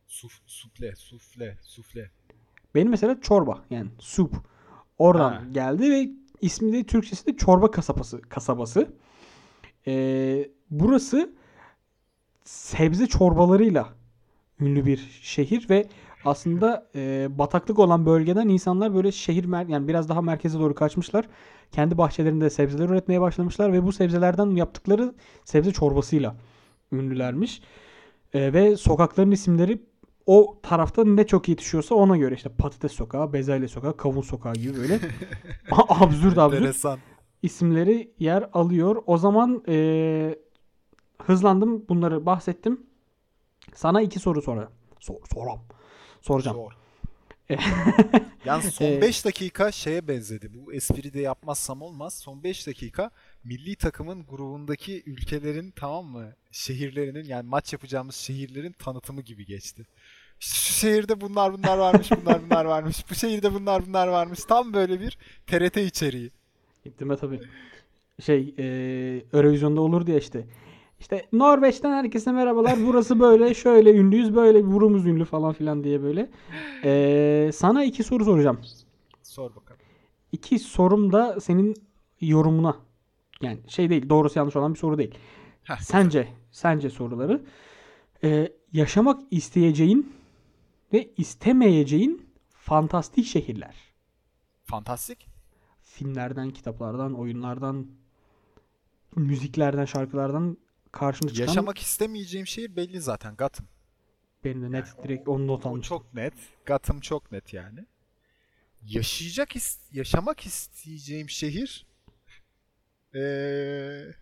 Suf, 0.08 0.40
sufle, 0.46 0.96
sufle, 0.96 1.58
sufle. 1.62 2.12
Benim 2.76 2.90
mesela 2.90 3.22
çorba 3.22 3.66
yani 3.70 3.90
soup. 4.00 4.36
Oradan 4.98 5.32
Ha. 5.32 5.44
geldi 5.52 5.92
ve 5.92 6.10
ismi 6.42 6.74
de 6.74 6.84
Türkçesi 6.84 7.26
de 7.26 7.38
çorba 7.38 7.72
kasabası. 7.72 8.22
kasabası. 8.22 8.94
Ee, 9.88 10.50
burası 10.70 11.34
sebze 12.44 13.08
çorbalarıyla 13.08 13.94
ünlü 14.60 14.86
bir 14.86 15.20
şehir 15.22 15.70
ve 15.70 15.88
aslında 16.26 16.90
e, 16.96 17.28
bataklık 17.38 17.80
olan 17.80 18.06
bölgeden 18.06 18.48
insanlar 18.48 18.96
böyle 18.96 19.12
şehir 19.12 19.46
mer 19.46 19.66
yani 19.66 19.88
biraz 19.88 20.10
daha 20.10 20.22
merkeze 20.22 20.60
doğru 20.60 20.76
kaçmışlar. 20.76 21.28
Kendi 21.72 21.98
bahçelerinde 21.98 22.50
sebzeler 22.50 22.90
üretmeye 22.90 23.22
başlamışlar 23.22 23.74
ve 23.74 23.84
bu 23.84 23.92
sebzelerden 23.92 24.50
yaptıkları 24.56 25.14
sebze 25.46 25.72
çorbasıyla 25.72 26.36
ünlülermiş. 26.92 27.62
E, 28.34 28.54
ve 28.54 28.78
sokakların 28.78 29.32
isimleri 29.32 29.82
o 30.26 30.60
tarafta 30.64 31.04
ne 31.04 31.28
çok 31.28 31.50
yetişiyorsa 31.50 31.96
ona 31.96 32.18
göre 32.18 32.36
işte 32.36 32.50
patates 32.50 32.92
sokağı, 32.92 33.34
bezelye 33.34 33.68
sokağı, 33.68 33.98
kavun 33.98 34.22
sokağı 34.22 34.54
gibi 34.54 34.78
böyle 34.78 35.00
absürt 35.72 36.38
absürt 36.38 36.86
isimleri 37.44 38.12
yer 38.20 38.50
alıyor. 38.54 39.04
O 39.06 39.18
zaman 39.18 39.64
eee, 39.68 40.40
hızlandım. 41.24 41.86
Bunları 41.90 42.26
bahsettim. 42.26 42.82
Sana 43.74 44.02
iki 44.02 44.20
soru 44.20 44.42
sonra. 44.42 44.70
Sor, 45.00 45.16
soram. 45.34 45.60
Soracağım. 46.24 46.58
Zor. 46.58 46.72
Yalnız 48.46 48.74
son 48.74 48.86
Ee, 48.86 49.02
5 49.02 49.26
dakika 49.26 49.72
şeye 49.72 50.08
benzedi. 50.08 50.50
Bu 50.54 50.74
espri 50.74 51.14
de 51.14 51.20
yapmazsam 51.20 51.82
olmaz. 51.82 52.14
Son 52.14 52.44
5 52.44 52.68
dakika 52.68 53.12
milli 53.44 53.76
takımın 53.76 54.26
grubundaki 54.26 55.04
ülkelerin 55.06 55.72
tamam 55.76 56.06
mı? 56.06 56.34
Şehirlerinin 56.52 57.24
yani 57.24 57.50
maç 57.50 57.74
yapacağımız 57.74 58.16
şehirlerin 58.16 58.72
tanıtımı 58.72 59.22
gibi 59.22 59.46
geçti. 59.46 59.86
İşte 60.40 60.56
şu 60.56 60.74
şehirde 60.74 61.22
bunlar 61.22 61.54
bunlar 61.54 61.78
varmış, 61.78 62.12
bunlar 62.12 62.42
bunlar 62.46 62.66
varmış. 62.66 63.06
Bu 63.10 63.16
şehirde 63.16 63.54
bunlar 63.54 63.88
bunlar 63.88 64.08
varmış. 64.08 64.40
Tam 64.48 64.74
böyle 64.74 65.00
bir 65.00 65.18
TRT 65.48 65.78
içeriği. 65.78 66.32
Gittim 66.84 67.16
tabii. 67.16 67.42
Şey 68.22 68.54
eee 68.58 69.26
Eurovision'da 69.34 69.82
olur 69.82 70.08
diye 70.08 70.18
işte. 70.18 70.46
İşte 71.04 71.26
Norveç'ten 71.34 71.92
herkese 71.92 72.32
merhabalar. 72.32 72.78
Burası 72.88 73.20
böyle 73.20 73.54
şöyle 73.54 73.94
ünlüyüz 73.94 74.36
böyle 74.36 74.66
burumuz 74.72 75.06
ünlü 75.06 75.26
falan 75.26 75.54
filan 75.54 75.84
diye 75.84 76.04
böyle. 76.04 76.30
Eee, 76.84 77.52
sana 77.52 77.84
iki 77.84 78.04
soru 78.04 78.26
soracağım. 78.26 78.60
Sor 79.24 79.56
bakalım. 79.56 79.82
İki 80.32 80.60
sorum 80.60 81.12
da 81.14 81.40
senin 81.40 81.76
yorumuna. 82.22 82.78
Yani 83.42 83.60
şey 83.68 83.90
değil 83.90 84.10
doğrusu 84.10 84.40
yanlış 84.40 84.56
olan 84.56 84.74
bir 84.74 84.80
soru 84.80 84.98
değil. 84.98 85.16
Heh, 85.64 85.78
Sence, 85.78 86.28
sence 86.52 86.90
soruları. 86.90 87.42
Ee, 88.24 88.52
yaşamak 88.74 89.22
isteyeceğin 89.32 90.14
ve 90.94 91.10
istemeyeceğin 91.18 92.30
fantastik 92.50 93.26
şehirler. 93.26 93.76
Fantastik. 94.64 95.28
Filmlerden, 95.82 96.50
kitaplardan, 96.50 97.14
oyunlardan, 97.14 97.88
müziklerden, 99.16 99.86
şarkılardan 99.86 100.58
karşına 100.94 101.30
çıkan 101.30 101.48
Yaşamak 101.48 101.78
istemeyeceğim 101.80 102.48
şehir 102.48 102.76
belli 102.76 103.02
zaten. 103.02 103.36
Gotham. 103.36 103.68
benim 104.44 104.62
de 104.64 104.72
net 104.72 105.04
direkt 105.04 105.28
onu 105.28 105.48
not 105.48 105.66
almıştım. 105.66 105.98
çok 105.98 106.14
net. 106.14 106.34
Gotham 106.68 107.00
çok 107.00 107.32
net 107.32 107.54
yani. 107.54 107.80
Yaşayacak 108.86 109.56
is- 109.56 109.80
yaşamak 109.92 110.46
isteyeceğim 110.46 111.30
şehir 111.30 111.86
eee 113.14 114.16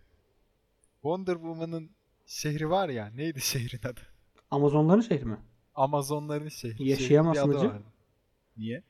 Wonder 1.01 1.33
Woman'ın 1.33 1.91
şehri 2.25 2.69
var 2.69 2.89
ya. 2.89 3.11
Neydi 3.15 3.41
şehrin 3.41 3.87
adı? 3.87 4.01
Amazonların 4.51 5.01
şehri 5.01 5.25
mi? 5.25 5.37
Amazonların 5.75 6.49
şehri. 6.49 6.87
Yaşayamaz 6.89 7.45
mıcı? 7.47 7.71
Niye? 8.57 8.83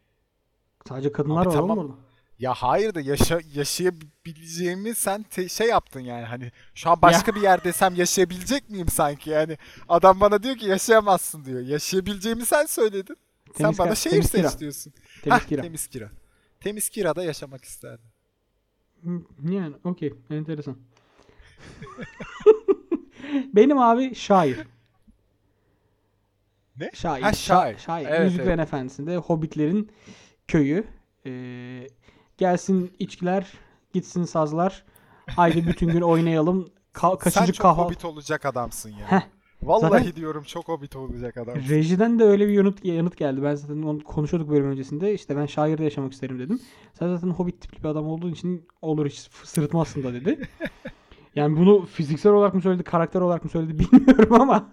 Sadece 0.87 1.11
kadınlar 1.11 1.41
Abi 1.41 1.47
var 1.49 1.53
tamam. 1.53 1.77
oğlum 1.77 1.89
orada. 1.91 2.01
Ya 2.41 2.53
hayır 2.53 2.95
da 2.95 3.01
yaşa 3.01 3.39
yaşayabileceğimi 3.53 4.95
sen 4.95 5.23
te- 5.23 5.49
şey 5.49 5.67
yaptın 5.67 5.99
yani 5.99 6.25
hani 6.25 6.51
şu 6.75 6.89
an 6.89 7.01
başka 7.01 7.35
bir 7.35 7.41
yer 7.41 7.63
desem 7.63 7.95
yaşayabilecek 7.95 8.69
miyim 8.69 8.87
sanki 8.87 9.29
yani 9.29 9.57
adam 9.89 10.19
bana 10.19 10.43
diyor 10.43 10.55
ki 10.57 10.65
yaşayamazsın 10.65 11.45
diyor 11.45 11.61
yaşayabileceğimi 11.61 12.45
sen 12.45 12.65
söyledin 12.65 13.17
Temiz 13.53 13.77
sen 13.77 13.85
bana 13.85 13.95
şehir 13.95 14.11
temiz 14.13 14.29
seç 14.29 14.41
kira. 14.45 14.59
diyorsun 14.59 14.93
Temiz 15.23 15.39
Hah, 15.39 15.47
kira. 15.47 15.61
temiz 15.61 15.87
kira 15.87 16.09
temiz 16.59 16.89
kirada 16.89 17.23
yaşamak 17.23 17.63
isterdim 17.65 18.05
Hı, 19.03 19.21
Yani 19.51 19.75
okey. 19.83 20.13
Enteresan. 20.29 20.77
Benim 23.55 23.77
abi 23.77 24.15
şair. 24.15 24.57
ne 26.79 26.91
Şair. 26.93 27.21
Ha, 27.21 27.29
şa- 27.29 27.35
şair. 27.35 27.77
şair. 27.77 28.05
Evet, 28.09 28.23
Yüzüklerin 28.31 28.57
evet. 28.57 28.67
Efendisi'nde 28.67 29.17
Hobbitlerin 29.17 29.91
köyü. 30.47 30.83
Ee, 31.25 31.87
gelsin 32.45 32.91
içkiler, 32.99 33.47
gitsin 33.93 34.23
sazlar. 34.23 34.83
Haydi 35.35 35.67
bütün 35.67 35.87
gün 35.87 36.01
oynayalım. 36.01 36.69
Ka- 36.93 37.09
sen 37.09 37.17
kaçıncı 37.17 37.53
çok 37.53 37.61
kahvaltı. 37.63 37.81
hobbit 37.87 38.05
olacak 38.05 38.45
adamsın 38.45 38.89
ya 38.89 39.11
Heh. 39.11 39.21
vallahi 39.63 39.89
Zaten- 39.89 40.15
diyorum 40.15 40.43
çok 40.43 40.67
hobbit 40.67 40.95
olacak 40.95 41.37
adamsın 41.37 41.69
Rejiden 41.69 42.19
de 42.19 42.23
öyle 42.23 42.47
bir 42.47 42.53
yanıt, 42.53 42.85
yanıt 42.85 43.17
geldi. 43.17 43.43
Ben 43.43 43.55
zaten 43.55 43.81
onu 43.81 44.03
konuşuyorduk 44.03 44.49
bölüm 44.49 44.65
öncesinde. 44.71 45.13
İşte 45.13 45.37
ben 45.37 45.45
şairde 45.45 45.83
yaşamak 45.83 46.13
isterim 46.13 46.39
dedim. 46.39 46.59
Sen 46.99 47.07
zaten 47.15 47.27
hobbit 47.29 47.61
tipli 47.61 47.83
bir 47.83 47.89
adam 47.89 48.07
olduğun 48.07 48.31
için 48.31 48.67
olur 48.81 49.05
hiç 49.07 49.29
sırıtmazsın 49.43 50.03
da 50.03 50.13
dedi. 50.13 50.47
Yani 51.35 51.57
bunu 51.57 51.85
fiziksel 51.85 52.31
olarak 52.31 52.53
mı 52.53 52.61
söyledi, 52.61 52.83
karakter 52.83 53.21
olarak 53.21 53.43
mı 53.43 53.49
söyledi 53.49 53.79
bilmiyorum 53.79 54.41
ama 54.41 54.69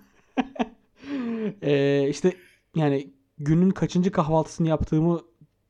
Eee, 1.62 2.09
işte 2.11 2.33
yani 2.77 3.12
günün 3.39 3.71
kaçıncı 3.71 4.12
kahvaltısını 4.12 4.69
yaptığımı 4.69 5.21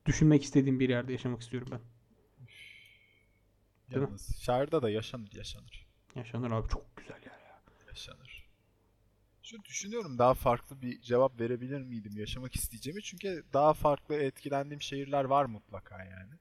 düşünmek 0.09 0.43
istediğim 0.43 0.81
bir 0.81 0.89
yerde 0.89 1.13
yaşamak 1.13 1.43
istiyorum 1.43 1.69
ben. 1.71 1.81
Değil 3.91 4.01
mi? 4.03 4.07
Yalnız 4.07 4.41
şairde 4.43 4.83
de 4.83 4.91
yaşanır 4.91 5.33
yaşanır 5.33 5.87
Yaşanır 6.15 6.51
abi 6.51 6.69
çok 6.69 6.97
güzel 6.97 7.17
yer 7.17 7.41
ya. 7.41 7.63
yaşanır 7.89 8.49
şu 9.43 9.65
düşünüyorum 9.65 10.19
daha 10.19 10.35
farklı 10.35 10.83
bir 10.83 11.01
cevap 11.01 11.41
verebilir 11.41 11.81
miydim 11.83 12.17
yaşamak 12.17 12.55
isteyeceğimi 12.57 13.03
çünkü 13.03 13.45
daha 13.53 13.73
farklı 13.75 14.15
etkilendiğim 14.15 14.83
şehirler 14.83 15.25
var 15.25 15.45
mutlaka 15.45 16.05
yani 16.05 16.33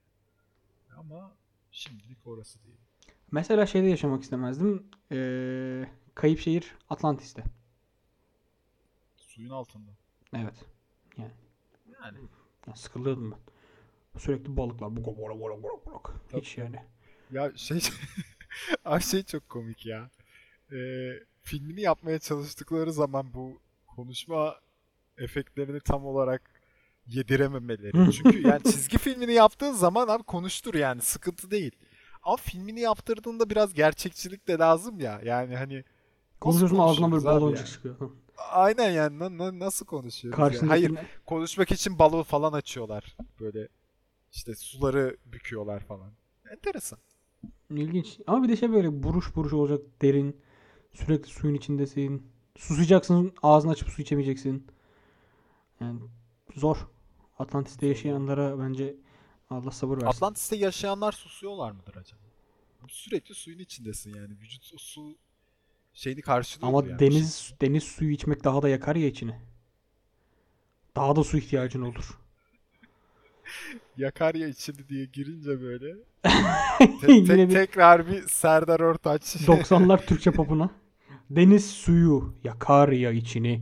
ama 0.97 1.31
şimdilik 1.71 2.27
orası 2.27 2.63
değil 2.63 2.77
Mesela 3.31 3.65
şeyde 3.65 3.87
yaşamak 3.87 4.23
istemezdim. 4.23 4.87
Eee 5.11 5.89
kayıp 6.15 6.39
şehir 6.39 6.75
Atlantis'te. 6.89 7.43
Suyun 9.17 9.49
altında. 9.49 9.91
Evet. 10.33 10.65
Yani 12.03 12.17
Ya 12.67 12.75
sıkılıyordum 12.75 13.31
ben. 13.31 13.39
Sürekli 14.19 14.57
balıklar. 14.57 14.95
Buka 14.95 15.17
bora 15.21 15.39
bora 15.39 15.63
bora 15.63 15.73
bora. 15.85 15.97
Hiç 16.33 16.57
yani. 16.57 16.75
ya 17.31 17.51
şey 17.55 17.79
Ay 18.85 19.01
şey 19.01 19.23
çok 19.23 19.49
komik 19.49 19.85
ya. 19.85 20.09
Ee, 20.71 20.75
filmini 21.41 21.81
yapmaya 21.81 22.19
çalıştıkları 22.19 22.93
zaman 22.93 23.33
bu 23.33 23.59
konuşma 23.87 24.55
efektlerini 25.17 25.79
tam 25.79 26.05
olarak 26.05 26.41
yedirememeleri. 27.07 28.11
Çünkü 28.11 28.47
yani 28.47 28.63
çizgi 28.63 28.97
filmini 28.97 29.33
yaptığın 29.33 29.73
zaman 29.73 30.07
abi 30.07 30.23
konuştur 30.23 30.73
yani 30.73 31.01
sıkıntı 31.01 31.51
değil. 31.51 31.71
Ama 32.23 32.37
filmini 32.37 32.79
yaptırdığında 32.79 33.49
biraz 33.49 33.73
gerçekçilik 33.73 34.47
de 34.47 34.57
lazım 34.57 34.99
ya. 34.99 35.21
Yani 35.23 35.55
hani 35.55 35.83
Konuşuyorsun 36.41 36.77
ağzından 36.77 37.11
böyle 37.11 37.23
baloncuk 37.25 37.57
yani? 37.57 37.67
çıkıyor. 37.67 37.95
Aynen 38.37 38.91
yani 38.91 39.19
na- 39.19 39.37
na- 39.37 39.59
nasıl 39.59 39.85
yani? 40.23 40.35
Karşındakine- 40.35 40.67
Hayır 40.67 40.91
konuşmak 41.25 41.71
için 41.71 41.99
balon 41.99 42.23
falan 42.23 42.53
açıyorlar. 42.53 43.17
Böyle 43.39 43.67
işte 44.37 44.55
suları 44.55 45.17
büküyorlar 45.25 45.79
falan. 45.79 46.11
Enteresan. 46.51 46.99
İlginç. 47.69 48.19
Ama 48.27 48.43
bir 48.43 48.49
de 48.49 48.55
şey 48.57 48.71
böyle 48.71 49.03
buruş 49.03 49.35
buruş 49.35 49.53
olacak 49.53 49.81
derin. 50.01 50.41
Sürekli 50.93 51.27
suyun 51.27 51.55
içindesin. 51.55 52.27
Susayacaksın 52.57 53.33
ağzını 53.43 53.71
açıp 53.71 53.89
su 53.89 54.01
içemeyeceksin. 54.01 54.67
Yani 55.79 55.99
zor. 56.55 56.77
Atlantis'te 57.39 57.87
yaşayanlara 57.87 58.59
bence 58.59 58.95
Allah 59.49 59.71
sabır 59.71 59.95
versin. 59.95 60.07
Atlantis'te 60.07 60.55
yaşayanlar 60.55 61.11
susuyorlar 61.11 61.71
mıdır 61.71 61.95
acaba? 61.95 62.21
Sürekli 62.87 63.35
suyun 63.35 63.59
içindesin 63.59 64.13
yani. 64.15 64.39
Vücut 64.39 64.71
o 64.73 64.77
su 64.77 65.17
şeyini 65.93 66.21
karşılıyor 66.21 66.69
Ama 66.69 66.87
yani. 66.87 66.99
deniz 66.99 67.53
deniz 67.61 67.83
suyu 67.83 68.11
içmek 68.11 68.43
daha 68.43 68.61
da 68.61 68.69
yakar 68.69 68.95
ya 68.95 69.07
içini. 69.07 69.41
Daha 70.95 71.15
da 71.15 71.23
su 71.23 71.37
ihtiyacın 71.37 71.81
olur. 71.81 72.19
Yakar 73.97 74.35
ya 74.35 74.47
içini 74.47 74.89
diye 74.89 75.05
girince 75.05 75.61
böyle. 75.61 75.95
Te- 77.01 77.23
te- 77.25 77.47
tekrar 77.49 78.07
bir 78.07 78.21
Serdar 78.27 78.79
Ortaç. 78.79 79.21
90'lar 79.35 80.05
Türkçe 80.05 80.31
popuna. 80.31 80.69
Deniz 81.29 81.71
suyu 81.71 82.33
yakar 82.43 82.89
ya 82.89 83.11
içini. 83.11 83.61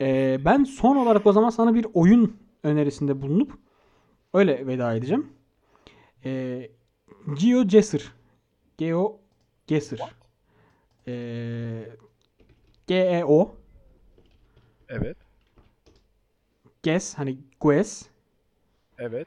Ee, 0.00 0.38
ben 0.44 0.64
son 0.64 0.96
olarak 0.96 1.26
o 1.26 1.32
zaman 1.32 1.50
sana 1.50 1.74
bir 1.74 1.86
oyun 1.94 2.36
önerisinde 2.62 3.22
bulunup 3.22 3.52
öyle 4.34 4.66
veda 4.66 4.94
edeceğim. 4.94 5.32
Ee, 6.24 6.70
GeoGuessr. 7.40 8.12
GeoGuessr. 8.78 9.96
What? 9.96 10.12
Ee, 11.08 11.88
G-E-O 12.86 13.56
evet. 14.88 15.16
Guess 16.82 17.14
hani 17.14 17.38
Guess 17.60 18.02
Evet. 18.98 19.26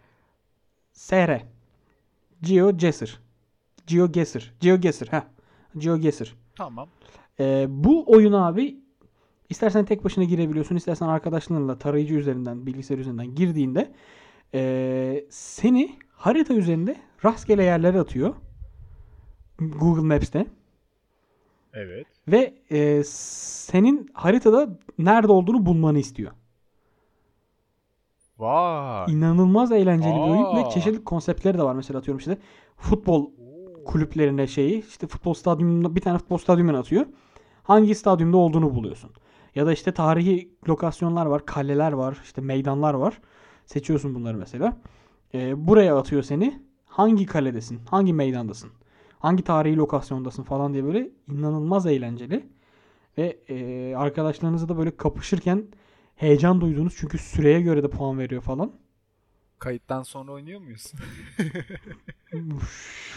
S-R 1.00 1.46
GeoGuessr. 2.42 3.20
GeoGuessr. 3.88 4.54
GeoGuessr. 4.60 5.08
Ha. 5.08 5.28
GeoGuessr. 5.78 6.36
Tamam. 6.56 6.90
Ee, 7.40 7.66
bu 7.70 8.04
oyun 8.08 8.34
abi 8.34 8.78
istersen 9.50 9.86
tek 9.86 10.04
başına 10.04 10.24
girebiliyorsun, 10.24 10.76
istersen 10.76 11.08
arkadaşlarınla 11.08 11.78
tarayıcı 11.78 12.16
üzerinden, 12.16 12.66
bilgisayar 12.66 12.98
üzerinden 12.98 13.36
girdiğinde 13.36 13.92
ee, 14.54 15.26
seni 15.30 15.96
harita 16.12 16.54
üzerinde 16.54 16.96
rastgele 17.26 17.64
yerlere 17.64 18.00
atıyor. 18.00 18.36
Google 19.60 20.04
Maps'te. 20.04 20.46
Evet. 21.74 22.08
Ve 22.28 22.54
ee, 22.72 23.04
senin 23.06 24.10
haritada 24.14 24.80
nerede 24.98 25.32
olduğunu 25.32 25.66
bulmanı 25.66 26.00
istiyor. 26.00 26.32
Vay. 28.40 29.14
İnanılmaz 29.14 29.72
eğlenceli 29.72 30.14
bir 30.14 30.20
oyun 30.20 30.56
ve 30.56 30.66
Aa. 30.66 30.70
çeşitli 30.70 31.04
konseptleri 31.04 31.58
de 31.58 31.64
var. 31.64 31.74
Mesela 31.74 32.00
atıyorum 32.00 32.20
işte 32.20 32.38
futbol 32.78 33.32
kulüplerine 33.86 34.48
şeyi 34.48 34.88
işte 34.88 35.08
futbol 35.08 35.34
stadyumunda 35.34 35.96
bir 35.96 36.02
tane 36.02 36.18
futbol 36.18 36.38
stadyumuna 36.38 36.80
atıyor. 36.80 37.06
Hangi 37.64 37.96
stadyumda 37.96 38.38
olduğunu 38.38 38.76
buluyorsun. 38.76 39.12
Ya 39.56 39.66
da 39.66 39.74
işte 39.74 39.92
tarihi 39.92 40.52
lokasyonlar 40.70 41.26
var, 41.26 41.46
kaleler 41.46 41.92
var, 41.92 42.18
işte 42.24 42.42
meydanlar 42.42 42.94
var. 42.94 43.22
Seçiyorsun 43.66 44.16
bunları 44.16 44.38
mesela. 44.38 44.78
Ee, 45.34 45.68
buraya 45.68 45.98
atıyor 45.98 46.24
seni. 46.24 46.62
Hangi 46.86 47.26
kaledesin? 47.26 47.80
Hangi 47.90 48.14
meydandasın? 48.14 48.70
Hangi 49.20 49.44
tarihi 49.44 49.78
lokasyondasın 49.78 50.44
falan 50.44 50.74
diye 50.74 50.84
böyle 50.84 51.10
inanılmaz 51.32 51.86
eğlenceli. 51.86 52.50
Ve 53.18 53.38
e, 53.50 53.96
arkadaşlarınızla 53.96 54.70
da 54.70 54.78
böyle 54.78 54.98
kapışırken 54.98 55.64
heyecan 56.20 56.62
duyduğunuz 56.62 56.96
çünkü 56.98 57.18
süreye 57.18 57.62
göre 57.62 57.84
de 57.84 57.90
puan 57.90 58.20
veriyor 58.20 58.42
falan. 58.42 58.72
Kayıttan 59.60 60.04
sonra 60.04 60.32
oynuyor 60.32 60.62
muyuz? 60.62 60.94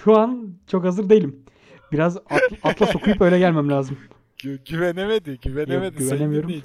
Şu 0.05 0.19
an 0.19 0.55
çok 0.67 0.85
hazır 0.85 1.09
değilim. 1.09 1.45
Biraz 1.93 2.17
at- 2.17 2.53
atlas 2.63 2.97
okuyup 2.97 3.21
öyle 3.21 3.39
gelmem 3.39 3.69
lazım. 3.69 3.99
Gü- 4.39 4.65
güvenemedi, 4.71 5.39
güvenemedi. 5.43 5.85
Yok, 6.03 6.11
güvenemiyorum. 6.11 6.51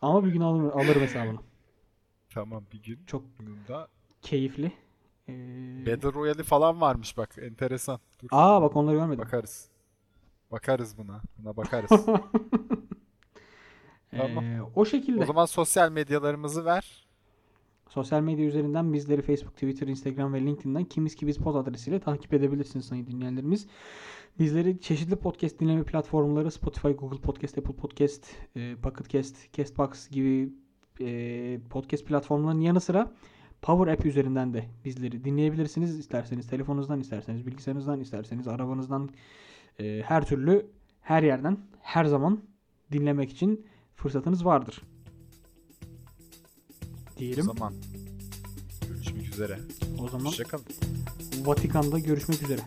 Ama 0.00 0.24
bir 0.24 0.32
gün 0.32 0.40
alır, 0.40 0.72
alırım 0.72 1.02
hesabını. 1.02 1.38
tamam 2.34 2.64
bir 2.72 2.82
gün. 2.82 2.98
Çok 3.06 3.22
da 3.68 3.88
keyifli. 4.22 4.72
Ee, 5.28 5.32
Battle 5.86 6.12
Royale'i 6.12 6.42
falan 6.42 6.80
varmış 6.80 7.16
bak. 7.16 7.38
Enteresan. 7.42 8.00
Dur. 8.22 8.28
Aa 8.30 8.62
bak 8.62 8.76
onları 8.76 8.96
görmedim. 8.96 9.18
Bakarız. 9.24 9.68
Bakarız 10.50 10.98
buna. 10.98 11.20
Buna 11.38 11.56
bakarız. 11.56 11.90
Tamam. 14.16 14.44
Ee, 14.44 14.62
o 14.74 14.84
şekilde. 14.84 15.22
o 15.22 15.24
zaman 15.26 15.44
sosyal 15.44 15.92
medyalarımızı 15.92 16.64
ver. 16.64 17.04
Sosyal 17.88 18.20
medya 18.20 18.46
üzerinden 18.46 18.92
bizleri 18.92 19.22
Facebook, 19.22 19.54
Twitter, 19.54 19.86
Instagram 19.86 20.34
ve 20.34 20.40
LinkedIn'den 20.40 20.84
kimiz 20.84 21.14
ki 21.14 21.26
biz 21.26 21.38
pod 21.38 21.54
adresiyle 21.54 22.00
takip 22.00 22.34
edebilirsiniz 22.34 22.84
sayın 22.86 23.06
dinleyenlerimiz. 23.06 23.66
Bizleri 24.38 24.80
çeşitli 24.80 25.16
podcast 25.16 25.60
dinleme 25.60 25.82
platformları 25.82 26.50
Spotify, 26.50 26.88
Google 26.88 27.20
Podcast, 27.20 27.58
Apple 27.58 27.74
Podcast, 27.74 28.26
e, 28.56 28.76
Pocket 28.82 29.08
Cast, 29.08 29.52
Castbox 29.52 30.08
gibi 30.08 30.52
e, 31.00 31.58
podcast 31.70 32.06
platformlarının 32.06 32.60
yanı 32.60 32.80
sıra 32.80 33.12
Power 33.62 33.92
App 33.92 34.06
üzerinden 34.06 34.54
de 34.54 34.64
bizleri 34.84 35.24
dinleyebilirsiniz. 35.24 35.98
İsterseniz 35.98 36.46
telefonunuzdan, 36.46 37.00
isterseniz 37.00 37.46
bilgisayarınızdan, 37.46 38.00
isterseniz 38.00 38.48
arabanızdan 38.48 39.10
e, 39.80 40.02
her 40.06 40.26
türlü 40.26 40.66
her 41.00 41.22
yerden 41.22 41.58
her 41.80 42.04
zaman 42.04 42.40
dinlemek 42.92 43.30
için 43.30 43.66
fırsatınız 43.96 44.44
vardır. 44.44 44.82
diyelim. 47.18 47.48
O 47.50 47.54
zaman 47.54 47.74
görüşmek 48.88 49.28
üzere. 49.28 49.60
O 49.98 50.08
zaman 50.08 50.24
Hoşçakalın. 50.24 50.64
Vatikan'da 51.44 51.98
görüşmek 51.98 52.42
üzere. 52.42 52.60